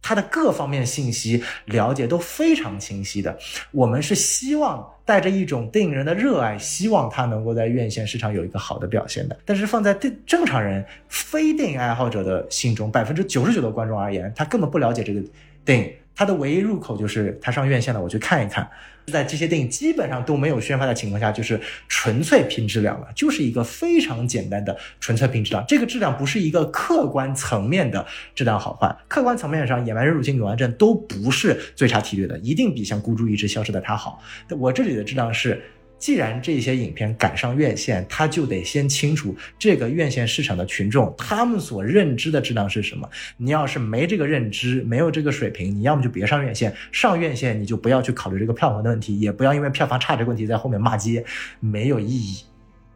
[0.00, 3.38] 它的各方面信息了解都非常清晰的。
[3.72, 9.36] 我们是希望带着一种电影人的热爱，希望它能够在院线市场有一个好的表现的。
[9.44, 15.20] 但是放在正正常人、非电影爱好者的心中，百分之九十九的观众而言，他根本不了解这个
[15.62, 18.68] 电影，它的唯一入口就是他上院线了，我去看一看。
[19.06, 25.64] 在这些电影基本上都没有宣发的情况下，就是纯粹拼质量了，就是一个非常简单的纯粹拼质量。
[25.68, 28.04] 这个质量不是一个客观层面的
[28.34, 34.20] 质量好坏，客观层面上，《野蛮人入侵》《永安镇》都不是最差梯队的，一定比像《孤注一掷》《消失的他》好。
[34.58, 35.62] 我这里的质量是。
[35.98, 43.08] 既然这些影片赶上院线，他就得先清楚这个院线市场的群众他们所认知的质量是什么。
[43.36, 46.72] 你要是没这个认知，没有这个水平，你要么就别上院线。
[46.92, 51.24] 上院线你就不要去考虑这个票房的问题，也不要因为票房差这个问题在后面骂街，
[51.58, 52.44] 没有意义，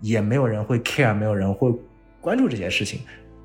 [0.01, 1.73] 也没有人会 care，没有人会
[2.21, 3.01] 关注这些事情。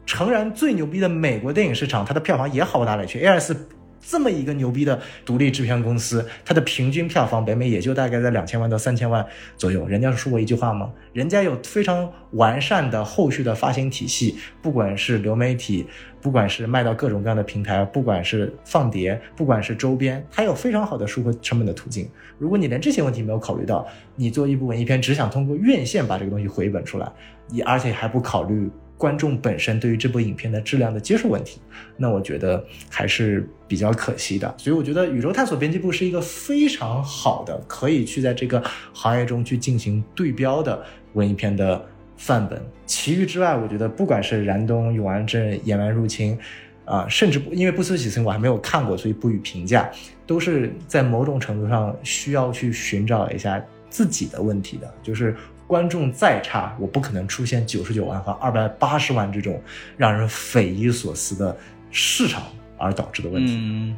[0.06, 3.20] 诚然，最牛逼的美国电影市场，它的票房也好不到哪里去。
[3.20, 3.68] A 二四。
[4.10, 9.26] 这么一个牛逼的独立制片公司，它的平均票房北美也就大概在两千万到三千万
[9.58, 9.86] 左右。
[9.86, 10.90] 人家说过一句话吗？
[11.12, 15.86] 人家有非常完善的后续的发行体系，不管是流媒体，
[16.22, 22.10] 不管是卖到各种各样的平台，不管是放碟，不管是周边，它有非常好的收回成本的途径。
[22.40, 23.86] 如果你连这些问题没有考虑到，
[24.16, 27.12] 你做一部文艺片只想通过院线把这个东西回本出来，
[27.50, 28.70] 你而且还不考虑。
[28.98, 31.62] 观众本身对于这部影片的质量的接受问题，
[31.98, 34.52] 那我觉得还是比较可惜的。
[34.58, 38.64] 所以我觉得宇宙探索编辑部是一个非常好的可以去在这个
[38.94, 40.84] 行业中去进行对标的
[41.14, 41.86] 文艺片的
[42.18, 42.60] 范本。
[42.88, 46.36] 其余之外，我觉得不管是燃冬、永安镇、野蛮入侵，
[46.84, 49.88] 啊，甚至因为不思启森我还没有看过，所以不予评价，
[50.26, 55.36] 都是在某种程度上需要去寻找一下自己的问题的，就是。
[55.68, 59.62] 观众再差，我不可能出现九十九万和二百八十万这种
[59.98, 61.56] 让人匪夷所思的
[61.92, 62.42] 市场
[62.78, 63.54] 而导致的问题。
[63.58, 63.96] 嗯，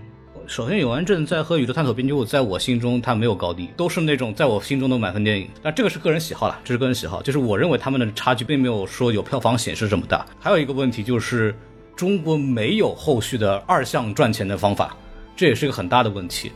[0.48, 5.48] 首先，《永安镇》在和《宇宙探索编辑部》在我心中它没有高低，都是那种在我心中的满分电影。
[5.62, 10.26] 但这个是个人喜好了，这是个人喜好，就是我认为他们的差距并没有说有票房显示这么大。
[10.40, 11.54] 还有一个问题就是，
[11.96, 14.98] 中国没有后续的二项赚钱的方法，
[15.36, 16.52] 这也是一个很大的问题。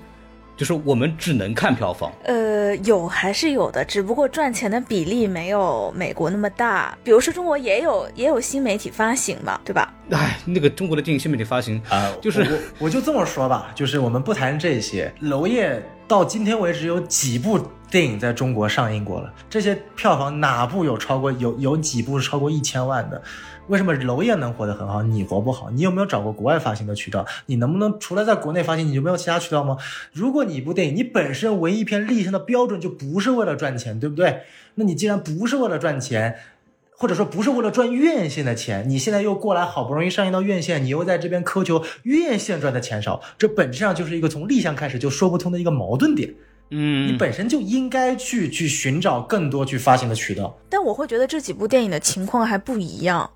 [0.63, 6.97] 就是我们只能看票房，呃，有还是有的，只不过赚钱的比例没有美国那么大。
[7.03, 9.93] 比如说中国也有也有新媒体发行嘛，对吧？
[10.11, 17.59] 哎，那个中国的电影新媒体发行啊，就是我我就这么说吧，就是我们不谈这些，娄烨到今天为止有几部
[17.91, 19.33] 电影在中国上映过了？
[19.49, 23.21] 这些票房哪部有超过有有几部是超过一千万的？
[23.67, 25.69] 为什么娄烨能活得很好，你活不好？
[25.71, 27.25] 你有没有找过国外发行的渠道？
[27.45, 29.77] 你能不能除了在国内发行，你就没有其他渠道吗？
[30.11, 34.41] 如果你一部电影，你本身文艺片立项的标准就不是为了赚钱，对不对？
[34.75, 36.35] 那你既然不是为了赚钱，
[36.97, 46.33] 或者说不是为了赚院线的钱，你现在又过来好不容易上映到院线，你又在这边苛求院线赚的钱少，这本质上就是一个从立项开始就说不通的一个矛盾点。
[46.69, 50.57] 嗯，你本身就应该去去寻找更多去发行的渠道。
[50.69, 53.29] 但我会觉得这几部电影的情况还不一样。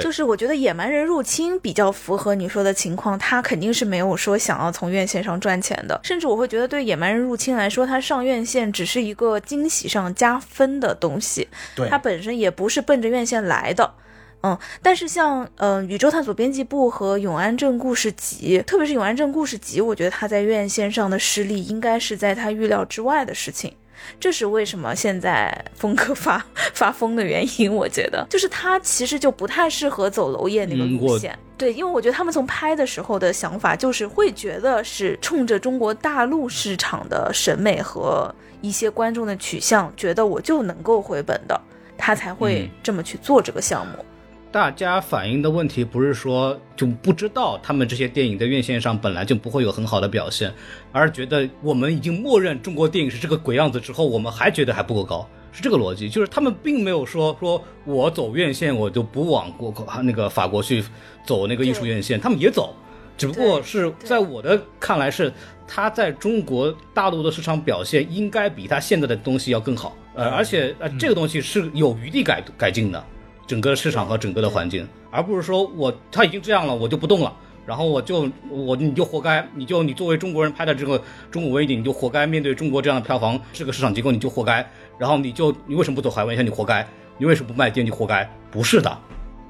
[0.00, 13.94] 就是我觉得《野蛮人入侵》比较符合你说的情况，他肯定是没有说想要从院线上赚钱的，甚至我会觉得对《野蛮人入侵》来说，它上院线只是一个惊喜上加分的东西，对，它本身也不是奔着院线来的，
[14.42, 23.74] 嗯，但是像嗯《宇宙探索编辑部》和《永安镇故事集》，特别是《永安镇故事集》，我觉得它在院线上的失利应该是在他预料之外的事情。
[24.18, 26.44] 这是为什么现在峰哥发
[26.74, 31.38] 发疯的原因，我觉得就是他其实就不太适合走娄烨那个路线。
[31.56, 41.60] 对，因为我觉得他们从拍的时候的想法就是会觉得是冲着中国大陆市场的审美和一些观众的取向，觉得我就能够回本的，
[41.98, 44.04] 他才会这么去做这个项目。
[44.52, 50.52] 大家反映的问题不是说就不知道他们这些电影在院线上本来就不会有很好的表现，
[50.90, 55.28] 而觉得我们已经默认中国电影是这个鬼样子之后，我们还觉得还不够高。
[55.52, 59.74] 是这个逻辑，就是他们并没有说说我走院线我就不往国
[60.04, 60.82] 那个法国去
[61.24, 62.72] 走那个艺术院线，他们也走，
[63.18, 65.32] 只不过是在我的看来是
[65.66, 73.04] 他在中国大陆的市场表现应该比他现在的东西要更好，呃，而且呃这个东西是有余地改改进的，
[73.50, 77.36] 整个市场和整个的环境，而不是说我他已经这样了我就不动了。
[77.66, 81.02] 然后我就我你就活该，你就你作为中国人拍的这个
[81.32, 84.64] 中国微电影，你就活该面对中国这样的票房这个市场结构，你就活该。
[84.98, 86.46] 然后你就你为什么不走海外线？
[86.46, 86.86] 你活该。
[87.18, 87.84] 你为什么不卖电？
[87.84, 88.28] 你活该。
[88.52, 88.96] 不是的。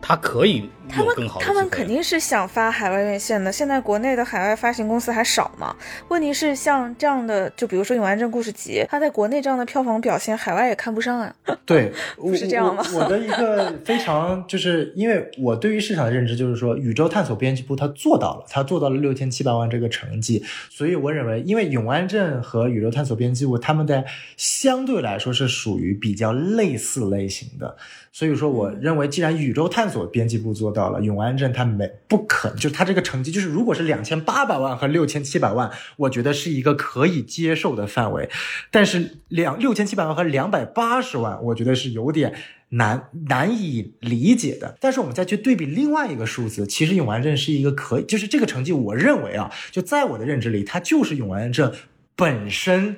[0.02, 3.52] 他可以他们他们肯定是想发海外院线的。
[3.52, 5.74] 现在国内的海外发行公司还少嘛？
[6.09, 11.35] 问题是像这样的，就比如说《永安镇故事集》，它在国内这样的票房表现，海外也看不上啊。
[11.64, 12.85] 对， 不是这样吗？
[12.93, 24.05] 我的一个非常就是，因为我对于市场的认知就是说，宇宙探索编辑部它做到了，它做到了六千七百万这个成绩，所以我认为，因为永安镇和宇宙探索编辑部他们的
[24.36, 27.77] 相对来说是属于比较类似类型的。
[28.12, 38.28] 所以说，我认为既然宇宙探索编辑部做到了，永安镇它没不可能，就是它这个成绩，就是如果是两千八百万和六千七百万，我觉得是一个可以接受的范围。
[38.73, 42.35] 但是两六千七百万和两百八十万，我觉得是有点
[42.70, 44.77] 难难以理解的。
[44.81, 51.73] 但是我们再去对比另外一个数字，其实永安镇是一个可以，就是这个成绩，我认为啊，就在我的认知里，它就是永安镇
[52.16, 52.97] 本身。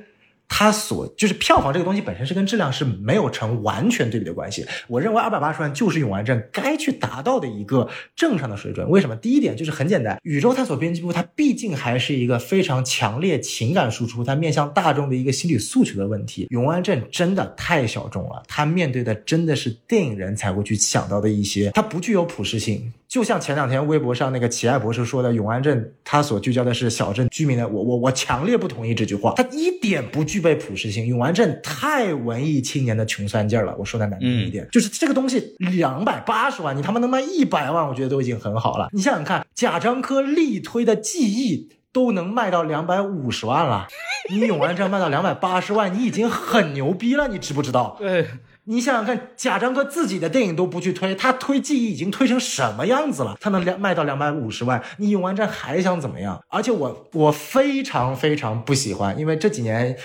[0.54, 4.66] 它所就是票房这个东西本身是跟质量是没有成完全对比的关系。
[4.86, 8.86] 我认为二百八十万就是永安镇该去达到的一个正常的水准。
[8.90, 9.16] 为什么？
[9.16, 16.46] 第一点就是很简单，宇宙探索编辑部它毕竟还是一个非常强烈情感输出，它面向大众的一个心理诉求的问题。
[16.50, 22.92] 永安镇真的太小众了，它面对的真的是电影人才会去想到的一些，它不具有普适性。
[23.12, 31.06] 就像前两天微博上那个奇爱博士说的，永安镇他所聚焦的是小镇居民的，我我我强烈不同意这句话，他一点不具备普适性。
[31.06, 38.88] 永安镇太文艺青年的穷酸劲儿了，我说的难听一点，就是这个东西两百八十万，你他妈能卖一百万，我觉得都已经很好了。
[38.92, 43.88] 你想想看，贾樟柯力推的记忆都能卖到两百五十万了，
[44.30, 47.94] 你永安镇卖到两百八十万，你已经很牛逼了，你知不知道？
[47.98, 48.26] 对。
[48.64, 53.36] 你想想看，贾樟柯自己的电影都不去推，他推记忆已经推成什么样子了？
[53.40, 56.40] 他能两卖到两百五十万，你永安镇还想怎么样？
[56.48, 59.96] 而且我我非常非常不喜欢，因为这几年，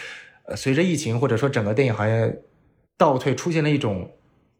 [0.47, 2.41] 呃，随着疫情或者说整个电影行业
[2.97, 4.11] 倒退，出现了一种。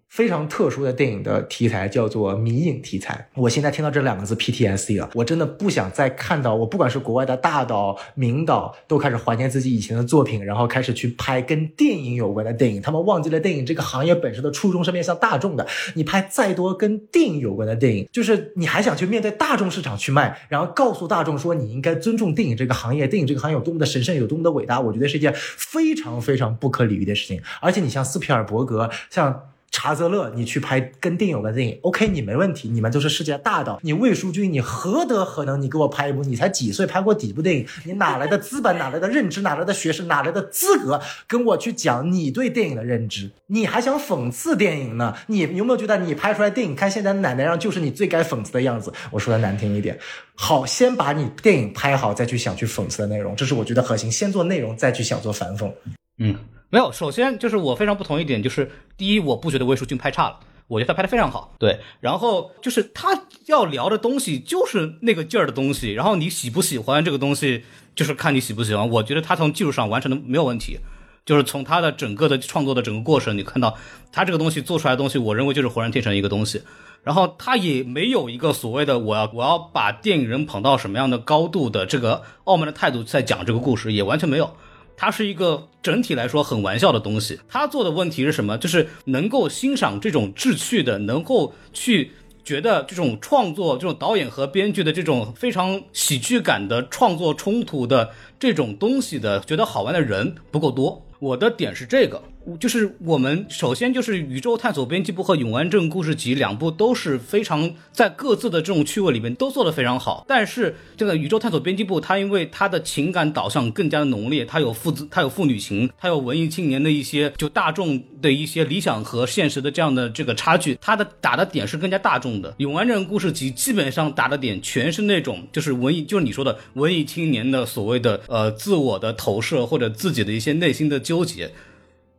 [0.09, 3.29] 非常特殊的电影的题材叫做迷影题材。
[3.35, 6.55] 我现在听到这两个字 PTSD 了，我真的不想再看到。
[6.55, 12.81] 我不管是国外的大导、名导，都开始怀念自己以前的作品，然后开始去拍跟电影有关的电影。
[12.81, 15.67] 他们忘记了电影这个行业本身的初衷是面向大众的。
[15.95, 24.79] 你拍再多跟电影有关的电影，就是你还想去面对大众市场去卖，然后告诉大众说你应该尊重电影这个行业，电影这个行业有多么的神圣，有多么的伟大。
[24.79, 27.41] 我觉得是一件非常非常不可理喻的事情。
[27.61, 29.49] 而且你像斯皮尔伯格，像。
[29.79, 33.79] 查泽勒，你去拍跟电影有关的电影，OK，你没问题，你们都是世界大导。
[33.83, 35.61] 你魏书君，你何德何能？
[35.61, 37.63] 你给我拍一部，你才几岁，拍过几部电影？
[37.83, 38.75] 你哪来的资本？
[38.79, 39.41] 哪来的认知？
[39.41, 40.01] 哪来的学识？
[40.05, 43.29] 哪来的资格跟我去讲你对电影的认知？
[43.45, 45.13] 你还想讽刺电影呢？
[45.27, 48.91] 你有没有觉得你拍出来电影，看现在奶奶样，就是你最该讽刺的样子？
[49.11, 49.99] 我说的难听一点，
[50.33, 54.11] 好，先把你电影拍好，再去想去讽刺的内容，这是我觉得核心。
[54.11, 55.71] 先做内容，再去想做反讽。
[56.17, 56.35] 嗯。
[56.69, 61.53] 没有，首先就是我非常不同一点，就是第一，我不觉得魏书君拍差了，我觉得他拍的非常好。
[61.57, 67.63] 对，然后就是他要聊的东西就是那个劲儿的东西，然后你喜不喜欢这个东西，
[67.95, 68.89] 就是看你喜不喜欢。
[68.89, 70.79] 我觉得他从技术上完成的没有问题，
[71.25, 73.77] 就是从他的整个的创作的整个过程，你看到
[74.11, 76.61] 他这个东西做出来的东西，我认为就是浑然天成一个东西。
[77.03, 84.53] 然后他也没有一个所谓的我要我要把电影人捧到什么样的高度的这个傲慢的态度在讲这个故事，也完全没有。
[84.97, 87.39] 它是一个整体来说很玩笑的东西。
[87.47, 88.57] 他做的问题是什么？
[88.57, 92.11] 就是能够欣赏这种志趣的，能够去
[92.43, 98.09] 觉得这种创作、这种导演和编剧的这种非常喜剧感的创作冲突的
[98.39, 101.05] 这种东西的，觉得好玩的人不够多。
[101.19, 102.23] 我的点是这个。
[102.55, 122.53] 就是我们首先就是宇宙探索编辑部和永安镇故事集两部都是非常在各自的这种趣味里面都做得非常好，但是这个宇宙探索编辑部它因为它的情感导向更加的浓烈，它有父子，它有父女情，它有文艺青年的一些就大众的一些理想和现实的这样的这个差距，它的打的点是更加大众的。
[122.59, 131.51] 永安镇故事集基本上打的点全是那种就是文艺，就是你说的文艺青年的所谓的呃自我的投射或者自己的一些内心的纠结。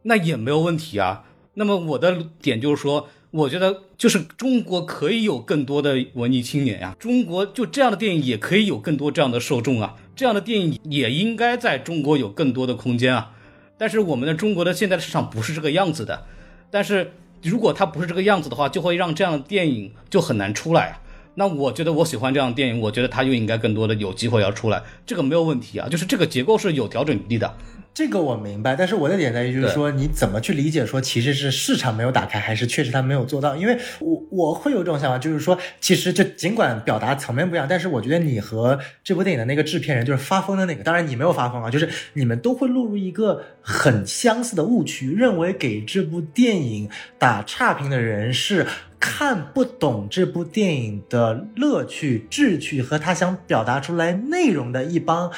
[0.08, 1.24] 那也没有问题啊。
[1.54, 13.32] 那么我的点就是说，我觉得就是中国可以有更多的文艺青年呀，中国就这样的电影也可以有更多这样的受众啊，这样的电影也应该在中国有更多的空间啊。
[13.76, 16.24] 但是我们的中国的现在的市场不是这个样子的，
[16.70, 17.12] 但是
[17.42, 21.00] 如果它不是这个样子的话，就会让这样的电影就很难出来啊。
[21.34, 27.54] 那我觉得我喜欢这样的电影，我觉得它就应该更多的有机会要出来，这个没有问题啊，就是这个结构是有调整余地的。
[27.98, 33.56] 这个我明白，但是我的点在于，就是说你怎么去理解说其实是市场没有打开，还是确实他没有做到？
[33.56, 46.88] 因为我我会有这种想法，就是说其实就尽管表达层面不一样，但是我觉得你和这部电影的那个制片人就是发疯的那个，当然你没有发疯啊，就是你们都会落入一个很相似的误区，认为给这部电影
[47.18, 48.64] 打差评的人是
[49.00, 55.32] 看不懂这部电影的乐趣、志趣和他想表达出来内容的一帮，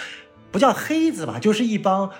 [0.50, 2.10] 不叫黑子吧，就是一帮。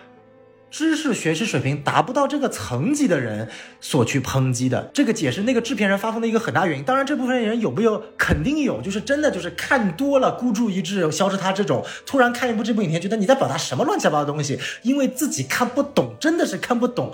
[0.71, 3.49] 知识学识水平达不到这个层级的人
[3.81, 6.85] 所去抨击的，这个解释那个制片人发疯的一个很大原因。
[6.85, 17.13] 当然，这部分人有没有肯定有，就是真的就是看多了孤注一掷，消失他这种突然看一部这部影片，觉得你在表达什么乱七八糟的东西，因为自己看不懂，真的是看不懂。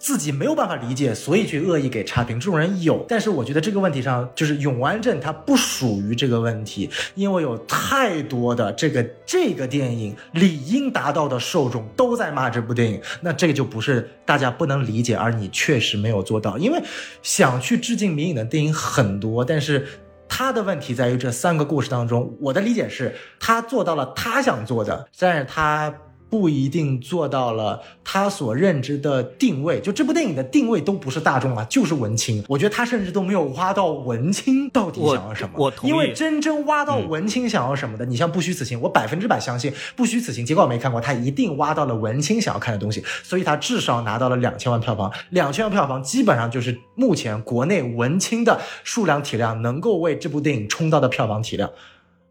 [0.00, 3.04] 自己没有办法理解，所以去恶意给差评，这种人有。
[3.06, 16.56] 但是我觉得这个问题上，就是永安镇它不属于这个问题，因为有太多的这个这个电影理应达到的受众都在骂这部电影，那这个就不是大家不能理解，而你确实没有做到。
[16.56, 16.82] 因为
[17.22, 19.86] 想去致敬迷影的电影很多，但是
[20.26, 25.94] 他的问题在于这三个故事当中，我的理解是他做到了他想做的，但是他。
[26.30, 32.42] 不一定做到了他所认知的定位，就这部电影的定位都不是大众啊，就是文青。
[32.48, 35.50] 我觉得他甚至都没有挖到文青到底想要什么。
[35.56, 35.92] 我同意。
[35.92, 40.44] 因为真正挖到文青想要什么的，你像《不虚此行》，我百分之百相信《不虚此行》。
[40.46, 45.12] 结果我没看过，他一定挖到了文青想要看的东西，所以他至少拿到了两千万票房。
[45.30, 51.68] 两千万票房基本上就是目前国内文青的数量体量能够为这部电影冲到的票房体量。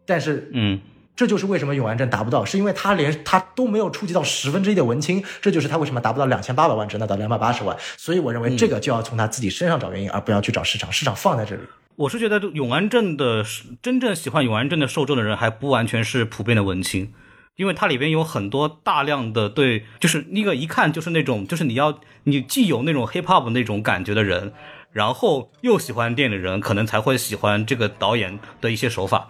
[0.06, 0.80] 但是，嗯。
[1.20, 7.76] 这就是为什么永安镇达不到，是因为他连他都没有触及到十分之一的文青，这就是他为什么达不到两千八百万，只拿到两百八十万。
[7.98, 11.60] 所以我认为这个就要从他自己身上找原因，而不要去找市场，市场放在这里。
[11.96, 13.44] 我是觉得永安镇的
[13.82, 17.12] 真正喜欢永安镇的受众的人，还不完全是普遍的文青，
[17.56, 24.54] 因为它里边有很多大量的对，就是那个一看就是那种，就是你要你既有那种 hip hop 那种感觉的人，
[24.90, 29.28] 然后又喜欢电影的人，可能才会喜欢这个导演的一些手法。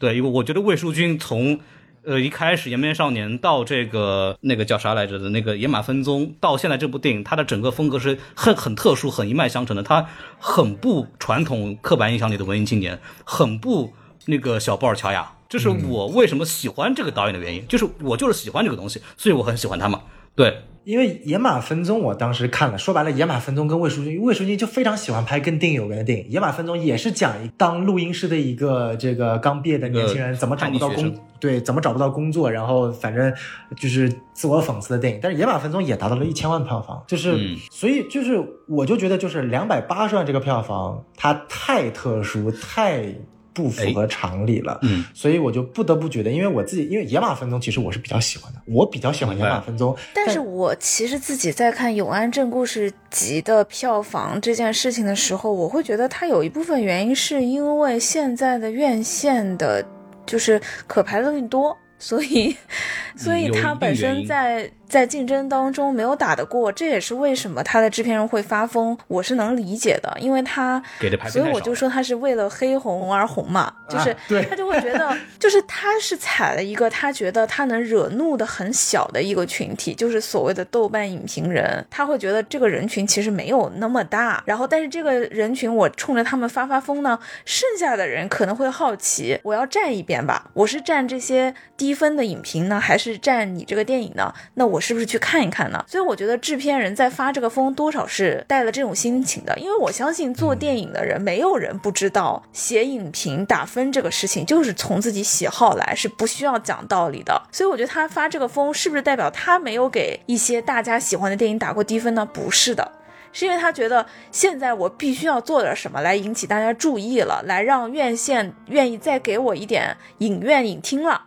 [0.00, 1.60] 对，因为我觉得魏书君从，
[2.04, 9.82] 呃一开始《延边少年》到这个那个叫啥来着的那个《野马分鬃》，到现在这部电影，他的整个风格是很很特殊、很一脉相承的。
[9.82, 10.08] 他
[10.38, 13.92] 很不传统刻板印象里的文艺青年，很不
[14.24, 15.30] 那个小布尔乔亚。
[15.50, 20.00] 这是我为什么喜欢这个导演的原因，就是我就是喜欢这个东西，所以我很喜欢他嘛。
[20.34, 20.62] 对。
[20.90, 33.32] 因为《野马分鬃》，我当时看了，说白了，《野马分鬃》跟魏书君，魏书君就非常喜欢拍跟电影有关的电影，《野马分鬃》也是讲当录音师的一个这个刚毕业的年轻人怎么找不到工，对，怎么找不到工作，然后反正
[33.76, 35.20] 就是自我讽刺的电影。
[35.22, 37.38] 但是《野马分鬃》也达到了一千万票房，就是
[37.70, 43.14] 所以就是我就觉得就是两百八十万这个票房，它太特殊，太。
[43.52, 59.84] 不符合常理了，嗯，所以我就不得不觉得，因为我自己，因为《野马分鬃》其实我是比较喜欢的，我比较喜欢《野马分鬃》，但是我其实自己在看《永安镇故事集》的票房这件事情的时候，我会觉得它有一部分原因是因为现在的院线的，
[60.24, 62.56] 就是可排的东西多，所以，
[63.16, 64.70] 所以它本身在。
[64.90, 74.14] 在竞争当中没有打得过，这也是为什么他的制片人会发疯，我是能理解的，因为他给的牌，所以我就说他是为了黑红而红嘛，就是
[74.48, 94.34] 他就会觉得， 就是他是踩了一个他觉得他能惹怒的很小的一个群体，就是所谓的豆瓣影评人，他会觉得这个人群其实没有那么大，然后但是这个人群我冲着他们发发疯呢，剩下的人可能会好奇，我要站一边吧，我是站这些低分的影评呢，还是站你这个电影呢？
[94.54, 94.79] 那我。
[94.80, 95.84] 是不是去看一看呢？
[95.86, 99.56] 所以我觉得制片人在发这个疯，多少是带了这种心情的。
[99.58, 107.40] 因为我相信做电影的人，没有人不知道写影评打分这个事情就是从自己喜好来，是不需要讲道理的。
[107.52, 112.24] 所以我觉得他发这个疯，是不是代表他没有给一些大家喜欢的电影打过低分呢？
[112.24, 112.92] 不是的，
[113.32, 121.22] 是因为他觉得现在我必须要做点什么来引起大家注意了，来让院线愿意再给我一点影院影厅了。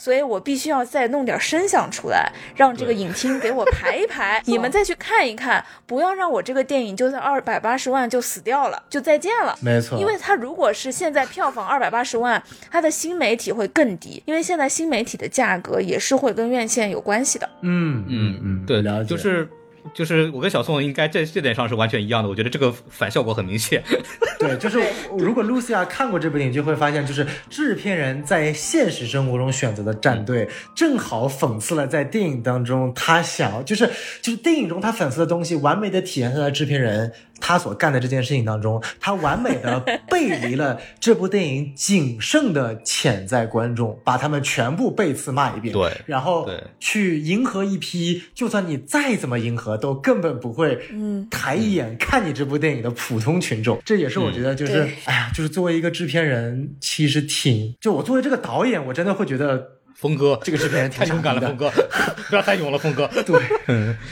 [0.00, 9.54] 所以我必须要再弄点声响出来，让这个影厅给我排一排， 你们再去看一看，不要让我这个电影就在二百八十万就死掉了，就再见了。
[9.60, 17.46] 没错，因为它如果是现在票房二百八十万，它的新媒体会更低，因为现在新媒体的价格也是会跟院线有关系的。
[17.60, 19.46] 嗯嗯嗯，对，就是
[19.94, 23.82] 就是我跟小宋应该在这点上是完全一样的，我觉得这个反效果很明显。
[24.38, 24.80] 对，就是
[25.18, 33.86] 如果露西亚看过这部电影，就会发现，就是制片人在现实生活中选择的战队，正好讽刺了在电影当中他想，就是
[34.22, 37.12] 就是电影中他讽刺的东西，完美的体现在了制片人。
[37.40, 46.62] 他所干的这件事情当中， 他完美的背离了这部电影仅剩的潜在观众，把他们全部背刺骂一遍，对，然后对。
[46.78, 51.26] 去迎合一批，就算你再怎么迎合，都根本不会嗯。
[51.30, 53.80] 抬一眼看你这部电影的普通群众。
[53.84, 54.92] 这也是我觉得，就是、对。
[55.04, 61.70] 哎呀，就是作为一个制片人，其实挺，就我作为这个导演，我真的会觉得峰哥，这个制片人太勇敢了，峰哥，
[62.30, 63.06] 不要太勇了，峰哥。
[63.26, 63.38] 对，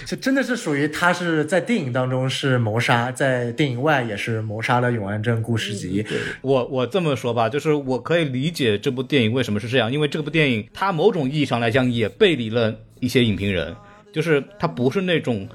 [0.05, 6.05] 这真的是属于他是在电影当中是谋杀，在电影外也是谋杀了永安镇故事集。
[6.43, 13.75] 我我这么说吧，就是我可以理解这部电影为什么是这样，因为这部电影它某种意义上来讲也背离了一些影评人，
[14.13, 15.49] 就是它不是那种。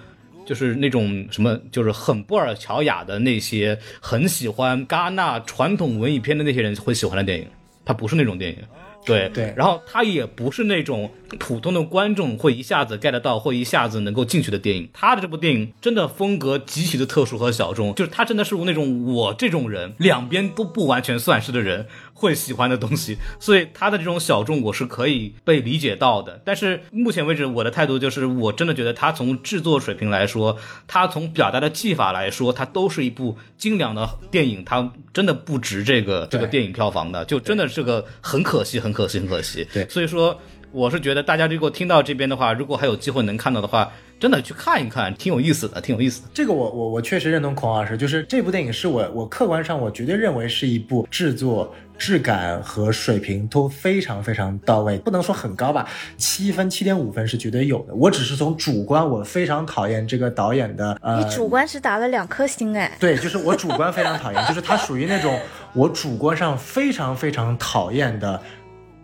[0.45, 7.47] 就是那种什么，就是很布尔乔亚的那些很喜欢戛纳传统文艺片的那些人会喜欢的电影，
[7.85, 8.57] 它不是那种电影。
[9.06, 11.10] 对对然后它也不是那种
[11.40, 14.90] 普通的观众会一下子 get 到，会一下子能够进去的电影。
[14.94, 26.41] 他的这部电影真的风格极其的特殊和小众，就是他真的是那种我这种人两边都不完全算是的人会喜欢的东西， 所以他的这种小众我是可以被理解到的。
[26.45, 30.57] 但是目前为止，我的态度就是，我真的觉得他从制作水平来说，
[30.88, 39.68] 他从表达的技法来说，它都是一部精良的电影，它真的不值这个这个电影票房的，就真的是个很可惜，很可惜，很可惜。
[39.73, 40.40] 对所以说。
[40.73, 43.91] 我是觉得大家如果听到这边的话，如果还有机会能看到的话，
[44.24, 46.30] 真的去看一看，挺有意思的，挺有意思的。
[46.34, 55.86] 这个我我我确实认同孔老师，就是这部电影是我我客观上我绝对认为是一部制作质感和水平都非常非常到位，不能说很高吧，
[56.16, 57.94] 七分七点五分是绝对有的。
[57.95, 65.38] 我只是从主观，我非常讨厌这个导演的呃你主观是打了两颗星哎，对，就是我主观非常讨厌，就是他属于那种
[65.74, 68.41] 我主观上非常非常讨厌的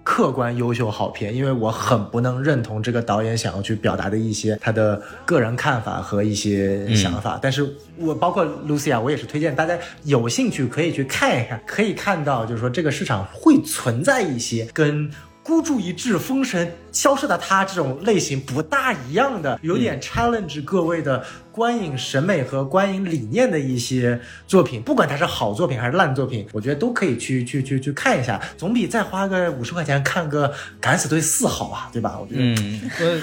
[0.09, 7.37] 客观优秀好片，因为我很不能认同这个导演想要去表达的一些他的个人看法和一些想法。
[7.39, 15.11] 但是我包括 Lucia，我也是推荐大家有兴趣可以去看一看，可以看到就是说这个市场会存在一些跟。
[15.49, 30.47] 孤注一掷、封神、消失的他这种类型不大一样的，有点 challenge 各位的观影审美和观影理念的一些作品，不管它是好作品还是烂作品，我觉得都可以去去去去看一下，总比再花个五十块钱看个
[30.79, 32.19] 《敢死队四》好啊，对吧？
[32.21, 33.19] 我觉得，嗯，呃，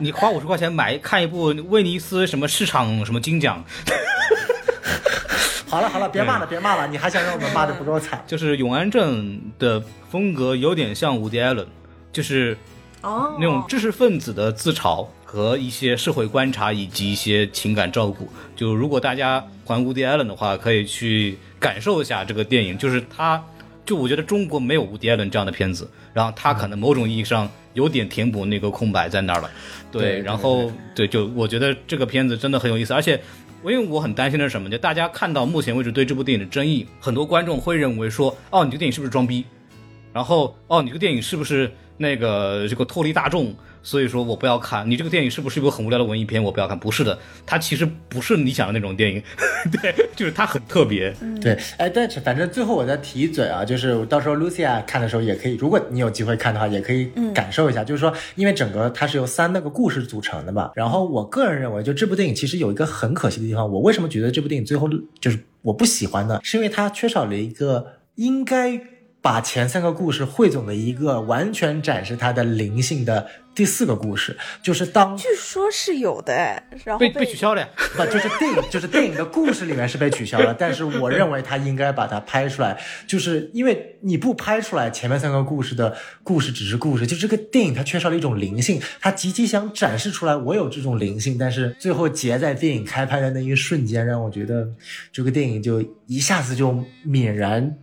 [0.00, 3.62] 你花五十块钱买看一部威尼斯什么市场什么金奖，
[5.68, 8.22] 好了好了，别骂了别骂了，你还想让我们骂的不够惨？
[8.26, 11.66] 就是永安镇的风格有点像伍迪·艾伦，
[12.10, 12.56] 就是
[13.02, 18.26] 哦，那种知识分子的自嘲和一些社会观察以及一些情感照顾。
[18.56, 22.78] 就如果大家还伍迪·艾伦的话，可以去感受一下这个电影。
[22.78, 23.42] 就是他，
[23.84, 29.50] 就我觉得中国没有伍迪·艾伦这样的片子，然后他可能某种意义上有点填补那个空白在那儿了。
[29.92, 33.20] 对对然后对，就我觉得这个片子真的很有意思，而且。
[33.62, 34.70] 我因为我很担心的是什么？
[34.70, 39.44] 就大家看到目前为止对这部电影的争议，很多观众会认为说，哦，你这个电影是不是装逼？
[40.12, 43.54] 然后，哦，你这个电影是不是那个这个脱离大众？
[43.88, 44.88] 所以说我不要看。
[44.90, 46.42] 你这个电影是不是一部很无聊的文艺片？
[46.44, 46.78] 我不要看。
[46.78, 49.22] 不是的，它其实不是你想的那种电影，
[49.72, 51.10] 对，就是它很特别。
[51.40, 57.82] 对，哎，但是反正最后我再提一嘴啊，就是到时候 Lucia 看的时候也可以，如果你有机会看的话，也可以感受一下。
[57.82, 60.70] 就是说，因为整个它是由三那个故事组成的嘛。
[60.74, 63.66] 然后我个人认为，就这部电影其实有一个很可惜的地方。
[63.72, 64.86] 我为什么觉得这部电影最后
[65.18, 66.38] 就是我不喜欢呢？
[66.42, 67.86] 是因为它缺少了一个
[68.16, 68.78] 应该
[69.20, 77.68] 把前三个故事汇总的一个完全展示它的灵性的第四个故事，就是当据说是有的哎，然后被被取消了呀。
[77.96, 94.68] 不，就是电影，就是电影的故事里面是被取消了，但是我认为他应该把它拍出来，就是因为你不拍出来前面三个故事的故事只是故事，就这个电影它缺少了一种灵性，它极其想展示出来我有这种灵性，但是最后结在电影开拍的那一瞬间，让我觉得
[95.12, 96.72] 这个电影就一下子就
[97.04, 97.76] 泯然。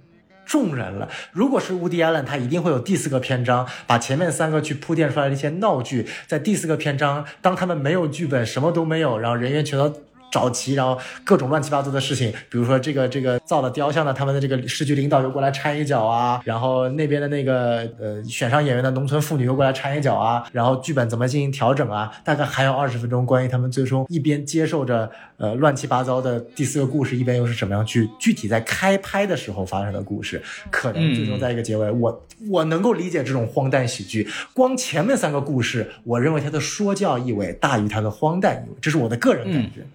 [0.45, 1.09] 众人了。
[1.31, 10.04] 如果是乌迪·艾伦，他一定会有第四个篇章，把前面三个去铺垫出来的一些闹剧，在第四个篇章，当他们没有剧本，什么都没有，然后人员全都。
[10.31, 39.85] 找齐，然后各种乱七八糟的事情，比如说这个这个造了雕像的，他们的这个市局领导又过来掺一脚啊，然后那边的那个呃选上演员的农村妇女又过来掺一脚啊，然后剧本怎么进行调整啊， 大概还有二十分钟，关于他们最终一边接受着呃乱七八糟的第四个故事，一边又是怎么样去具体在开拍的时候发生的故事，可能最终在一个结尾，我我能够理解这种荒诞喜剧，光前面三个故事，我认为它的说教意味大于它的荒诞意味，这是我的个人感觉。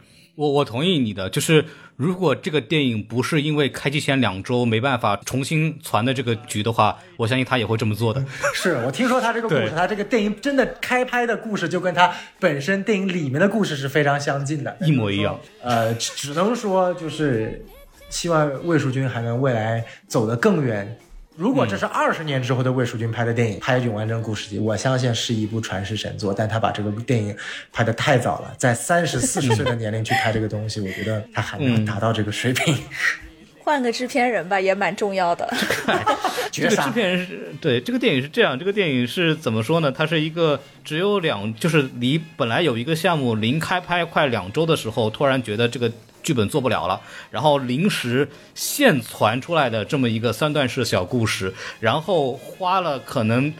[0.40, 1.62] 我我同意你的，就是
[1.96, 8.24] 如果这个电影不是因为开机前两周没办法重新传的这个局的话，我相信他也会这么做的。
[8.54, 15.38] 是我听说他这个故事，他这个电影真的开拍的故事就跟他本身电影里面的故事是非常相近的，一模一样。
[15.62, 17.62] 呃，只只能说就是
[18.08, 20.98] 希望魏淑君还能未来走得更远。
[21.40, 26.34] 如果这是二十年之后的魏淑君拍的电影，拍《永安镇故事集》，我相信是一部传世神作。
[26.34, 27.34] 但他把这个电影
[27.72, 32.76] 拍得太早了，在三十四十岁的年龄去拍这个东西，我觉得他还没有达到这个水平。
[33.64, 35.48] 换个制片人吧，也蛮重要的。
[36.52, 36.90] 这个制！
[36.92, 39.90] 片人是对这个电影是这样，这个电影是怎么说呢？
[39.90, 45.90] 它是一个只有两，就是离本来有一个项目临开拍快两周的时候，突然觉得这个
[46.22, 53.52] 剧本做不了了，然后临时现传出来的这么一个三段式小故事，然后花了可能。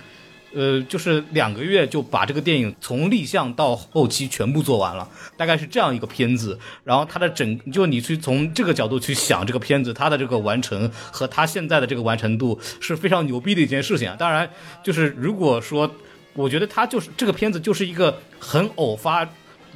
[0.53, 6.59] 呃，就是两个月就把这个电影从立项到后期全部做完了，大概是这样一个片子。
[6.83, 14.17] 然后它的整，就你去从这个角度去想这个片子，它的这个完成和它现在的这个完成度是非常牛逼的一件事情啊。
[14.19, 14.51] 当然，
[14.83, 15.89] 就是如果说，
[16.35, 19.25] 我觉得它就是这个片子就是一个很偶发。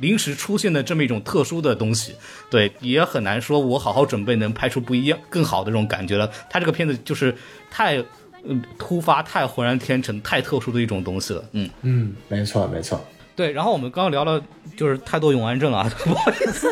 [0.05, 2.15] 临时出现的这么一种特殊的东西，
[2.51, 6.31] 对，也很难说我好好准备能拍出不一样、更好的这种感觉了。
[6.51, 7.35] 他这个片子就是
[7.71, 7.97] 太，
[8.45, 11.43] 嗯，突发、太浑然天成、太特殊的一种东西了。
[11.53, 13.03] 嗯，嗯，没错没错。
[13.35, 13.51] 对。
[13.51, 14.39] 然后我们刚刚聊了，
[14.77, 16.69] 就是太多永安镇了啊， 不好意思，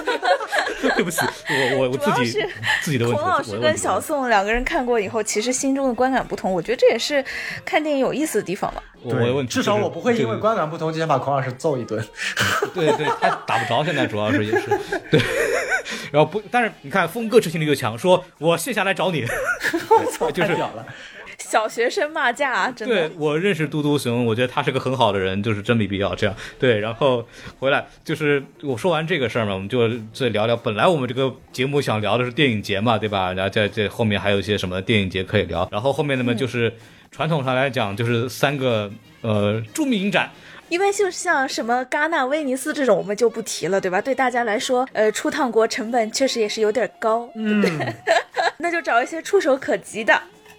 [0.97, 2.45] 对不起，我我我自己
[2.83, 3.21] 自己的问题。
[3.21, 7.25] 孔老师跟小宋两个人看过以后，其实心中的观感不同，我觉得这也是
[7.65, 8.83] 看电影有意思的地方吧。
[9.03, 12.05] 我我的问题至少我不会因为观感不同就想把孔老师揍一顿。
[12.75, 14.69] 对对，他打不着，现在主要是也是
[15.11, 15.21] 对。
[16.13, 19.25] 然后不，但是你看峰哥执行力就强，说我线下来找你，
[19.91, 20.87] 我操，就是太屌了！
[21.53, 23.17] 小学生骂架，真的对。
[23.19, 26.35] 我认识嘟嘟熊，我觉得他是个很好的人，就是真没必要这样。
[26.59, 30.57] 对，然后回来就是我说完这个事儿嘛，我们就再聊聊。
[30.57, 33.35] 本来我们这个节目想聊的是电影节嘛，对吧？
[33.35, 35.69] 然后在这后面还有一些什么电影节可以聊。
[35.71, 36.73] 然后后面那么就是
[37.11, 40.31] 传统上来讲，就是三个呃著名影展。
[40.71, 44.01] 因为就像什么戛纳、威尼斯这种，我们就不提了，对吧？
[44.01, 47.63] 对大家来说，呃，出趟国成本确实也是有点高，嗯，
[48.57, 50.19] 那就找一些触手可及的。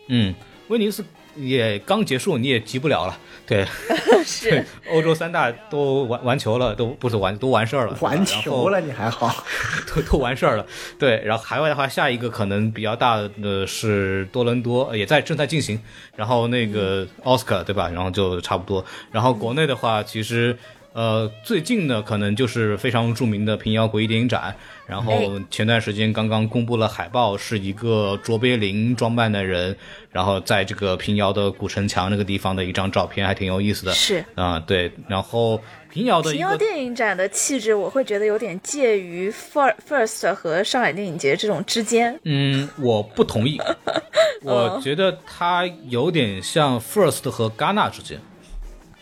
[0.10, 0.32] 嗯，
[0.74, 1.06] 威尼斯
[1.36, 3.18] 也刚结束，你也急不了了。
[3.46, 3.66] 对，
[4.26, 9.44] 是对，欧洲三大都完完球了，都不是完都完事儿了，完球了，你还好？
[9.94, 10.66] 都都完事儿了。
[10.98, 15.80] 对，然后海外的话，下一个可能比较大的是多伦多，呃也在正在进行。
[16.16, 17.90] 然后那个奥斯卡对吧？
[17.90, 18.84] 然后就差不多。
[19.12, 20.58] 然后国内的话，其实
[20.94, 24.56] 呃最近呢可能就是非常著名的平遥国际电影展。
[24.86, 29.76] 然后前段时间刚刚公布了海报，是一个卓别林装扮的人，
[30.12, 33.94] 然后在这个平遥的古城墙那个地方的一张照片，还挺有意思的。
[33.94, 34.24] 是。
[34.36, 34.92] 啊、对。
[35.08, 42.20] 然后平遥的平遥电影展的气质，我会觉得有点介于 Fir- First 和上海电影节这种之间。
[42.24, 43.60] 嗯，我不同意。
[44.44, 48.20] 我觉得它有点像 First 和戛纳之间，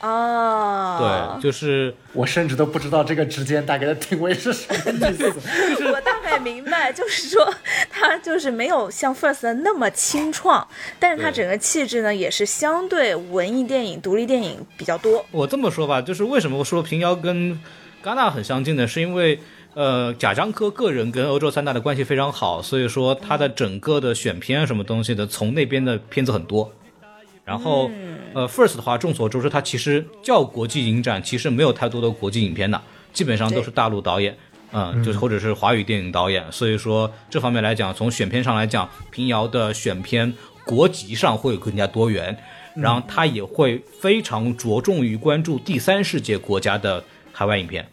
[0.01, 5.31] 哦，对，就是我甚至都不知道这个之间大概的定位是什么意思。
[5.91, 7.53] 我大概明白，就是说
[7.89, 10.67] 它就是没有像 First 的那么清创，
[10.99, 15.23] 但是它整个气质呢也是相对文艺电影、独立电影比较多。
[15.31, 17.59] 我这么说吧，就是为什么我说平遥跟
[18.03, 18.87] 戛纳很相近呢？
[18.87, 19.39] 是因为
[19.75, 26.73] 呃，贾樟柯个人跟欧洲三大的关系非常好，所以说他的整个的选片啊什么东西的，从那边的片子很多。
[27.51, 27.91] 然后，
[28.33, 34.33] 呃，First 的话，众所周知，它其实叫国际影展，其实没有太多的国际影片的，基本上都是大陆导演，
[34.71, 36.49] 嗯，就是或者是华语电影导演。
[36.49, 40.33] 所以说这方面来讲，从选片上来讲，平遥的选片
[40.63, 42.37] 国籍上会更加多元，
[42.73, 47.03] 然后它也会非常着重于关注第三世界国家的
[47.33, 47.85] 海外影片。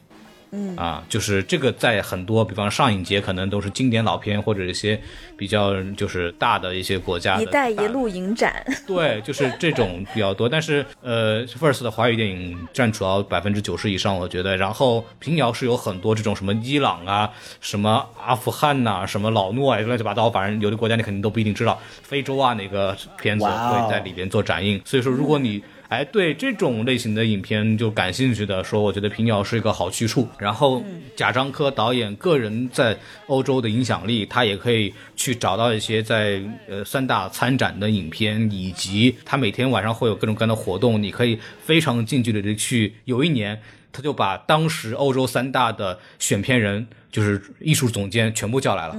[0.51, 5.01] 嗯啊，就是这个在很多，比方上影节可能都是经典老片，或者一些
[5.37, 10.49] 比较就是大的一些国家的“一带一路”影展，对，就是这种比较多。
[10.49, 14.57] 但是呃，First 的华语电影占主要百分之九十以上，我觉得。
[14.57, 17.31] 然后平遥是有很多这种什么伊朗啊、
[17.61, 21.79] 什么阿富汗呐、什么老挝啊，乱七八糟，反正有的国家你肯定都不一定知道。
[22.03, 24.81] 非洲啊，那个片子会在里边做展映。
[24.85, 30.29] 所以说，如果你哎，对这种类型的影片就感兴趣的，说我觉得平遥是一个好去处。
[30.39, 30.85] 然后
[31.17, 32.97] 贾樟柯导演个人在
[33.27, 42.95] 欧洲的影响力，他也可以去找到一些在呃三大参展的影片，以及他每天晚上会有各种各样的活动，你可以非常近距离的去。
[43.07, 43.59] 有一年，
[43.91, 48.95] 他就把当时欧洲三大的选片人，就是艺术总监全部叫来了，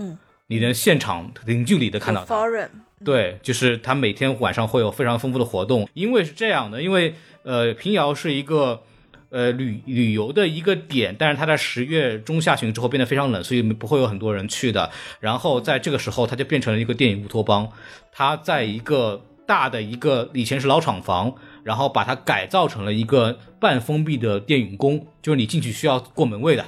[0.47, 2.35] 你能现场零距离的看到他。
[3.03, 8.81] 对，就是他每天晚上会有非常丰富的活动，因为是这样的，因为呃，平遥是一个
[9.29, 14.91] 呃旅旅游的一个点，但是它在十月中下旬之后变得非常冷，所以不会有很多人去的。
[15.21, 17.69] 然后在这个时候，它就变成了一个电影乌托邦，
[18.11, 26.65] 它在一个大的一个以前是老厂房，然后把它改造成了一个半封闭的电影宫，就是你进去需要过门卫的，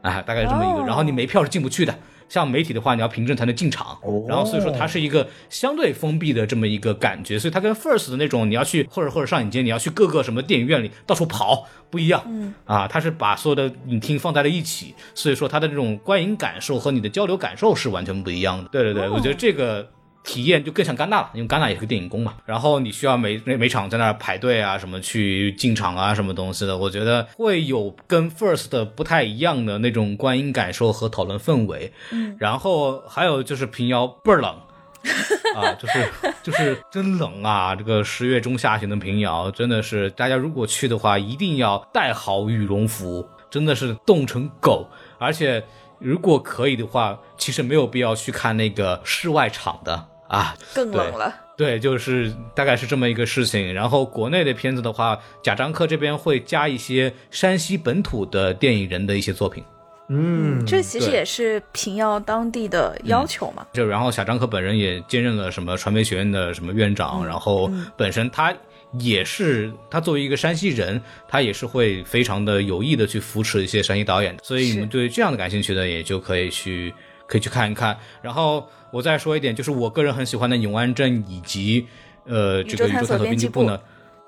[0.00, 1.98] 啊，大概这么一个，哦然后你没票是进不去的。
[2.32, 18.70] 像媒体的话，你要凭证才能进场，哦然后所以说它是一个相对封闭的这么一个感觉，所以它跟 First 的那种你要去或者或者上影节，你要去各个什么电影院里到处跑不一样，嗯啊，它是把所有的影厅放在了一起，所以说它的这种观影感受和你的交流感受是完全不一样的。
[18.70, 19.86] 对对对，我觉得这个。
[20.24, 22.34] 体验就更像戛纳了，因为戛纳也是个电影宫嘛。
[22.44, 31.92] 然后你需要每每每场在那儿排队啊，什么去进场啊，什么东西的，我觉得会有跟 First 不太一样的那种观影感受和讨论氛围。
[32.10, 34.54] 嗯，然后还有就是平遥倍儿冷。
[35.56, 36.08] 啊，就是
[36.44, 37.74] 就是真冷啊！
[37.74, 44.86] 这个十月中下旬的平遥，真的是大家如果去的话，一定要带好羽绒服，真的是冻成狗。
[45.18, 45.62] 而且
[45.98, 51.32] 如果可以的话，其实没有必要去看那个室外场的啊，更冷了。
[51.56, 53.72] 对，就是大概是这么一个事情。
[53.72, 59.62] 然后国内的片子的话，贾樟柯这边会加一些山西本土的电影人的一些作品。
[60.08, 63.66] 嗯，这其实也是平遥当地的要求嘛。
[63.72, 68.52] 就然后贾樟柯本人也兼任了什么传媒学院的什么院长，然后本身他
[68.98, 76.92] 也是他作为一个山西人，他也是会非常的有意的去扶持一些山西导演，所以你们对这样的感兴趣的也就可以去
[77.26, 77.98] 可以去看一看。
[78.20, 81.86] 然后我再说一点，就是我个人很喜欢的永安镇以及
[82.24, 83.80] 呃这个宇宙探索编辑部呢，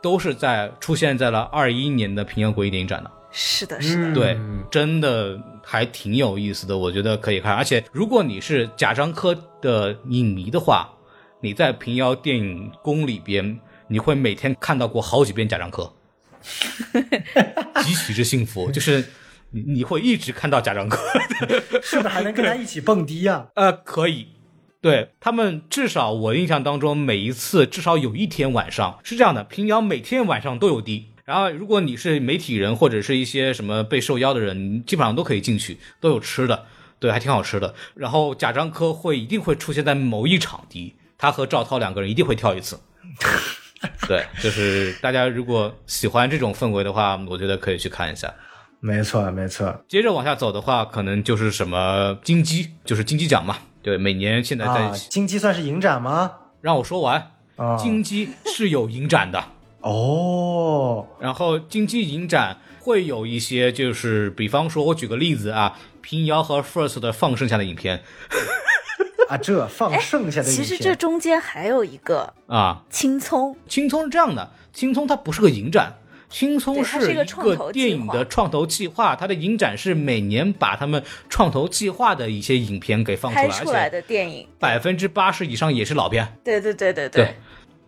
[0.03, 3.11] 都是在出现在了二一年的平遥国际电影展的。
[3.37, 4.39] 是的，是的，嗯对，
[4.71, 7.53] 真的还挺有意思的，我觉得可以看。
[7.53, 10.89] 而且如果你是贾樟柯的影迷的话，
[11.41, 13.59] 你在平遥电影宫里边，
[13.89, 15.93] 你会每天看到过好几遍贾樟柯，
[17.83, 19.05] 极其之幸福，就是
[19.55, 20.99] 你你会一直看到贾樟柯。
[21.81, 24.29] 是不是还能跟他一起蹦迪呀、呃，可以。
[24.83, 31.07] 对他们，至少我印象当中，每一次至少有一天晚上是这样的，平遥每天晚上都有迪。
[31.25, 36.67] 然后，如果你是媒体人或者是一些什么被受邀的人，你基本上都可以进去，都有吃的，
[36.99, 37.75] 对，还挺好吃的。
[37.95, 42.79] 然后贾樟柯会一定会出现在某一场迪，他和赵涛两个人一定会跳一次。
[44.07, 48.31] 对，就是大家如果喜欢这种氛围的话，我觉得可以去看一下。
[48.87, 49.83] 没错，没错。
[49.89, 53.57] 接着往下走的话，可能就是什么金鸡，就是金鸡奖嘛。
[53.83, 56.31] 对，每年现在在、啊，金鸡算是影展吗？
[56.61, 59.43] 让我说完，啊，金鸡是有影展的，
[59.81, 68.03] 哦，然后金鸡影展会有一些，就是比方说，我举个例子啊，平遥和 First 的放剩下的影片
[69.31, 75.95] 啊，这放剩下的影片，其实这中间还有一个啊，青葱，青葱是这样的，青葱它不是个影展。
[76.35, 84.45] 青葱是一一个电影的创投计划，它的影展是每年把他们创投计划的一些影片给放出来，拍出来而且的电影。
[84.59, 86.27] 百分之八十以上也是老片。
[86.43, 87.37] 对对对对对，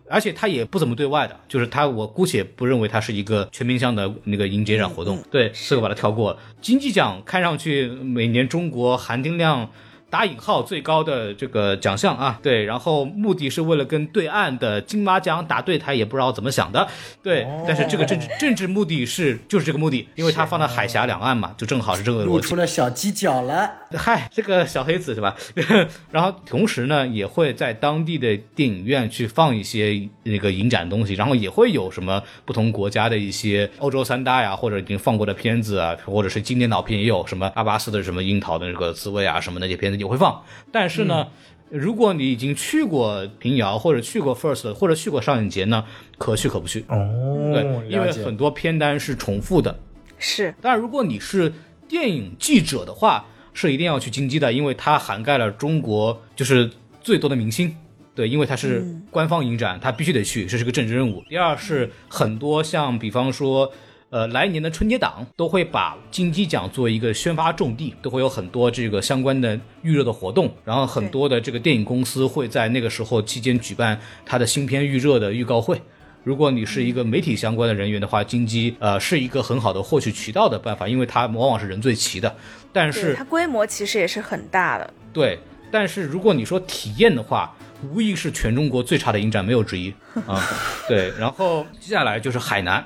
[0.09, 5.21] 而且它也不怎么对外的，就是它，我姑且不认为它是一个全面向的那个影节展活动。
[5.29, 6.39] 对，这个把它跳过了。
[6.63, 9.69] 金鸡奖看上去每年中国含金量。
[10.11, 16.89] 打引号最高的这个奖项啊，对，然后目的是为了跟对岸的金马奖打对台，也不知道怎么想的，
[17.23, 22.57] 对，哦但是这个政治政治目的是就是这个目的，因为它放在海峡两岸嘛，就正好是这个露出。
[22.57, 23.71] 了小犄角了。
[23.95, 25.37] 嗨，这个小黑子是吧？
[26.11, 40.43] 然后同时呢，也会在当地的电影院去放一些那个影展东西，然后也会有什么不同国家的一些欧洲三大呀，或者已经放过的片子啊，或者是经典老片，也有什么阿巴斯的什么樱桃的这个滋味啊，什么那些片子也会放。
[40.71, 41.29] 但是呢，
[41.71, 45.85] 如果你已经去过平遥，或者去过 First，或者去过上影节呢，
[46.19, 46.85] 可去可不去。
[46.89, 49.79] 哦，对，因为很多片单是重复的。
[50.19, 51.53] 是当然，如果你是
[51.89, 56.71] 电影记者的话，是一定要去金鸡的，因为它涵盖了中国就是
[57.01, 57.75] 最多的明星。
[58.15, 61.23] 对，因为它是官方影展，它必须得去，这是个政治任务。
[61.29, 63.71] 第二是很多像比方说，
[64.17, 75.79] 呃，来年的春节档都会把金鸡奖作为一个宣发重地，都会有很多这个相关的预热的活动，然后很多的这个电影公司会在那个时候期间举办它的新片预热的预告会。
[76.25, 82.35] 如果你是一个媒体相关的人员的话，金鸡呃是一个很好的获取渠道的办法，因为它往往是人最齐的。
[82.73, 84.95] 但是它规模其实也是很大的。
[85.13, 85.39] 对，
[85.71, 87.55] 但是如果你说体验的话，
[87.93, 89.93] 无疑是全中国最差的影展，没有之一
[90.27, 90.43] 啊。
[90.89, 92.83] 对，然后接下来就是海南，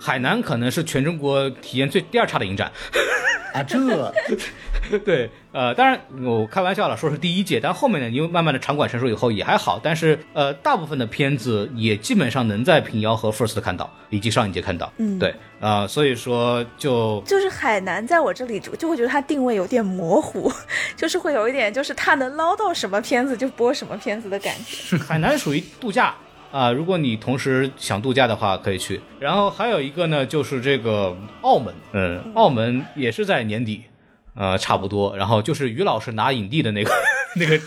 [0.00, 2.72] 海南可能是全中国体验最第二差的影展。
[3.52, 3.78] 啊，这
[5.04, 20.50] 对，呃，当然我开玩笑了，说是第一届，但后面呢，因为慢慢的场馆成熟以后也还好，但是呃，大部分的片子也基本上能在平遥和 First 看到，以及上一届看到，嗯对，啊、所以说就就是海南在我这里就就会觉得它定位有点模糊，
[20.96, 24.96] 就是会有一点就是它能捞到什么片子就播什么片子的感觉。
[25.02, 26.14] 海南属于度假
[26.50, 29.00] 啊、如果你同时想度假的话，可以去。
[29.18, 33.82] 然后还有一个呢，就是这个澳门，嗯，澳门也是在年底，
[34.34, 35.16] 呃，差不多。
[35.16, 36.90] 然后就是于老师拿影帝的那个
[37.36, 37.60] 那个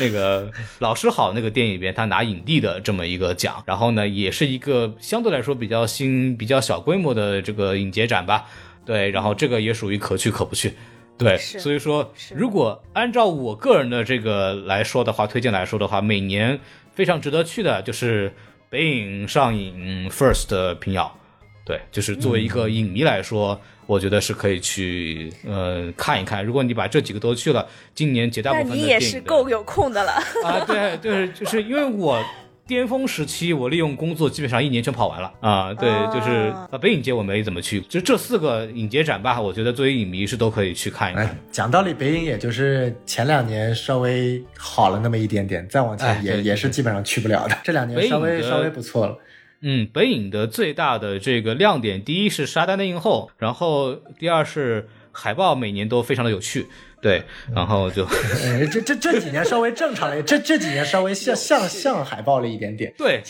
[0.00, 3.62] 那个老师好那个电影里边，他拿影帝的这么一个奖。
[3.66, 8.46] 然后呢，也是一个相对来说比较新、比较小规模的这个影节展吧。
[8.86, 10.72] 对，然后这个也属于可去可不去。
[11.18, 16.60] 对，所以说，如果按照我个人的这个来说的话，推荐来说的话，每年
[16.96, 18.32] 非常值得去的就是
[18.68, 21.16] 北影上影 First 的平遥。
[21.64, 26.44] 对，就是作为一个影迷来说，我觉得是可以去呃看一看。
[26.44, 30.12] 如果你把这几个都去了，今年绝大部那分的你也是够有空的了。
[30.44, 32.24] 啊，对对，就是因为我
[32.66, 35.72] 巅峰时期，我利用工作基本上一年全跑完了啊。
[35.72, 41.24] 对，就是啊啊，北影节我没怎么去，就这四个影节展吧，我觉得作为影迷是都可以去看一看。
[41.24, 47.56] 哎，讲道理，北影也就是前两年稍微好了那么一点点，再往前也、也是基本上去不了的。
[47.62, 49.16] 这两年稍微稍微不错了。
[49.60, 56.66] 嗯，北影的最大的这个亮点，第一是沙丹的映后，然后第二是海报每年都非常的有趣，
[57.06, 57.22] 对，
[57.54, 62.92] 然后就呃， 这这这几年稍微正常了，这这几年稍微像像像海报了一点点。
[62.98, 63.22] 对，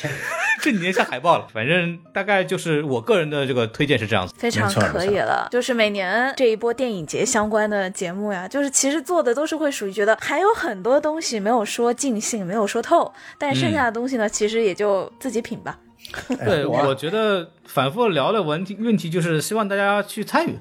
[0.63, 4.33] 这几年像海报了，反正大概就是我个人的这个推荐是这样子。
[4.39, 15.79] 非常可以了，就是每年这一波电影节相关的节目呀，就是其实做的都是会属于觉得还有很多东西没有说尽兴，没有说透，但剩下的东西呢，其实也就自己品吧。
[16.47, 20.57] 对，我觉得反复聊的问题问题就是希望大家去参与，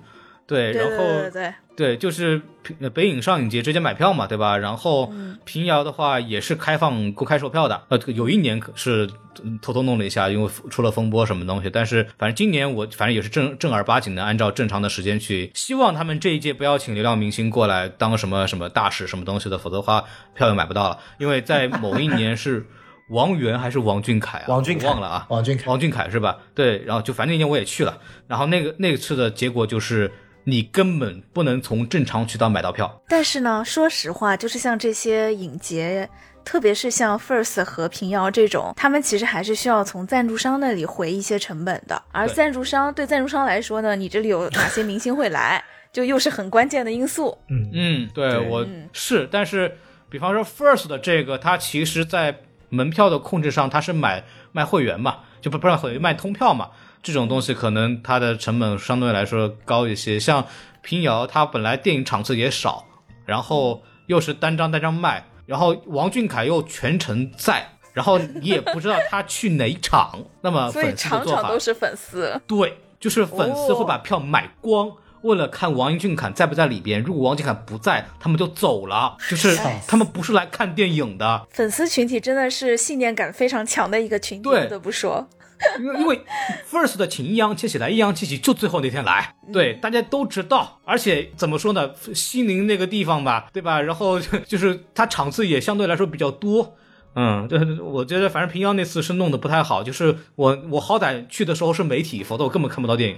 [0.47, 4.57] 对，然后对对对，对，就是平呃北影上影节直接买票嘛，对吧？
[4.57, 9.09] 然后嗯平遥的话也是开放公开售票的，呃，有一年可是
[9.43, 11.69] 嗯偷偷弄了一下，因为出了风波什么东西。
[11.69, 20.03] 但是反正今年我反正也是正正儿八经的按照正常的时间去，希望他们这一届不要请流量明星过来当什么什么大使什么东西的，否则的话
[20.35, 20.99] 票又买不到了。
[21.17, 22.65] 因为在某一年是
[23.09, 24.45] 王源还是王俊凯啊？
[24.47, 26.37] 王俊凯忘了啊，王俊凯王俊凯是吧？
[26.55, 30.11] 对，然后就反正那年我也去了，然后那个那次的结果就是
[30.45, 33.01] 你根本不能从正常渠道买到票。
[33.09, 36.09] 但是呢，说实话，就是像这些影节。
[36.45, 41.99] 特别是像 First 和平遥这种，他们其实还是需要从赞助商那里回一些成本的。
[42.11, 47.35] 而赞助商对赞助商来说呢，你这里有哪些明星会来， 就又是很关键的因素。
[47.49, 49.75] 嗯嗯，对对我嗯是，但是
[50.07, 56.69] 比方说 First 的这个，它其实在门票的控制上，它是买卖会员嘛，就不不是会员卖通票嘛，
[57.05, 60.19] 这种东西可能它的成本相对来说高一些。
[60.19, 60.43] 像
[60.81, 62.83] 平遥，它本来电影场次也少，
[63.27, 67.69] 然后又是单张单张卖，然后王俊凯又全程在。
[67.93, 72.41] 然后你也不知道他去哪一场，那么所以场场都是粉丝。
[72.45, 74.91] 对，就是粉丝哦会把票买光，
[75.21, 77.01] 为了看王俊凯在不在里边。
[77.01, 81.47] 如果王俊凯不在，他们就走了，就是哎他们不是来看电影的。
[81.51, 85.25] 粉丝群体真的是信念感非常强的一个群体，不得不说。
[85.79, 86.21] 因为因为
[86.69, 90.79] First 的请易烊千玺来，易烊千玺就最后那天来，对，大家都知道。
[90.85, 93.81] 而且怎么说呢，西宁那个地方吧，对吧？
[93.81, 96.75] 然后 就是他场次也相对来说比较多。
[97.15, 103.15] 嗯，就是我觉得反正平遥那次是弄得不太好，就是我我好歹去的时候是媒体，否则我根本看不到电影。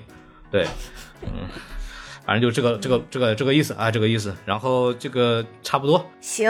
[0.52, 0.68] 对，
[1.24, 1.48] 嗯，
[2.24, 4.36] 反正就这个这个这个这个意思啊，这个意思。
[4.46, 6.48] 然后这个差不多，行。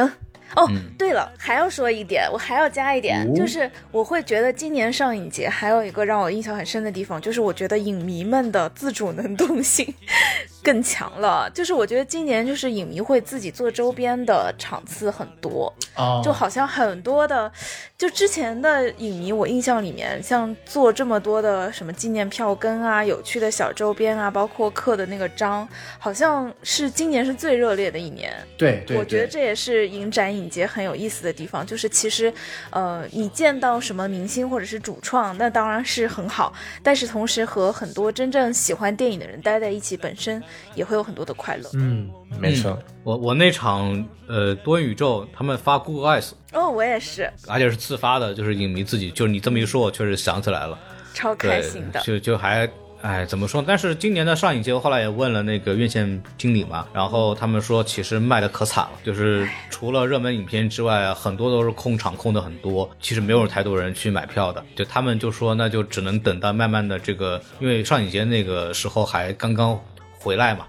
[0.55, 0.81] 哦，嗯。
[0.97, 3.33] 对了，还要说一点，我还要加一点，哦。
[3.35, 9.93] 就是我会觉得今年上影节还有一个让我印象很深的地方，就是我觉得影迷们的自主能动性
[10.63, 11.49] 更强了。
[11.53, 17.51] 就是我觉得今年就是影迷会自己做周边的场次很多，哦，就好像很多的，
[17.97, 25.67] 就之前的影迷，我印象里面，像做这么多的什么纪念票根啊、有趣的小周边啊，包括刻的那个章，
[25.97, 28.31] 好像是今年是最热烈的一年。
[28.55, 32.31] 对对，我觉得这也是影展影节很有意思的地方，就是其实，
[32.69, 36.53] 呃，你见到什么明星或者是主创，那当然是很好，
[36.83, 40.39] 但是同时和很多真正喜欢电影的人待在一起，本身
[40.75, 41.67] 也会有很多的快乐。
[41.73, 42.07] 嗯，
[42.39, 42.77] 没错，
[43.07, 50.77] 我我那场呃多元宇宙他们发 Google Eyes，哦，我也是而且是自发的，就是影迷自己，就是你这么一说，我确实想起来了。
[51.13, 52.01] 超开心的。
[52.01, 52.69] 就就还
[53.01, 53.63] 哎怎么说？
[53.65, 64.61] 但是今年的上影节，我后来也问了那个院线经理嘛，然后他们说其实卖的可惨了，就是除了热门影片之外，很多都是空场空的很多，其实没有太多人去买票的。
[64.75, 69.79] 就他们就说那就只能等到慢慢的这个，因为上影节那个时候还刚刚
[70.19, 70.67] 回来嘛。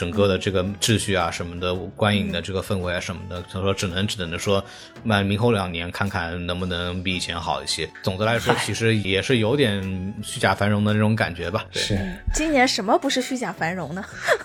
[0.00, 4.64] 整个的这个秩序啊什么的，观影的这个氛围啊什么的，他说只能只能说，
[5.02, 7.86] 那明后两年看看能不能比以前好一些。
[8.02, 11.66] 总的来说，其实也是有点虚假繁荣的那种感觉吧。
[11.70, 11.98] 对，是，
[12.32, 14.02] 今年什么不是虚假繁荣呢？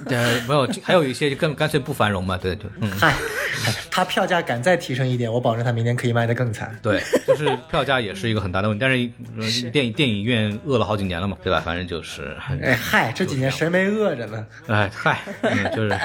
[0.09, 2.37] 对，没有，还有一些就更干脆不繁荣嘛。
[2.37, 3.15] 对，就嗯，嗨，
[3.89, 6.77] 他票价敢再提升一点，我保证他明年可以卖得更惨。
[6.83, 8.81] 对，就是票价也是一个很大的问题。
[8.81, 9.09] 但是
[9.63, 11.61] 呃电影电影院饿了好几年了嘛，对吧？
[11.61, 14.45] 反正就是，哎嗨，这几年谁没饿着呢？
[14.67, 15.99] 哎嗨，嗯，就是，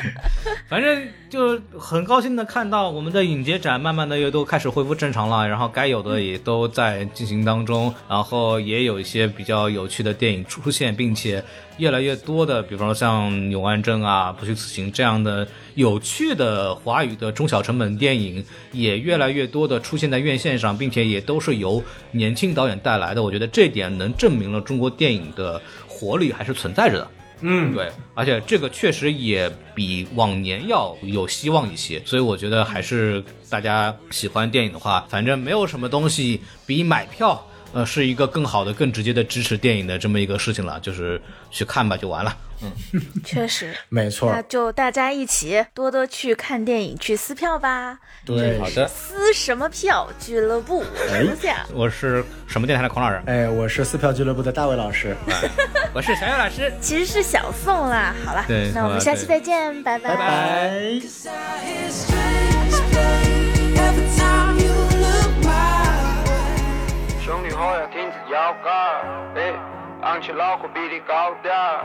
[0.68, 11.42] 反正就很高兴的看到我们的影节展慢慢的又都开始恢复正常了，然后该有的也都在进行当中，然后也有一些比较有趣的电影出现，并且
[11.78, 23.22] 越来越多的，比方说像《永安镇》啊、《不虚此行》这样的有趣的华语的中小成本电影，也越来越多的出现在院线上，并且也都是由年轻导演带来的。
[23.22, 27.08] 我觉得这点能证明了中国电影的活力还是存在着的。
[27.42, 37.42] 嗯，对，而且这个确实也比往年要有希望一些，所以我觉得还是大家喜欢电影的话，反正没有什么东西比买票，
[37.72, 42.36] 呃，是一个更好的、更直接的支持电影的这么一个事情了，就是去看吧，就完了。
[43.24, 47.98] 确实，没错那，就大家一起多多去看电影，去撕票吧。
[48.24, 50.08] 对，好的，撕什么票？
[50.18, 51.66] 俱乐部，我是夏。
[51.72, 55.16] 我是什么电台的孔老师，哎，我是撕票俱乐部的大卫老师，
[55.94, 58.14] 我是小岳老师，其实是小宋啦。
[58.24, 60.70] 好了对，那我们下期再见，拜拜拜。
[61.00, 63.74] It's strange, babe.
[63.76, 67.24] Every time you look my way.
[67.24, 68.70] 兄弟伙要挺直腰杆，
[69.34, 69.52] 哎，
[70.02, 71.84] 昂起脑壳比你高点儿。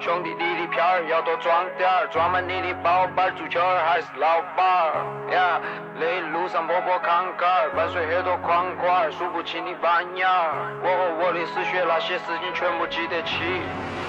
[0.00, 4.92] 兄弟弟的票儿要多装点儿，装满你的包包，足球儿还是老板儿。
[5.32, 5.60] 呀，
[5.94, 10.52] 那一路上坡坡坎坎儿，伴随很多框框儿，数不清的板眼儿。
[10.82, 13.38] 我和我的死穴那些事情全部记得起，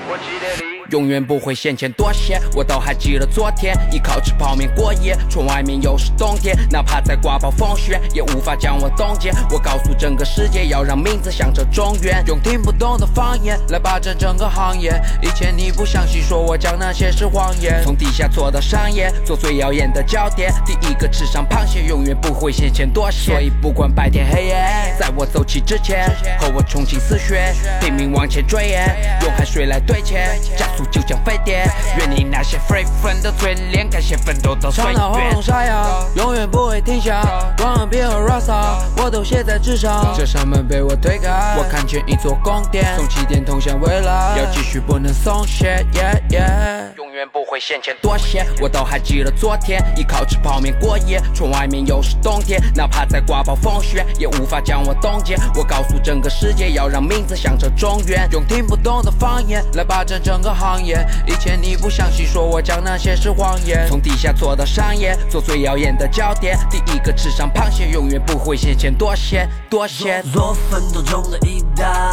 [0.09, 0.74] 我记得你。
[0.95, 9.30] 永远不会嫌钱多些，我都还记得昨天，依靠吃泡面过夜，窗外面又是冬天，哪怕再刮暴风雪，也无法将我冻结。
[9.51, 14.93] 我告诉整个世界，要让名字响彻中原，用听不懂的方言来霸占整个行业。
[15.22, 20.49] 以前你不相信，说我讲那些是谎言，从地下做到商业，做最耀眼的焦点。
[20.65, 24.55] 第一个吃上螃蟹，永远不会嫌钱多些，所以不管白天黑夜，
[24.97, 26.09] 在我走起之前，
[26.39, 28.80] 和我重新思学，拼命往前追，
[29.23, 31.70] 用汗水来兑钱，加速就像飞碟。
[31.98, 35.32] 愿你那些 free friend 的嘴脸，感谢奋斗到岁唱到喉月。
[35.32, 35.86] 咙沙哑，
[36.16, 37.24] 永远不会停下。
[37.57, 40.14] 光片和 rasa，我都写在纸上。
[40.16, 45.86] 这扇门被我推开，我看见一座宫殿，从起点通向未来，要继续不能松懈。
[45.94, 46.95] Yeah yeah。
[46.98, 55.38] 永远不会嫌钱多些，我都还记得昨天，依靠吃泡面过夜，窗外面又是冬天，哪怕再刮暴风雪，也无法将我冻结。
[55.56, 61.05] 我告诉整个世界，要让名字响彻中原，用听不懂的方言来霸占整个行业。
[61.27, 63.85] 以前你不相信，说我讲那些是谎言。
[63.87, 66.57] 从地下做到商业，做最耀眼的焦点。
[66.71, 70.23] 第一个吃上螃蟹，永远不会嫌钱多些，多些。
[70.33, 72.11] 做奋斗中的一代，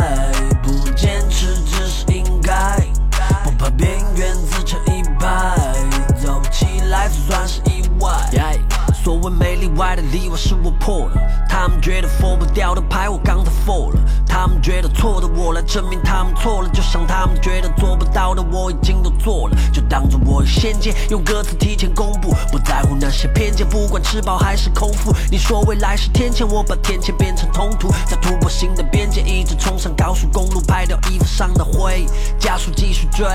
[0.62, 2.78] 不坚持只是应该，
[3.44, 5.56] 不怕边缘自成一派，
[6.22, 8.10] 走起来就算是意外。
[9.02, 25.12] 所谓没例外的例外是我破了，他们觉得佛不掉的牌我刚才佛了，他们觉得错的我来证明他们错了，就像他们觉得做不到的我已经都做了，就当做我有先见，用歌词提前公布，不在乎那些偏见，不管吃饱还是空腹。
[25.32, 32.06] 你说未来是天堑，我把天堑变成通途，在突破新的边界，一直冲上高速公路，拍掉衣服上的灰，
[32.38, 33.26] 加速继续追。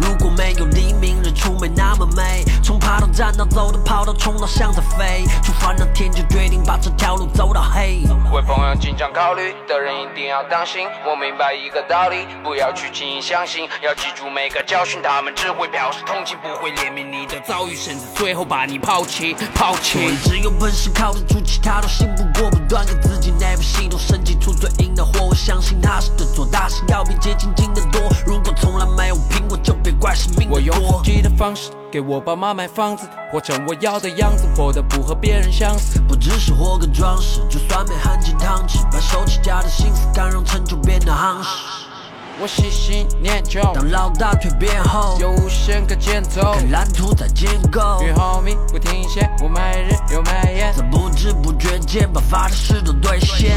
[0.00, 5.11] 如果没有黎明，日出没那么美，从爬到站到走到跑到冲到向着飞，
[5.42, 8.02] 出发那天就决定把这条路走到黑。
[8.32, 10.88] 为朋友经常考虑的人一定要当心。
[11.04, 15.00] 我明白一个道理，不要去轻易相信，要记住每个教训。
[15.02, 20.16] 他们只会表示同情，不会怜悯你的遭遇，甚至最后把你抛弃，抛弃。
[20.24, 22.50] 只有本事靠得住，其他都信不过。
[22.50, 23.21] 不断给自己
[23.62, 25.26] 系统升级出最硬的货。
[25.26, 28.00] 我相信踏实的做大事要比捷径近得多。
[28.26, 31.10] 如果从来没有拼过，就别怪生命我用自。
[31.10, 36.00] 己的方式给我爸妈买房子，活成我要的样子，活得不和别人相似。
[36.00, 41.91] 不只是活个装饰，就算没含金汤匙，把手起家的心思敢让成就变得夯实。
[42.40, 46.54] 我细心研究，当老大蜕变后，有无限个节奏。
[46.54, 50.72] 看蓝图在建构，与 homie 不停歇，我每日又每夜。
[50.76, 53.56] 在不知不觉间把发的誓都兑现。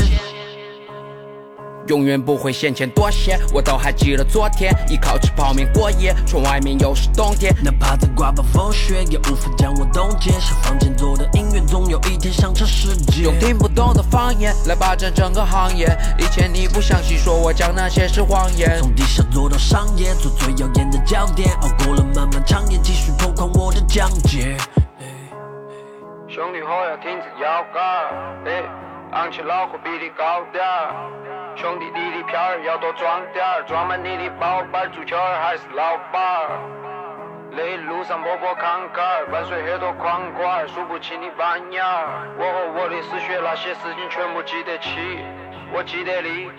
[1.88, 7.56] 永远不会嫌钱多些，我都还记得昨天，依靠吃泡面过夜，窗外面又是冬天。
[7.64, 10.32] 哪怕在刮暴风雪，也无法将我冻结。
[10.32, 11.28] 像房间做的
[11.66, 13.24] 总有一天响彻世界。
[13.24, 15.88] 用听不懂的方言来霸占整个行业。
[16.18, 18.78] 以前你不相信，说我讲那些是谎言。
[18.80, 21.54] 从地下做到商业，做最耀眼的焦点。
[21.62, 24.58] 熬过了漫漫长夜，继续拓宽我的疆界。
[26.28, 28.64] 兄弟伙要挺直腰杆儿，哎，
[29.14, 30.92] 昂起脑壳比你高点儿。
[31.56, 36.85] 兄弟你的票儿要多装点儿，装满你的包包，足球儿还是老板儿。
[37.52, 41.84] 那一路上坡坡坎坎，伴随很多狂欢儿，数不清的板眼。
[42.38, 44.90] 我和我的死穴，那些事情全部记得起，
[45.72, 46.52] 我记得你。